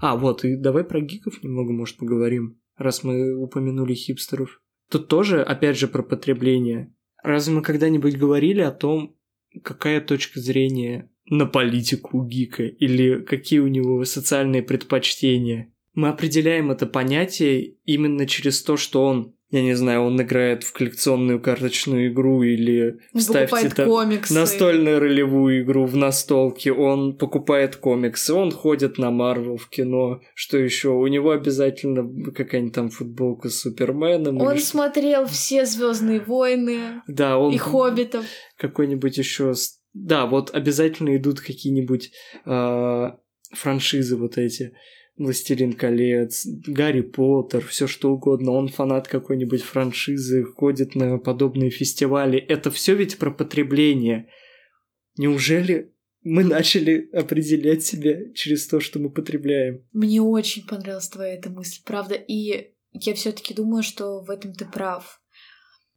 А, 0.00 0.14
вот, 0.16 0.44
и 0.44 0.56
давай 0.56 0.84
про 0.84 1.00
гиков 1.00 1.42
немного, 1.42 1.72
может, 1.72 1.96
поговорим, 1.96 2.60
раз 2.76 3.02
мы 3.02 3.34
упомянули 3.34 3.94
хипстеров. 3.94 4.60
Тут 4.90 5.08
тоже, 5.08 5.42
опять 5.42 5.78
же, 5.78 5.88
про 5.88 6.02
потребление. 6.02 6.94
Разве 7.22 7.54
мы 7.54 7.62
когда-нибудь 7.62 8.16
говорили 8.16 8.60
о 8.60 8.72
том, 8.72 9.16
какая 9.64 10.02
точка 10.02 10.38
зрения 10.38 11.10
на 11.24 11.46
политику 11.46 12.22
гика, 12.24 12.64
или 12.64 13.22
какие 13.22 13.60
у 13.60 13.68
него 13.68 14.04
социальные 14.04 14.62
предпочтения? 14.62 15.72
Мы 15.96 16.10
определяем 16.10 16.70
это 16.70 16.86
понятие 16.86 17.74
именно 17.84 18.26
через 18.26 18.62
то, 18.62 18.76
что 18.76 19.04
он 19.04 19.36
я 19.50 19.62
не 19.62 19.74
знаю, 19.74 20.02
он 20.02 20.20
играет 20.20 20.64
в 20.64 20.72
коллекционную 20.72 21.40
карточную 21.40 22.08
игру 22.08 22.42
или 22.42 22.98
вставьте 23.14 23.70
там 23.70 23.88
комиксы. 23.88 24.34
настольную 24.34 24.98
ролевую 24.98 25.62
игру 25.62 25.86
в 25.86 25.96
настолке, 25.96 26.72
он 26.72 27.16
покупает 27.16 27.76
комиксы, 27.76 28.34
он 28.34 28.50
ходит 28.50 28.98
на 28.98 29.12
Марвел 29.12 29.56
в 29.56 29.68
кино, 29.68 30.20
что 30.34 30.58
еще? 30.58 30.88
У 30.88 31.06
него 31.06 31.30
обязательно 31.30 32.32
какая-нибудь 32.32 32.74
там 32.74 32.90
футболка 32.90 33.48
с 33.48 33.60
Суперменом. 33.60 34.40
Он 34.40 34.58
смотрел 34.58 35.26
все 35.26 35.64
Звездные 35.64 36.20
войны. 36.20 37.02
Да, 37.06 37.38
он 37.38 37.54
и 37.54 37.56
Хоббитов. 37.56 38.24
Какой-нибудь 38.58 39.16
еще. 39.16 39.54
Да, 39.94 40.26
вот 40.26 40.50
обязательно 40.52 41.16
идут 41.16 41.40
какие-нибудь 41.40 42.10
э, 42.44 43.10
франшизы 43.52 44.16
вот 44.16 44.38
эти. 44.38 44.72
Властелин 45.18 45.72
колец, 45.72 46.46
Гарри 46.66 47.00
Поттер, 47.00 47.64
все 47.66 47.86
что 47.86 48.12
угодно. 48.12 48.52
Он 48.52 48.68
фанат 48.68 49.08
какой-нибудь 49.08 49.62
франшизы, 49.62 50.44
ходит 50.44 50.94
на 50.94 51.18
подобные 51.18 51.70
фестивали. 51.70 52.38
Это 52.38 52.70
все 52.70 52.94
ведь 52.94 53.18
про 53.18 53.30
потребление. 53.30 54.28
Неужели 55.16 55.94
мы 56.22 56.44
начали 56.44 57.08
определять 57.12 57.82
себя 57.82 58.32
через 58.34 58.66
то, 58.66 58.80
что 58.80 58.98
мы 58.98 59.10
потребляем? 59.10 59.86
Мне 59.92 60.20
очень 60.20 60.66
понравилась 60.66 61.08
твоя 61.08 61.34
эта 61.34 61.48
мысль, 61.48 61.80
правда. 61.84 62.14
И 62.14 62.74
я 62.92 63.14
все-таки 63.14 63.54
думаю, 63.54 63.82
что 63.82 64.22
в 64.22 64.30
этом 64.30 64.52
ты 64.52 64.66
прав. 64.66 65.22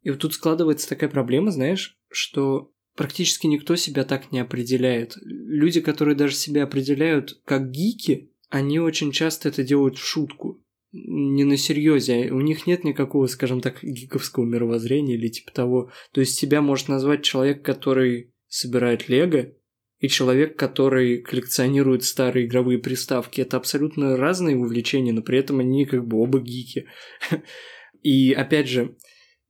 И 0.02 0.10
вот 0.10 0.20
тут 0.20 0.32
складывается 0.32 0.88
такая 0.88 1.10
проблема, 1.10 1.50
знаешь, 1.50 1.98
что 2.08 2.72
практически 2.96 3.46
никто 3.46 3.76
себя 3.76 4.04
так 4.04 4.32
не 4.32 4.40
определяет. 4.40 5.14
Люди, 5.20 5.80
которые 5.80 6.16
даже 6.16 6.34
себя 6.34 6.64
определяют 6.64 7.40
как 7.44 7.70
гики, 7.70 8.30
они 8.50 8.78
очень 8.78 9.12
часто 9.12 9.48
это 9.48 9.62
делают 9.62 9.96
в 9.96 10.04
шутку, 10.04 10.62
не 10.92 11.44
на 11.44 11.56
серьезе. 11.56 12.30
У 12.30 12.40
них 12.40 12.66
нет 12.66 12.84
никакого, 12.84 13.26
скажем 13.26 13.60
так, 13.60 13.82
гиковского 13.82 14.44
мировоззрения 14.44 15.14
или 15.14 15.28
типа 15.28 15.52
того. 15.52 15.90
То 16.12 16.20
есть 16.20 16.38
тебя 16.38 16.60
может 16.60 16.88
назвать 16.88 17.22
человек, 17.22 17.62
который 17.64 18.34
собирает 18.48 19.08
лего, 19.08 19.52
и 20.00 20.08
человек, 20.08 20.58
который 20.58 21.18
коллекционирует 21.18 22.04
старые 22.04 22.46
игровые 22.46 22.78
приставки. 22.78 23.42
Это 23.42 23.58
абсолютно 23.58 24.16
разные 24.16 24.56
увлечения, 24.56 25.12
но 25.12 25.22
при 25.22 25.38
этом 25.38 25.60
они 25.60 25.84
как 25.84 26.06
бы 26.06 26.18
оба 26.18 26.40
гики. 26.40 26.86
И 28.02 28.32
опять 28.32 28.66
же, 28.66 28.96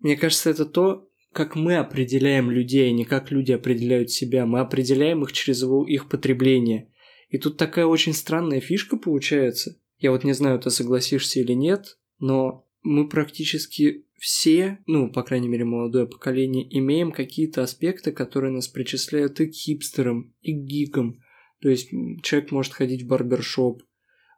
мне 0.01 0.17
кажется, 0.17 0.51
это 0.51 0.67
то, 0.67 1.09
как 1.33 1.55
мы 1.55 1.77
определяем 1.77 2.51
людей, 2.51 2.89
а 2.89 2.93
не 2.93 3.05
как 3.05 3.31
люди 3.31 3.53
определяют 3.53 4.11
себя. 4.11 4.45
Мы 4.45 4.59
определяем 4.59 5.23
их 5.23 5.33
через 5.33 5.63
его, 5.63 5.87
их 5.87 6.09
потребление. 6.09 6.91
И 7.31 7.39
тут 7.39 7.57
такая 7.57 7.87
очень 7.87 8.13
странная 8.13 8.61
фишка 8.61 8.97
получается. 8.97 9.79
Я 9.99 10.11
вот 10.11 10.25
не 10.25 10.33
знаю, 10.33 10.59
ты 10.59 10.71
согласишься 10.71 11.41
или 11.41 11.53
нет, 11.53 11.99
но 12.19 12.67
мы 12.83 13.09
практически 13.09 14.05
все, 14.19 14.79
ну, 14.87 15.11
по 15.11 15.23
крайней 15.23 15.49
мере, 15.49 15.65
молодое 15.65 16.07
поколение, 16.07 16.67
имеем 16.79 17.13
какие-то 17.13 17.63
аспекты, 17.63 18.13
которые 18.13 18.53
нас 18.53 18.69
причисляют 18.69 19.41
и 19.41 19.47
к 19.47 19.55
хипстерам, 19.55 20.35
и 20.43 20.53
к 20.53 20.65
гикам. 20.65 21.21
То 21.61 21.69
есть 21.69 21.91
человек 22.23 22.51
может 22.51 22.73
ходить 22.73 23.05
в 23.05 23.07
барбершоп, 23.07 23.83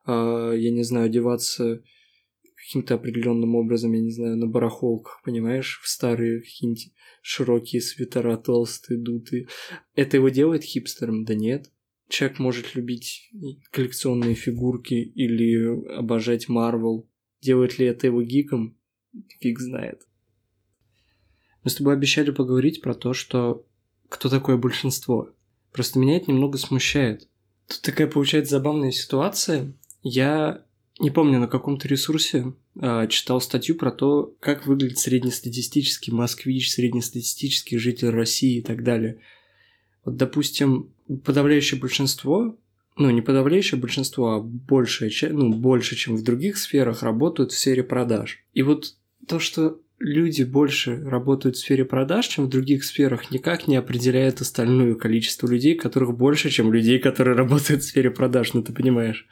э, 0.06 0.10
я 0.56 0.70
не 0.70 0.82
знаю, 0.82 1.06
одеваться 1.06 1.82
каким-то 2.54 2.94
определенным 2.94 3.54
образом, 3.54 3.92
я 3.92 4.00
не 4.00 4.10
знаю, 4.10 4.36
на 4.36 4.46
барахолках, 4.46 5.20
понимаешь, 5.24 5.80
в 5.82 5.88
старые 5.88 6.40
какие-нибудь 6.40 6.92
широкие 7.22 7.80
свитера, 7.80 8.36
толстые, 8.36 8.98
дутые. 8.98 9.48
Это 9.94 10.18
его 10.18 10.28
делает 10.28 10.62
хипстером? 10.62 11.24
Да 11.24 11.34
нет 11.34 11.70
человек 12.12 12.38
может 12.38 12.74
любить 12.74 13.30
коллекционные 13.70 14.34
фигурки 14.34 14.94
или 14.94 15.96
обожать 15.96 16.48
Марвел. 16.48 17.08
Делает 17.40 17.78
ли 17.78 17.86
это 17.86 18.06
его 18.06 18.22
гиком? 18.22 18.76
Фиг 19.40 19.58
знает. 19.58 20.06
Мы 21.64 21.70
с 21.70 21.74
тобой 21.74 21.94
обещали 21.94 22.30
поговорить 22.30 22.82
про 22.82 22.94
то, 22.94 23.12
что 23.14 23.66
кто 24.08 24.28
такое 24.28 24.56
большинство. 24.56 25.30
Просто 25.72 25.98
меня 25.98 26.16
это 26.16 26.30
немного 26.30 26.58
смущает. 26.58 27.28
Тут 27.66 27.80
такая 27.80 28.06
получается 28.06 28.56
забавная 28.56 28.90
ситуация. 28.90 29.72
Я 30.02 30.64
не 30.98 31.10
помню, 31.10 31.38
на 31.38 31.48
каком-то 31.48 31.88
ресурсе 31.88 32.52
э, 32.80 33.08
читал 33.08 33.40
статью 33.40 33.76
про 33.76 33.90
то, 33.90 34.34
как 34.40 34.66
выглядит 34.66 34.98
среднестатистический 34.98 36.12
москвич, 36.12 36.70
среднестатистический 36.70 37.78
житель 37.78 38.10
России 38.10 38.58
и 38.58 38.62
так 38.62 38.84
далее. 38.84 39.20
Вот, 40.04 40.16
допустим, 40.16 40.92
подавляющее 41.16 41.80
большинство, 41.80 42.56
ну, 42.96 43.10
не 43.10 43.22
подавляющее 43.22 43.80
большинство, 43.80 44.32
а 44.32 44.40
большее, 44.40 45.10
ну, 45.30 45.52
больше, 45.52 45.96
чем 45.96 46.16
в 46.16 46.22
других 46.22 46.58
сферах, 46.58 47.02
работают 47.02 47.52
в 47.52 47.58
сфере 47.58 47.82
продаж. 47.82 48.44
И 48.52 48.62
вот 48.62 48.94
то, 49.26 49.38
что 49.38 49.80
люди 49.98 50.42
больше 50.42 51.02
работают 51.04 51.56
в 51.56 51.60
сфере 51.60 51.84
продаж, 51.84 52.26
чем 52.26 52.46
в 52.46 52.48
других 52.48 52.84
сферах, 52.84 53.30
никак 53.30 53.68
не 53.68 53.76
определяет 53.76 54.40
остальное 54.40 54.94
количество 54.94 55.46
людей, 55.46 55.74
которых 55.74 56.16
больше, 56.16 56.50
чем 56.50 56.72
людей, 56.72 56.98
которые 56.98 57.36
работают 57.36 57.82
в 57.82 57.86
сфере 57.86 58.10
продаж, 58.10 58.52
ну 58.52 58.62
ты 58.62 58.72
понимаешь. 58.72 59.26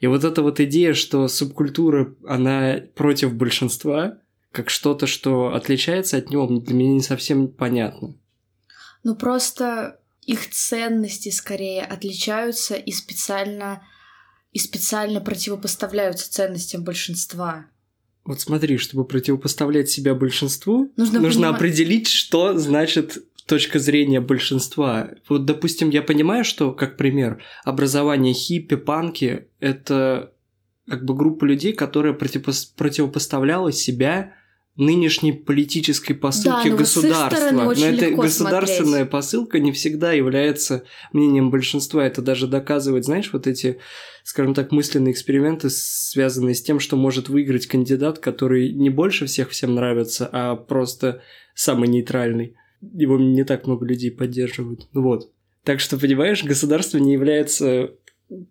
И 0.00 0.06
вот 0.06 0.24
эта 0.24 0.42
вот 0.42 0.58
идея, 0.60 0.94
что 0.94 1.28
субкультура, 1.28 2.14
она 2.26 2.80
против 2.94 3.34
большинства, 3.34 4.18
как 4.50 4.68
что-то, 4.68 5.06
что 5.06 5.54
отличается 5.54 6.16
от 6.16 6.30
него, 6.30 6.46
для 6.46 6.74
меня 6.74 6.94
не 6.94 7.02
совсем 7.02 7.48
понятно. 7.48 8.14
Ну 9.04 9.16
просто 9.16 10.00
их 10.24 10.50
ценности 10.50 11.30
скорее 11.30 11.82
отличаются 11.82 12.74
и 12.74 12.92
специально 12.92 13.82
и 14.52 14.58
специально 14.58 15.20
противопоставляются 15.20 16.30
ценностям 16.30 16.84
большинства. 16.84 17.66
Вот 18.24 18.40
смотри, 18.40 18.76
чтобы 18.76 19.04
противопоставлять 19.04 19.88
себя 19.88 20.14
большинству, 20.14 20.92
нужно, 20.96 21.20
нужно 21.20 21.46
поним... 21.46 21.56
определить, 21.56 22.08
что 22.08 22.56
значит 22.58 23.24
точка 23.46 23.78
зрения 23.78 24.20
большинства. 24.20 25.10
Вот, 25.28 25.46
допустим, 25.46 25.90
я 25.90 26.02
понимаю, 26.02 26.44
что, 26.44 26.72
как 26.72 26.96
пример, 26.96 27.42
образование 27.64 28.34
хиппи, 28.34 28.76
панки– 28.76 29.48
это 29.58 30.32
как 30.86 31.04
бы 31.04 31.14
группа 31.14 31.44
людей, 31.44 31.72
которая 31.72 32.12
противопо- 32.12 32.72
противопоставляла 32.76 33.72
себя 33.72 34.34
нынешней 34.76 35.32
политической 35.32 36.14
посылке 36.14 36.70
да, 36.70 36.76
государства. 36.76 37.50
Но 37.50 37.72
эта 37.72 38.10
государственная 38.10 38.90
смотреть. 38.90 39.10
посылка 39.10 39.58
не 39.58 39.72
всегда 39.72 40.12
является 40.12 40.84
мнением 41.12 41.50
большинства. 41.50 42.06
Это 42.06 42.22
даже 42.22 42.46
доказывает, 42.46 43.04
знаешь, 43.04 43.30
вот 43.32 43.46
эти, 43.46 43.78
скажем 44.24 44.54
так, 44.54 44.72
мысленные 44.72 45.12
эксперименты, 45.12 45.68
связанные 45.70 46.54
с 46.54 46.62
тем, 46.62 46.80
что 46.80 46.96
может 46.96 47.28
выиграть 47.28 47.66
кандидат, 47.66 48.18
который 48.18 48.72
не 48.72 48.88
больше 48.88 49.26
всех 49.26 49.50
всем 49.50 49.74
нравится, 49.74 50.28
а 50.32 50.56
просто 50.56 51.22
самый 51.54 51.88
нейтральный. 51.88 52.56
Его 52.80 53.18
не 53.18 53.44
так 53.44 53.66
много 53.66 53.84
людей 53.84 54.10
поддерживают. 54.10 54.88
Вот. 54.92 55.30
Так 55.64 55.80
что, 55.80 55.98
понимаешь, 55.98 56.42
государство 56.42 56.98
не 56.98 57.12
является 57.12 57.90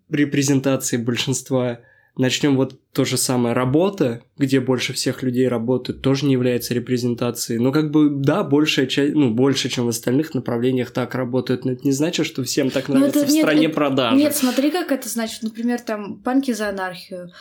репрезентацией 0.10 1.04
большинства 1.04 1.82
Начнем 2.18 2.58
вот 2.58 2.78
то 2.92 3.06
же 3.06 3.18
самое. 3.18 3.56
Работа, 3.56 4.24
где 4.38 4.60
больше 4.60 4.94
всех 4.94 5.24
людей 5.24 5.48
работают, 5.48 6.02
тоже 6.02 6.26
не 6.26 6.34
является 6.34 6.74
репрезентацией. 6.74 7.60
Но 7.60 7.72
как 7.72 7.90
бы, 7.90 8.10
да, 8.10 8.44
большая 8.44 8.86
часть, 8.86 9.14
ну, 9.14 9.32
больше, 9.32 9.70
чем 9.70 9.86
в 9.86 9.90
остальных 9.90 10.34
направлениях 10.34 10.92
так 10.92 11.16
работают. 11.16 11.64
Но 11.64 11.72
это 11.72 11.84
не 11.86 11.94
значит, 11.94 12.26
что 12.26 12.44
всем 12.44 12.70
так 12.70 12.90
ну, 12.90 12.96
нравится 12.96 13.20
это, 13.20 13.30
в 13.30 13.32
нет, 13.34 13.44
стране 13.44 13.66
это, 13.68 13.76
продаж. 13.76 14.18
Нет, 14.18 14.36
смотри, 14.36 14.72
как 14.72 14.92
это 14.92 15.08
значит. 15.08 15.42
Например, 15.42 15.80
там 15.80 16.20
панки 16.20 16.52
за 16.52 16.70
анархию. 16.70 17.32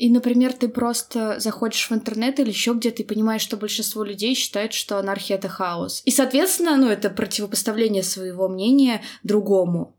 И, 0.00 0.08
например, 0.10 0.54
ты 0.54 0.68
просто 0.68 1.38
заходишь 1.38 1.90
в 1.90 1.92
интернет 1.92 2.40
или 2.40 2.48
еще 2.48 2.72
где-то 2.72 3.02
и 3.02 3.06
понимаешь, 3.06 3.42
что 3.42 3.58
большинство 3.58 4.02
людей 4.02 4.34
считает, 4.34 4.72
что 4.72 4.96
анархия 4.96 5.36
это 5.36 5.48
хаос. 5.48 6.00
И, 6.06 6.10
соответственно, 6.10 6.78
ну, 6.78 6.88
это 6.88 7.10
противопоставление 7.10 8.02
своего 8.02 8.48
мнения 8.48 9.02
другому. 9.22 9.94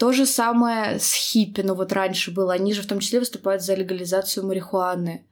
То 0.00 0.12
же 0.12 0.24
самое 0.24 0.98
с 0.98 1.12
хиппи, 1.12 1.60
ну 1.60 1.74
вот 1.74 1.92
раньше 1.92 2.30
было. 2.30 2.54
Они 2.54 2.72
же 2.72 2.80
в 2.80 2.86
том 2.86 3.00
числе 3.00 3.18
выступают 3.18 3.62
за 3.62 3.74
легализацию 3.74 4.46
марихуаны. 4.46 5.26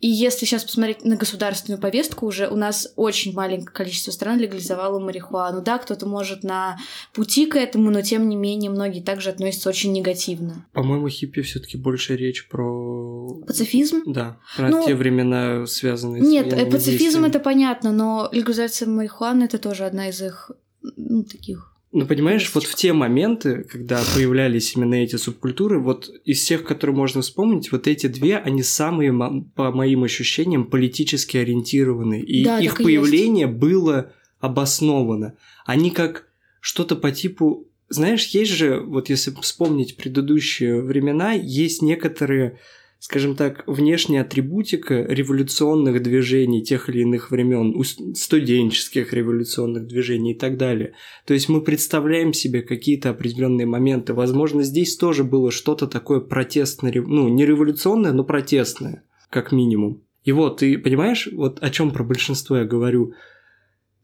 И 0.00 0.08
если 0.08 0.44
сейчас 0.44 0.64
посмотреть 0.64 1.04
на 1.04 1.14
государственную 1.14 1.80
повестку, 1.80 2.26
уже 2.26 2.48
у 2.48 2.56
нас 2.56 2.92
очень 2.96 3.32
маленькое 3.32 3.72
количество 3.72 4.10
стран 4.10 4.40
легализовало 4.40 4.98
марихуану. 4.98 5.62
Да, 5.62 5.78
кто-то 5.78 6.06
может 6.06 6.42
на 6.42 6.78
пути 7.12 7.46
к 7.46 7.54
этому, 7.54 7.92
но 7.92 8.02
тем 8.02 8.28
не 8.28 8.34
менее 8.34 8.72
многие 8.72 9.02
также 9.02 9.30
относятся 9.30 9.68
очень 9.68 9.92
негативно. 9.92 10.66
По-моему, 10.72 11.08
хиппи 11.08 11.42
все 11.42 11.60
таки 11.60 11.76
больше 11.76 12.16
речь 12.16 12.48
про... 12.48 13.40
Пацифизм? 13.46 14.02
Да, 14.04 14.38
про 14.56 14.68
ну, 14.68 14.84
те 14.84 14.96
времена, 14.96 15.64
связанные 15.66 16.22
нет, 16.22 16.50
с 16.50 16.56
Нет, 16.56 16.70
пацифизм 16.72 17.24
это 17.24 17.38
понятно, 17.38 17.92
но 17.92 18.28
легализация 18.32 18.88
марихуаны 18.88 19.44
это 19.44 19.58
тоже 19.58 19.84
одна 19.84 20.08
из 20.08 20.20
их 20.20 20.50
ну, 20.96 21.22
таких 21.22 21.67
ну, 21.90 22.06
понимаешь, 22.06 22.50
вот 22.54 22.64
в 22.64 22.74
те 22.74 22.92
моменты, 22.92 23.64
когда 23.64 24.02
появлялись 24.14 24.76
именно 24.76 24.96
эти 24.96 25.16
субкультуры, 25.16 25.78
вот 25.78 26.10
из 26.24 26.40
всех, 26.40 26.64
которые 26.64 26.94
можно 26.94 27.22
вспомнить, 27.22 27.72
вот 27.72 27.86
эти 27.86 28.08
две, 28.08 28.36
они 28.36 28.62
самые, 28.62 29.12
по 29.54 29.72
моим 29.72 30.04
ощущениям, 30.04 30.66
политически 30.66 31.38
ориентированы. 31.38 32.20
И 32.20 32.44
да, 32.44 32.60
их 32.60 32.76
появление 32.76 33.46
есть. 33.46 33.58
было 33.58 34.12
обосновано. 34.38 35.34
Они 35.64 35.90
как 35.90 36.28
что-то 36.60 36.94
по 36.94 37.10
типу... 37.10 37.66
Знаешь, 37.88 38.26
есть 38.26 38.52
же, 38.52 38.80
вот 38.80 39.08
если 39.08 39.34
вспомнить 39.40 39.96
предыдущие 39.96 40.82
времена, 40.82 41.32
есть 41.32 41.80
некоторые 41.80 42.58
скажем 42.98 43.36
так, 43.36 43.62
внешняя 43.66 44.22
атрибутика 44.22 45.02
революционных 45.02 46.02
движений 46.02 46.62
тех 46.62 46.88
или 46.88 47.02
иных 47.02 47.30
времен, 47.30 47.74
студенческих 48.14 49.12
революционных 49.12 49.86
движений 49.86 50.32
и 50.32 50.38
так 50.38 50.56
далее. 50.56 50.94
То 51.24 51.34
есть 51.34 51.48
мы 51.48 51.60
представляем 51.60 52.32
себе 52.32 52.62
какие-то 52.62 53.10
определенные 53.10 53.66
моменты. 53.66 54.14
Возможно, 54.14 54.62
здесь 54.62 54.96
тоже 54.96 55.22
было 55.22 55.50
что-то 55.50 55.86
такое 55.86 56.20
протестное, 56.20 56.92
ну, 56.92 57.28
не 57.28 57.46
революционное, 57.46 58.12
но 58.12 58.24
протестное, 58.24 59.04
как 59.30 59.52
минимум. 59.52 60.02
И 60.24 60.32
вот, 60.32 60.58
ты 60.58 60.76
понимаешь, 60.76 61.28
вот 61.32 61.62
о 61.62 61.70
чем 61.70 61.92
про 61.92 62.02
большинство 62.04 62.58
я 62.58 62.64
говорю. 62.64 63.14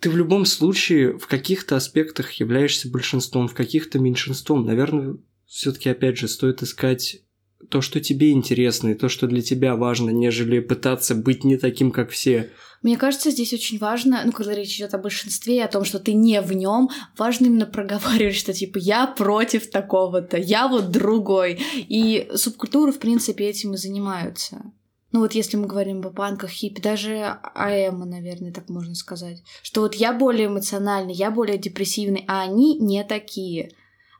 Ты 0.01 0.11
в 0.11 0.17
любом 0.17 0.45
случае 0.45 1.19
в 1.19 1.27
каких-то 1.27 1.77
аспектах 1.77 2.31
являешься 2.33 2.91
большинством, 2.91 3.49
в 3.49 3.55
каких-то 3.55 3.99
меньшинством. 3.99 4.65
Наверное, 4.65 5.17
все-таки, 5.47 5.91
опять 5.91 6.17
же, 6.19 6.29
стоит 6.29 6.63
искать 6.63 7.24
то, 7.69 7.81
что 7.81 8.01
тебе 8.01 8.33
интересно, 8.33 8.89
и 8.89 8.95
то, 8.95 9.09
что 9.09 9.27
для 9.27 9.43
тебя 9.43 9.77
важно, 9.77 10.11
нежели 10.11 10.61
пытаться 10.61 11.15
быть 11.15 11.45
не 11.45 11.57
таким, 11.57 11.91
как 11.91 12.11
все. 12.11 12.51
Мне 12.83 12.99
кажется, 12.99 13.31
здесь 13.31 13.55
очень 13.55 13.79
важно, 13.79 14.23
ну, 14.27 14.33
когда 14.33 14.55
речь 14.55 14.77
идет 14.77 14.93
о 14.93 14.99
большинстве 14.99 15.65
о 15.65 15.69
том, 15.69 15.85
что 15.85 15.99
ты 15.99 16.13
не 16.13 16.43
в 16.43 16.53
нем, 16.53 16.91
важно 17.17 17.47
именно 17.47 17.65
проговаривать, 17.65 18.37
что 18.37 18.53
типа 18.53 18.77
я 18.77 19.07
против 19.07 19.71
такого-то, 19.71 20.37
я 20.37 20.69
вот 20.69 20.91
другой. 20.91 21.61
И 21.77 22.29
субкультуры, 22.35 22.93
в 22.93 22.99
принципе, 22.99 23.47
этим 23.47 23.73
и 23.73 23.79
занимаются. 23.79 24.73
Ну 25.13 25.21
вот 25.21 25.33
если 25.33 25.57
мы 25.57 25.67
говорим 25.67 26.05
о 26.05 26.11
панках, 26.11 26.51
хиппи, 26.51 26.83
даже 26.83 27.39
АЭМа, 27.55 28.05
наверное, 28.05 28.53
так 28.53 28.69
можно 28.69 28.97
сказать. 28.97 29.45
Что 29.63 29.83
вот 29.83 29.95
я 29.95 30.13
более 30.13 30.49
эмоциональный, 30.49 31.15
я 31.15 31.31
более 31.31 31.57
депрессивный, 31.57 32.25
а 32.27 32.43
они 32.43 32.79
не 32.81 33.05
такие. 33.05 33.71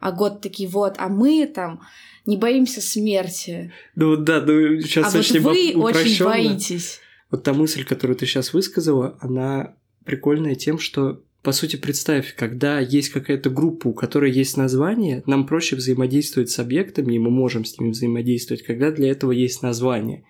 А 0.05 0.13
год 0.13 0.43
такие 0.43 0.69
вот, 0.69 0.97
а 0.99 1.09
мы 1.09 1.47
там 1.47 1.81
не 2.27 2.37
боимся 2.37 2.83
смерти. 2.83 3.73
Ну 3.97 4.17
да, 4.17 4.43
ну 4.43 4.79
сейчас 4.83 5.15
а 5.15 5.19
очень 5.19 5.41
вот 5.41 5.57
вы 5.57 5.73
очень 5.77 6.23
боитесь. 6.23 7.01
Вот 7.31 7.43
та 7.43 7.55
мысль, 7.55 7.87
которую 7.87 8.15
ты 8.15 8.27
сейчас 8.27 8.53
высказала, 8.53 9.17
она 9.23 9.77
прикольная 10.05 10.57
тем, 10.57 10.79
что 10.79 11.23
по 11.43 11.53
сути, 11.53 11.77
представь, 11.77 12.35
когда 12.37 12.81
есть 12.81 13.09
какая-то 13.09 13.49
группа, 13.49 13.89
у 13.89 13.95
которой 13.95 14.31
есть 14.31 14.59
название, 14.59 15.23
нам 15.25 15.47
проще 15.47 15.77
взаимодействовать 15.77 16.51
с 16.51 16.59
объектами, 16.59 17.15
и 17.15 17.19
мы 17.19 17.31
можем 17.31 17.65
с 17.65 17.79
ними 17.79 17.93
взаимодействовать, 17.93 18.63
когда 18.63 18.91
для 18.91 19.11
этого 19.11 19.33
есть 19.33 19.63
название. 19.63 20.25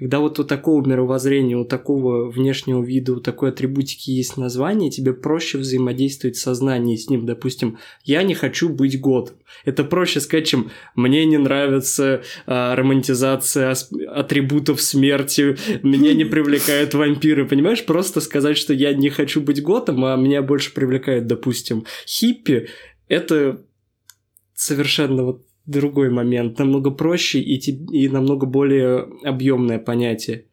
Когда 0.00 0.18
вот 0.20 0.38
у 0.40 0.44
такого 0.44 0.84
мировоззрения, 0.84 1.58
у 1.58 1.66
такого 1.66 2.30
внешнего 2.30 2.82
вида, 2.82 3.12
у 3.12 3.20
такой 3.20 3.50
атрибутики 3.50 4.10
есть 4.10 4.38
название, 4.38 4.90
тебе 4.90 5.12
проще 5.12 5.58
взаимодействовать 5.58 6.36
в 6.36 6.40
с 6.96 7.10
ним. 7.10 7.26
Допустим, 7.26 7.76
я 8.02 8.22
не 8.22 8.32
хочу 8.32 8.70
быть 8.70 8.98
годом. 8.98 9.34
Это 9.66 9.84
проще 9.84 10.20
сказать, 10.20 10.46
чем 10.46 10.70
мне 10.94 11.26
не 11.26 11.36
нравится 11.36 12.22
а, 12.46 12.74
романтизация 12.74 13.76
атрибутов 14.08 14.80
смерти, 14.80 15.58
меня 15.82 16.14
не 16.14 16.24
привлекают 16.24 16.94
вампиры, 16.94 17.46
понимаешь? 17.46 17.84
Просто 17.84 18.22
сказать, 18.22 18.56
что 18.56 18.72
я 18.72 18.94
не 18.94 19.10
хочу 19.10 19.42
быть 19.42 19.62
готом, 19.62 20.06
а 20.06 20.16
меня 20.16 20.40
больше 20.40 20.72
привлекает, 20.72 21.26
допустим, 21.26 21.84
хиппи. 22.06 22.68
Это 23.06 23.60
совершенно 24.54 25.24
вот 25.24 25.49
другой 25.70 26.10
момент, 26.10 26.58
намного 26.58 26.90
проще 26.90 27.40
и, 27.40 27.56
и 27.56 28.08
намного 28.08 28.46
более 28.46 29.08
объемное 29.22 29.78
понятие. 29.78 30.46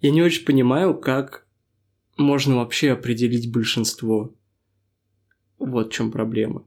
Я 0.00 0.10
не 0.10 0.22
очень 0.22 0.44
понимаю, 0.44 0.94
как 0.98 1.46
можно 2.16 2.56
вообще 2.56 2.92
определить 2.92 3.50
большинство. 3.50 4.34
Вот 5.58 5.88
в 5.88 5.92
чем 5.92 6.10
проблема. 6.10 6.66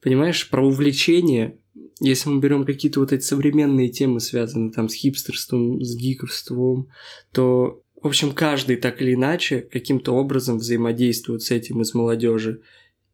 Понимаешь, 0.00 0.48
про 0.50 0.66
увлечение, 0.66 1.58
если 2.00 2.28
мы 2.28 2.40
берем 2.40 2.64
какие-то 2.64 3.00
вот 3.00 3.12
эти 3.12 3.22
современные 3.22 3.88
темы, 3.88 4.20
связанные 4.20 4.70
там 4.70 4.88
с 4.88 4.94
хипстерством, 4.94 5.82
с 5.82 5.96
гиковством, 5.96 6.88
то, 7.32 7.82
в 8.02 8.06
общем, 8.06 8.32
каждый 8.32 8.76
так 8.76 9.00
или 9.00 9.14
иначе 9.14 9.62
каким-то 9.62 10.12
образом 10.12 10.58
взаимодействует 10.58 11.42
с 11.42 11.50
этим 11.50 11.80
из 11.80 11.94
молодежи. 11.94 12.60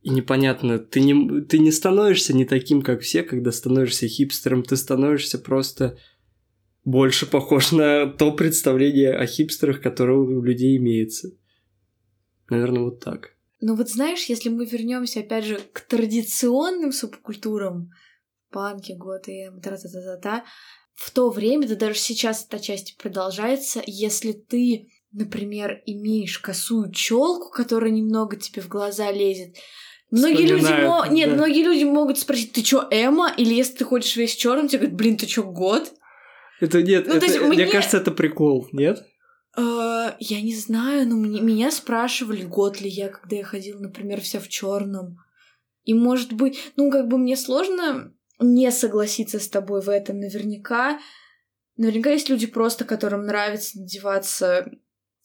И 0.03 0.11
непонятно, 0.11 0.79
ты 0.79 1.01
не, 1.01 1.43
ты 1.43 1.59
не 1.59 1.71
становишься 1.71 2.33
не 2.33 2.47
таким, 2.47 2.83
как 2.83 3.03
все, 3.03 3.23
когда 3.23 3.53
становишься 3.53 4.09
хипстером, 4.09 4.63
ты 4.63 4.77
становишься 4.77 5.39
просто 5.39 5.99
больше 6.85 7.27
похож 7.27 7.73
на 7.73 8.07
то 8.07 8.33
представление 8.33 9.13
о 9.13 9.27
хипстерах, 9.27 9.83
которое 9.83 10.19
у 10.19 10.43
людей 10.43 10.79
имеется. 10.79 11.33
Наверное, 12.49 12.83
вот 12.83 13.01
так. 13.01 13.35
Но 13.61 13.75
вот 13.75 13.91
знаешь, 13.91 14.25
если 14.25 14.49
мы 14.49 14.65
вернемся 14.65 15.21
опять 15.21 15.45
же 15.45 15.61
к 15.73 15.81
традиционным 15.83 16.93
субкультурам, 16.93 17.91
панки, 18.51 18.93
готы, 18.93 19.53
тра-та-та-та-та, 19.63 20.45
в 20.95 21.11
то 21.11 21.31
время, 21.31 21.69
да 21.69 21.77
даже 21.77 21.99
сейчас 21.99 22.47
эта 22.47 22.59
часть 22.59 22.97
продолжается, 22.97 23.83
если 23.87 24.33
ты, 24.33 24.89
например, 25.13 25.83
имеешь 25.87 26.39
косую 26.39 26.91
челку, 26.91 27.51
которая 27.51 27.91
немного 27.91 28.37
тебе 28.37 28.63
в 28.63 28.69
глаза 28.69 29.13
лезет, 29.13 29.57
Многие 30.11 30.47
люди, 30.47 30.65
мо... 30.65 31.05
да. 31.05 31.09
Нет, 31.09 31.33
многие 31.33 31.63
люди 31.63 31.85
могут 31.85 32.19
спросить, 32.19 32.53
ты 32.53 32.63
чё, 32.63 32.89
Эма? 32.91 33.33
Или 33.37 33.55
если 33.55 33.77
ты 33.77 33.85
ходишь 33.85 34.17
весь 34.17 34.35
черным, 34.35 34.69
тебе 34.69 34.81
говорят, 34.81 34.97
блин, 34.97 35.17
ты 35.17 35.27
чё, 35.27 35.45
год? 35.45 35.93
Это 36.61 36.83
нет, 36.83 37.07
ну, 37.07 37.15
это, 37.15 37.27
есть, 37.27 37.41
мне... 37.41 37.49
мне 37.49 37.67
кажется, 37.67 37.97
это 37.97 38.11
прикол, 38.11 38.69
нет? 38.73 39.07
Uh, 39.57 40.15
я 40.21 40.41
не 40.43 40.55
знаю, 40.55 41.09
но 41.09 41.17
мне, 41.17 41.41
меня 41.41 41.71
спрашивали, 41.71 42.43
год 42.43 42.81
ли 42.81 42.89
я, 42.89 43.09
когда 43.09 43.37
я 43.37 43.45
ходила, 43.45 43.81
например, 43.81 44.21
вся 44.21 44.39
в 44.39 44.49
черном. 44.49 45.19
И 45.85 45.95
может 45.95 46.33
быть, 46.33 46.73
ну 46.77 46.91
как 46.91 47.09
бы 47.09 47.19
мне 47.19 47.37
сложно 47.37 48.13
не 48.39 48.71
согласиться 48.71 49.41
с 49.41 49.49
тобой 49.49 49.81
в 49.81 49.89
этом. 49.89 50.21
Наверняка, 50.21 51.01
наверняка 51.77 52.11
есть 52.11 52.29
люди 52.29 52.47
просто, 52.47 52.85
которым 52.85 53.27
нравится 53.27 53.81
надеваться 53.81 54.71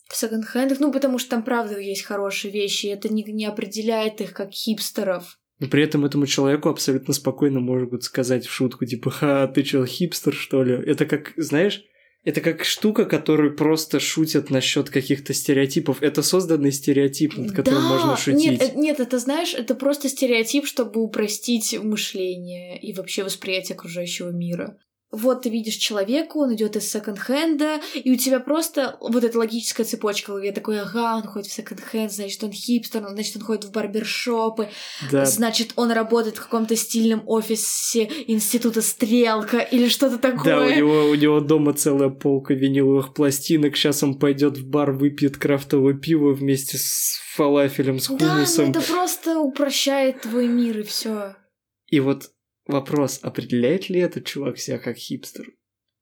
в 0.07 0.15
секонд-хендах, 0.15 0.79
ну, 0.79 0.91
потому 0.91 1.17
что 1.17 1.31
там, 1.31 1.43
правда, 1.43 1.79
есть 1.79 2.03
хорошие 2.03 2.51
вещи, 2.51 2.87
и 2.87 2.89
это 2.89 3.11
не, 3.11 3.23
не 3.23 3.45
определяет 3.45 4.21
их 4.21 4.33
как 4.33 4.51
хипстеров. 4.51 5.39
Но 5.59 5.67
при 5.67 5.83
этом 5.83 6.05
этому 6.05 6.27
человеку 6.27 6.69
абсолютно 6.69 7.13
спокойно 7.13 7.59
могут 7.59 8.03
сказать 8.03 8.45
в 8.45 8.51
шутку, 8.51 8.85
типа, 8.85 9.09
ха, 9.09 9.47
ты 9.47 9.63
чё, 9.63 9.85
хипстер, 9.85 10.33
что 10.33 10.63
ли? 10.63 10.73
Это 10.73 11.05
как, 11.05 11.33
знаешь, 11.37 11.83
это 12.25 12.41
как 12.41 12.65
штука, 12.65 13.05
которую 13.05 13.55
просто 13.55 13.99
шутят 13.99 14.49
насчет 14.49 14.89
каких-то 14.89 15.33
стереотипов. 15.33 16.01
Это 16.01 16.23
созданный 16.23 16.71
стереотип, 16.71 17.37
над 17.37 17.51
которым 17.51 17.83
да, 17.83 17.89
можно 17.89 18.17
шутить. 18.17 18.51
Нет, 18.51 18.61
э, 18.61 18.71
нет, 18.75 18.99
это 18.99 19.19
знаешь, 19.19 19.53
это 19.53 19.75
просто 19.75 20.09
стереотип, 20.09 20.65
чтобы 20.65 21.01
упростить 21.01 21.77
мышление 21.81 22.79
и 22.79 22.93
вообще 22.93 23.23
восприятие 23.23 23.75
окружающего 23.75 24.29
мира 24.29 24.77
вот 25.15 25.43
ты 25.43 25.49
видишь 25.49 25.75
человека, 25.75 26.37
он 26.37 26.53
идет 26.53 26.75
из 26.75 26.89
секонд-хенда, 26.91 27.79
и 27.95 28.11
у 28.11 28.15
тебя 28.15 28.39
просто 28.39 28.97
вот 28.99 29.23
эта 29.23 29.37
логическая 29.37 29.85
цепочка 29.85 30.27
в 30.27 30.33
голове, 30.33 30.51
такой, 30.51 30.79
ага, 30.81 31.15
он 31.15 31.23
ходит 31.23 31.47
в 31.47 31.53
секонд-хенд, 31.53 32.11
значит, 32.11 32.43
он 32.43 32.51
хипстер, 32.51 33.05
значит, 33.07 33.37
он 33.37 33.41
ходит 33.43 33.65
в 33.65 33.71
барбершопы, 33.71 34.69
да. 35.11 35.25
значит, 35.25 35.73
он 35.75 35.91
работает 35.91 36.37
в 36.37 36.43
каком-то 36.43 36.75
стильном 36.75 37.23
офисе 37.25 38.09
института 38.27 38.81
Стрелка 38.81 39.59
или 39.59 39.87
что-то 39.87 40.17
такое. 40.17 40.43
Да, 40.43 40.65
у 40.65 40.69
него, 40.69 41.05
у 41.05 41.15
него 41.15 41.39
дома 41.39 41.73
целая 41.73 42.09
полка 42.09 42.53
виниловых 42.53 43.13
пластинок, 43.13 43.75
сейчас 43.75 44.03
он 44.03 44.19
пойдет 44.19 44.57
в 44.57 44.67
бар, 44.67 44.91
выпьет 44.91 45.37
крафтовое 45.37 45.93
пиво 45.93 46.33
вместе 46.33 46.77
с 46.77 47.19
фалафелем, 47.35 47.99
с 47.99 48.07
хумусом. 48.07 48.71
Да, 48.71 48.79
ну 48.79 48.85
это 48.85 48.93
просто 48.93 49.39
упрощает 49.39 50.21
твой 50.21 50.47
мир, 50.47 50.79
и 50.79 50.83
все. 50.83 51.35
И 51.89 51.99
вот 51.99 52.31
Вопрос, 52.67 53.19
определяет 53.21 53.89
ли 53.89 53.99
этот 53.99 54.25
чувак 54.25 54.57
себя 54.57 54.79
как 54.79 54.97
хипстер? 54.97 55.53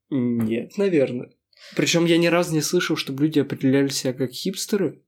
Нет, 0.09 0.77
наверное. 0.77 1.31
Причем 1.75 2.05
я 2.05 2.17
ни 2.17 2.27
разу 2.27 2.53
не 2.53 2.61
слышал, 2.61 2.95
чтобы 2.95 3.23
люди 3.23 3.39
определяли 3.39 3.89
себя 3.89 4.13
как 4.13 4.31
хипстеры. 4.31 5.01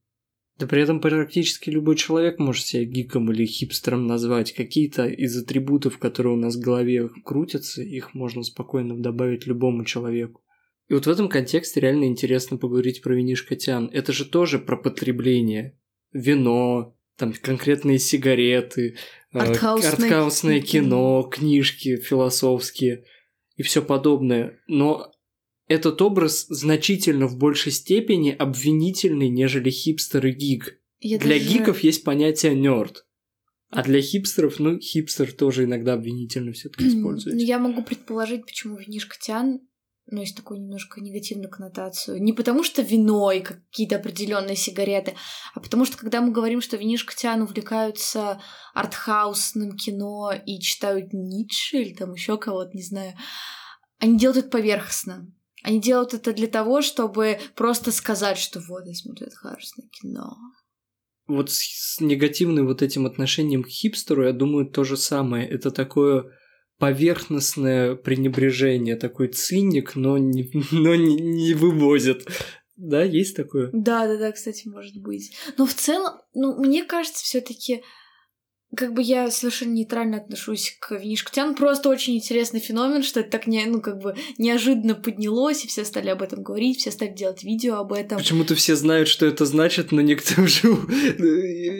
Да 0.58 0.68
при 0.68 0.82
этом 0.82 1.01
практически 1.01 1.70
любой 1.70 1.97
человек 1.97 2.39
может 2.39 2.66
себя 2.66 2.86
гиком 2.86 3.32
или 3.32 3.45
хипстером 3.45 4.08
назвать. 4.08 4.53
Какие-то 4.53 5.06
из 5.06 5.38
атрибутов, 5.38 5.97
которые 5.97 6.34
у 6.34 6.38
нас 6.38 6.56
в 6.56 6.62
голове 6.62 7.10
крутятся, 7.26 7.82
их 7.82 8.14
можно 8.14 8.41
спокойно 8.43 8.97
добавить 8.97 9.47
любому 9.47 9.84
человеку. 9.84 10.41
И 10.88 10.93
вот 10.93 11.08
в 11.08 11.10
этом 11.10 11.28
контексте 11.28 11.82
реально 11.82 12.06
интересно 12.06 12.58
поговорить 12.58 13.01
про 13.01 13.16
винишко 13.16 13.56
тян. 13.56 13.89
Это 13.91 14.14
же 14.14 14.24
тоже 14.24 14.60
про 14.60 14.78
потребление. 14.78 15.78
Вино, 16.14 16.94
там 17.18 17.34
конкретные 17.34 17.99
сигареты, 17.99 18.97
э, 19.34 19.38
артхаусное, 19.38 19.91
артхаусное 19.91 20.61
кино, 20.61 21.24
книжки 21.24 21.97
философские 21.97 23.05
и 23.55 23.63
все 23.63 23.82
подобное. 23.82 24.59
Но 24.68 25.11
этот 25.68 26.01
образ 26.01 26.45
значительно 26.47 27.28
в 27.28 27.38
большей 27.38 27.72
степени 27.72 28.32
обвинительный, 28.32 29.30
нежели 29.30 29.70
хипстер 29.70 30.26
и 30.28 30.32
гик. 30.32 30.80
Я 30.99 31.18
для 31.18 31.38
даже... 31.38 31.49
гиков 31.49 31.80
есть 31.82 32.03
понятие 32.03 32.55
нерд. 32.55 33.05
А 33.70 33.84
для 33.84 34.01
хипстеров, 34.01 34.59
ну, 34.59 34.80
хипстер 34.80 35.34
тоже 35.34 35.66
иногда 35.66 35.93
обвинительно 35.93 36.53
все-таки 36.53 36.88
используется. 36.88 37.38
Ну, 37.38 37.43
я 37.43 37.59
могу 37.59 37.84
предположить, 37.84 38.45
почему 38.45 38.78
винишка 38.78 39.18
Тян 39.20 39.59
ну, 40.08 40.22
есть 40.22 40.36
такую 40.36 40.62
немножко 40.62 41.01
негативную 41.01 41.49
коннотацию. 41.49 42.22
Не 42.22 42.32
потому 42.32 42.64
что 42.64 42.84
вино 42.84 43.32
и 43.32 43.41
какие-то 43.41 43.95
определенные 43.95 44.56
сигареты, 44.56 45.16
а 45.56 45.60
потому 45.60 45.86
что 45.86 45.97
когда 45.97 46.22
мы 46.22 46.32
говорим, 46.32 46.62
что 46.62 46.78
винишкотян 46.78 47.41
увлекаются 47.41 48.39
артхаусным 48.74 49.76
кино 49.76 50.32
и 50.45 50.60
читают 50.60 51.12
Ницше 51.12 51.78
или 51.78 51.93
там 51.93 52.14
еще 52.14 52.38
кого-то, 52.38 52.72
не 52.74 52.84
знаю, 52.84 53.16
они 53.99 54.18
делают 54.18 54.38
это 54.38 54.49
поверхностно. 54.49 55.32
Они 55.64 55.82
делают 55.82 56.14
это 56.14 56.34
для 56.34 56.47
того, 56.47 56.84
чтобы 56.84 57.39
просто 57.56 57.91
сказать, 57.91 58.38
что 58.38 58.60
вот, 58.60 58.86
я 58.86 58.93
смотрю 58.93 59.26
артхаусное 59.26 59.89
кино. 59.89 60.38
Вот 61.26 61.49
с 61.49 61.99
негативным 61.99 62.68
вот 62.68 62.84
этим 62.84 63.08
отношением 63.08 63.64
к 63.64 63.70
хипстеру, 63.70 64.26
я 64.26 64.34
думаю, 64.34 64.70
то 64.70 64.84
же 64.84 64.95
самое. 64.95 65.49
Это 65.49 65.72
такое 65.72 66.26
поверхностное 66.78 67.95
пренебрежение, 67.95 68.95
такой 68.95 69.28
циник, 69.30 69.95
но 69.95 70.17
не, 70.17 70.51
но 70.71 70.95
не, 70.95 71.15
не 71.15 71.53
вывозит. 71.53 72.28
Да, 72.76 73.03
есть 73.03 73.36
такое? 73.36 73.69
Да, 73.71 74.05
да, 74.05 74.17
да, 74.17 74.32
кстати, 74.32 74.67
может 74.67 74.97
быть. 75.01 75.32
Но 75.57 75.65
в 75.65 75.73
целом, 75.73 76.19
ну, 76.34 76.57
мне 76.57 76.84
кажется, 76.84 77.23
все-таки 77.23 77.84
как 78.76 78.93
бы 78.93 79.01
я 79.01 79.30
совершенно 79.32 79.74
нейтрально 79.74 80.18
отношусь 80.18 80.78
к 80.80 80.91
винишкотян. 80.91 81.55
Просто 81.55 81.89
очень 81.89 82.18
интересный 82.18 82.59
феномен, 82.59 83.03
что 83.03 83.20
это 83.22 83.32
так 83.32 83.47
не, 83.47 83.66
ну, 83.66 83.82
как 83.82 83.99
бы 83.99 84.16
неожиданно 84.38 84.95
поднялось, 84.95 85.63
и 85.63 85.68
все 85.68 85.86
стали 85.86 86.09
об 86.09 86.22
этом 86.22 86.43
говорить, 86.43 86.80
все 86.80 86.91
стали 86.91 87.13
делать 87.13 87.43
видео 87.43 87.76
об 87.76 87.93
этом. 87.93 88.18
Почему-то 88.18 88.55
все 88.55 88.76
знают, 88.76 89.07
что 89.07 89.26
это 89.26 89.45
значит, 89.45 89.91
но 89.91 90.01
никто 90.01 90.41
уже... 90.41 90.68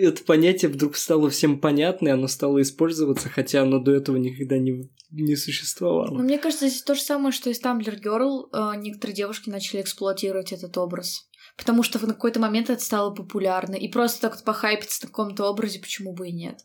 Это 0.06 0.24
понятие 0.24 0.70
вдруг 0.70 0.96
стало 0.96 1.30
всем 1.30 1.60
понятно, 1.60 2.10
и 2.10 2.12
оно 2.12 2.28
стало 2.28 2.62
использоваться, 2.62 3.30
хотя 3.30 3.64
оно 3.64 3.80
до 3.80 3.92
этого 3.92 4.18
никогда 4.18 4.58
не, 4.58 4.90
не 5.12 5.36
существовало. 5.36 6.12
Но 6.12 6.24
мне 6.24 6.38
кажется, 6.38 6.68
здесь 6.68 6.84
то 6.84 6.96
же 6.96 7.02
самое, 7.02 7.32
что 7.32 7.50
и 7.50 7.54
с 7.54 7.62
Tumblr 7.62 8.02
Girl. 8.02 8.48
Э, 8.54 8.78
некоторые 8.78 9.16
девушки 9.16 9.50
начали 9.50 9.82
эксплуатировать 9.82 10.52
этот 10.52 10.78
образ 10.78 11.28
потому 11.58 11.84
что 11.84 12.00
в 12.00 12.06
какой-то 12.06 12.42
момент 12.42 12.70
это 12.70 12.84
стало 12.84 13.12
популярно. 13.12 13.76
И 13.76 13.88
просто 13.88 14.20
так 14.20 14.36
вот 14.36 14.44
похайпиться 14.44 15.06
на 15.06 15.08
каком-то 15.08 15.46
образе, 15.46 15.80
почему 15.80 16.14
бы 16.14 16.28
и 16.28 16.34
нет. 16.34 16.60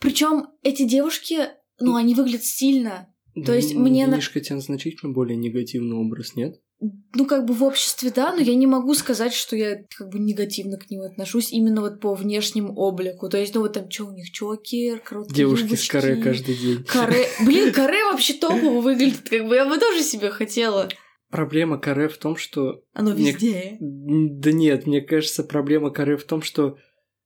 Причем 0.00 0.48
эти 0.62 0.84
девушки, 0.84 1.48
ну, 1.80 1.96
они 1.96 2.14
выглядят 2.14 2.44
стильно. 2.44 3.12
То 3.44 3.54
есть 3.54 3.74
мне... 3.74 4.06
Мишка 4.06 4.40
тян 4.40 4.60
значительно 4.60 5.12
более 5.12 5.36
негативный 5.36 5.96
образ, 5.96 6.34
нет? 6.36 6.56
Ну, 6.78 7.24
как 7.24 7.46
бы 7.46 7.54
в 7.54 7.62
обществе, 7.62 8.12
да, 8.14 8.32
но 8.32 8.40
я 8.40 8.54
не 8.54 8.66
могу 8.66 8.94
сказать, 8.94 9.32
что 9.32 9.56
я 9.56 9.78
как 9.96 10.10
бы 10.10 10.18
негативно 10.18 10.76
к 10.76 10.90
ним 10.90 11.02
отношусь 11.02 11.50
именно 11.50 11.80
вот 11.80 12.00
по 12.00 12.14
внешнему 12.14 12.74
облику. 12.74 13.30
То 13.30 13.38
есть, 13.38 13.54
ну 13.54 13.62
вот 13.62 13.72
там 13.72 13.90
что 13.90 14.06
у 14.06 14.12
них, 14.12 14.30
чокер, 14.30 15.00
короткие 15.00 15.36
Девушки 15.36 15.64
юбочки. 15.64 15.86
с 15.86 15.88
каре 15.88 16.16
каждый 16.16 16.54
день. 16.54 16.84
Каре... 16.84 17.26
Блин, 17.44 17.72
каре 17.72 18.04
вообще 18.04 18.34
топово 18.34 18.80
выглядит, 18.80 19.28
как 19.28 19.48
бы 19.48 19.54
я 19.54 19.66
бы 19.66 19.78
тоже 19.78 20.02
себе 20.02 20.30
хотела. 20.30 20.88
Проблема 21.30 21.78
каре 21.78 22.08
в 22.08 22.18
том, 22.18 22.36
что... 22.36 22.82
Оно 22.92 23.12
везде. 23.12 23.78
Мне... 23.80 24.30
Да 24.32 24.52
нет, 24.52 24.86
мне 24.86 25.00
кажется, 25.00 25.44
проблема 25.44 25.90
каре 25.90 26.16
в 26.16 26.24
том, 26.24 26.42
что 26.42 26.76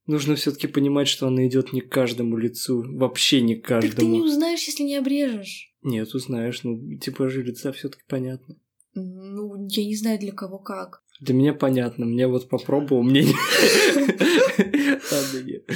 Нужно 0.07 0.35
все-таки 0.35 0.67
понимать, 0.67 1.07
что 1.07 1.27
она 1.27 1.47
идет 1.47 1.73
не 1.73 1.81
к 1.81 1.89
каждому 1.89 2.37
лицу, 2.37 2.83
вообще 2.97 3.41
не 3.41 3.55
к 3.55 3.65
каждому. 3.65 3.91
Так 3.91 3.99
ты 3.99 4.05
не 4.05 4.21
узнаешь, 4.21 4.63
если 4.63 4.83
не 4.83 4.95
обрежешь. 4.95 5.73
Нет, 5.83 6.13
узнаешь, 6.13 6.63
ну 6.63 6.97
типажи 6.97 7.43
лица 7.43 7.71
все-таки 7.71 8.03
понятно. 8.07 8.57
Ну, 8.93 9.67
я 9.69 9.85
не 9.85 9.95
знаю 9.95 10.19
для 10.19 10.31
кого 10.31 10.59
как. 10.59 11.03
Для 11.21 11.33
меня 11.35 11.53
понятно, 11.53 12.05
мне 12.05 12.27
вот 12.27 12.49
попробовал, 12.49 13.03
мне 13.03 13.21
нет. 15.45 15.69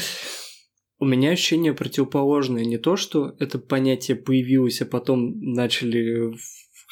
У 0.98 1.06
меня 1.06 1.32
ощущение 1.32 1.74
противоположное. 1.74 2.66
Не 2.66 2.78
то, 2.78 2.96
что 2.96 3.36
это 3.40 3.60
понятие 3.60 4.18
появилось, 4.18 4.82
а 4.82 4.86
потом 4.86 5.40
начали 5.40 6.34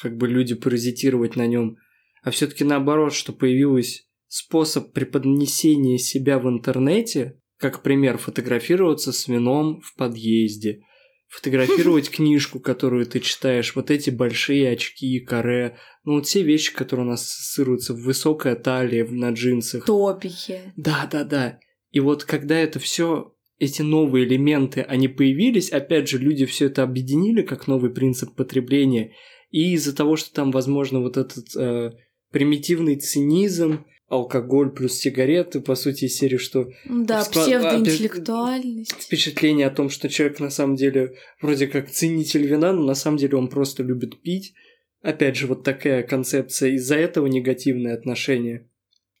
как 0.00 0.16
бы 0.16 0.28
люди 0.28 0.54
паразитировать 0.54 1.36
на 1.36 1.46
нем, 1.46 1.78
а 2.22 2.30
все-таки 2.30 2.64
наоборот, 2.64 3.12
что 3.12 3.32
появилось 3.32 4.03
способ 4.34 4.92
преподнесения 4.92 5.96
себя 5.96 6.40
в 6.40 6.48
интернете, 6.48 7.40
как 7.56 7.84
пример, 7.84 8.18
фотографироваться 8.18 9.12
с 9.12 9.28
вином 9.28 9.80
в 9.80 9.94
подъезде, 9.94 10.80
фотографировать 11.28 12.10
книжку, 12.16 12.58
которую 12.58 13.06
ты 13.06 13.20
читаешь, 13.20 13.76
вот 13.76 13.92
эти 13.92 14.10
большие 14.10 14.72
очки, 14.72 15.20
каре, 15.20 15.76
ну 16.02 16.14
вот 16.14 16.26
все 16.26 16.42
вещи, 16.42 16.74
которые 16.74 17.06
у 17.06 17.10
нас 17.10 17.22
ассоциируются 17.22 17.94
в 17.94 18.02
высокой 18.02 18.56
талии, 18.56 19.02
на 19.02 19.30
джинсах. 19.30 19.84
Топики. 19.84 20.58
Да, 20.76 21.08
да, 21.08 21.22
да. 21.22 21.60
И 21.92 22.00
вот 22.00 22.24
когда 22.24 22.58
это 22.58 22.80
все 22.80 23.36
эти 23.60 23.82
новые 23.82 24.26
элементы, 24.26 24.80
они 24.80 25.06
появились, 25.06 25.70
опять 25.70 26.08
же, 26.08 26.18
люди 26.18 26.44
все 26.44 26.66
это 26.66 26.82
объединили 26.82 27.42
как 27.42 27.68
новый 27.68 27.92
принцип 27.92 28.34
потребления, 28.34 29.12
и 29.52 29.74
из-за 29.74 29.94
того, 29.94 30.16
что 30.16 30.34
там, 30.34 30.50
возможно, 30.50 30.98
вот 30.98 31.18
этот 31.18 31.54
э, 31.54 31.92
примитивный 32.32 32.96
цинизм, 32.96 33.84
алкоголь 34.08 34.70
плюс 34.70 34.94
сигареты, 34.94 35.60
по 35.60 35.74
сути, 35.74 36.04
из 36.04 36.16
серии, 36.16 36.36
что... 36.36 36.70
Да, 36.84 37.20
Экспо- 37.20 37.44
псевдоинтеллектуальность. 37.44 39.02
Впечатление 39.02 39.66
о 39.66 39.70
том, 39.70 39.88
что 39.88 40.08
человек 40.08 40.40
на 40.40 40.50
самом 40.50 40.76
деле 40.76 41.14
вроде 41.40 41.66
как 41.66 41.90
ценитель 41.90 42.46
вина, 42.46 42.72
но 42.72 42.82
на 42.84 42.94
самом 42.94 43.16
деле 43.16 43.36
он 43.36 43.48
просто 43.48 43.82
любит 43.82 44.20
пить. 44.22 44.54
Опять 45.00 45.36
же, 45.36 45.46
вот 45.46 45.64
такая 45.64 46.02
концепция. 46.02 46.70
Из-за 46.72 46.96
этого 46.96 47.26
негативное 47.26 47.94
отношение. 47.94 48.68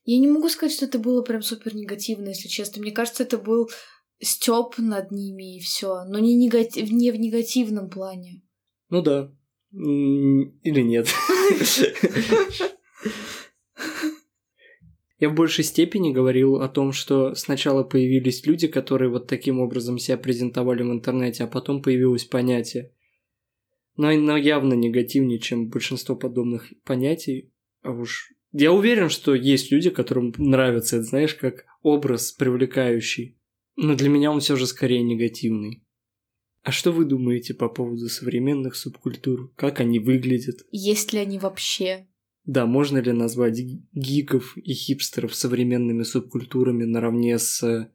Я 0.04 0.18
не 0.18 0.28
могу 0.28 0.48
сказать, 0.48 0.74
что 0.74 0.84
это 0.84 0.98
было 0.98 1.22
прям 1.22 1.42
супер 1.42 1.74
негативно, 1.74 2.28
если 2.28 2.48
честно. 2.48 2.82
Мне 2.82 2.92
кажется, 2.92 3.22
это 3.22 3.38
был 3.38 3.70
стёб 4.20 4.76
над 4.78 5.10
ними 5.10 5.56
и 5.56 5.60
все, 5.60 6.04
но 6.04 6.18
не, 6.18 6.34
негатив, 6.36 6.90
не 6.90 7.10
в 7.10 7.18
негативном 7.18 7.88
плане. 7.88 8.42
Ну 8.90 9.02
да. 9.02 9.32
Или 9.72 10.82
нет. 10.82 11.08
Я 15.24 15.30
в 15.30 15.34
большей 15.34 15.64
степени 15.64 16.12
говорил 16.12 16.56
о 16.56 16.68
том, 16.68 16.92
что 16.92 17.34
сначала 17.34 17.82
появились 17.82 18.44
люди, 18.44 18.68
которые 18.68 19.08
вот 19.08 19.26
таким 19.26 19.58
образом 19.58 19.98
себя 19.98 20.18
презентовали 20.18 20.82
в 20.82 20.92
интернете, 20.92 21.44
а 21.44 21.46
потом 21.46 21.80
появилось 21.80 22.26
понятие. 22.26 22.92
Но 23.96 24.08
оно 24.08 24.36
явно 24.36 24.74
негативнее, 24.74 25.38
чем 25.38 25.70
большинство 25.70 26.14
подобных 26.14 26.74
понятий. 26.84 27.50
А 27.80 27.92
уж 27.92 28.34
я 28.52 28.70
уверен, 28.70 29.08
что 29.08 29.34
есть 29.34 29.72
люди, 29.72 29.88
которым 29.88 30.34
нравится 30.36 30.96
это, 30.96 31.06
знаешь, 31.06 31.34
как 31.34 31.64
образ 31.80 32.30
привлекающий. 32.32 33.38
Но 33.76 33.94
для 33.94 34.10
меня 34.10 34.30
он 34.30 34.40
все 34.40 34.56
же 34.56 34.66
скорее 34.66 35.02
негативный. 35.02 35.86
А 36.64 36.70
что 36.70 36.92
вы 36.92 37.06
думаете 37.06 37.54
по 37.54 37.70
поводу 37.70 38.10
современных 38.10 38.76
субкультур? 38.76 39.54
Как 39.56 39.80
они 39.80 40.00
выглядят? 40.00 40.66
Есть 40.70 41.14
ли 41.14 41.18
они 41.18 41.38
вообще? 41.38 42.08
Да, 42.44 42.66
можно 42.66 42.98
ли 42.98 43.12
назвать 43.12 43.54
ги- 43.54 43.82
гиков 43.92 44.56
и 44.56 44.74
хипстеров 44.74 45.34
современными 45.34 46.02
субкультурами 46.02 46.84
наравне 46.84 47.38
с 47.38 47.62
э, 47.62 47.90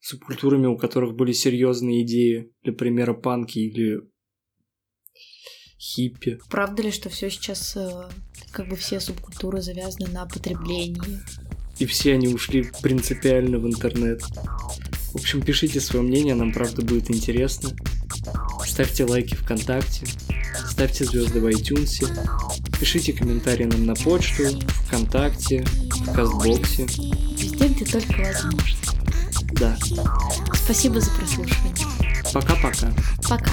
субкультурами, 0.00 0.66
у 0.66 0.76
которых 0.76 1.14
были 1.14 1.32
серьезные 1.32 2.02
идеи, 2.02 2.50
для 2.62 2.72
примера 2.72 3.12
панки 3.12 3.58
или 3.58 4.00
хиппи? 5.78 6.40
Правда 6.48 6.82
ли, 6.82 6.90
что 6.90 7.10
все 7.10 7.28
сейчас, 7.28 7.76
э, 7.76 8.08
как 8.52 8.68
бы 8.68 8.76
все 8.76 9.00
субкультуры 9.00 9.60
завязаны 9.60 10.10
на 10.10 10.24
потреблении? 10.24 11.20
И 11.78 11.84
все 11.84 12.14
они 12.14 12.28
ушли 12.28 12.70
принципиально 12.82 13.58
в 13.58 13.66
интернет. 13.66 14.22
В 15.12 15.16
общем, 15.16 15.42
пишите 15.42 15.80
свое 15.80 16.04
мнение, 16.04 16.34
нам 16.34 16.52
правда 16.52 16.82
будет 16.82 17.10
интересно. 17.10 17.70
Ставьте 18.66 19.04
лайки 19.04 19.34
ВКонтакте, 19.34 20.06
ставьте 20.68 21.04
звезды 21.04 21.40
в 21.40 21.46
iTunes, 21.46 22.00
пишите 22.78 23.12
комментарии 23.12 23.64
нам 23.64 23.86
на 23.86 23.94
почту, 23.94 24.44
ВКонтакте, 24.86 25.64
в 25.64 26.12
Кастбоксе. 26.12 26.86
Везде, 27.36 27.68
где 27.68 27.84
только 27.84 28.22
возможно. 28.22 28.76
Да. 29.52 29.76
Спасибо 30.54 31.00
за 31.00 31.10
прослушивание. 31.10 31.86
Пока-пока. 32.32 32.92
Пока. 33.28 33.50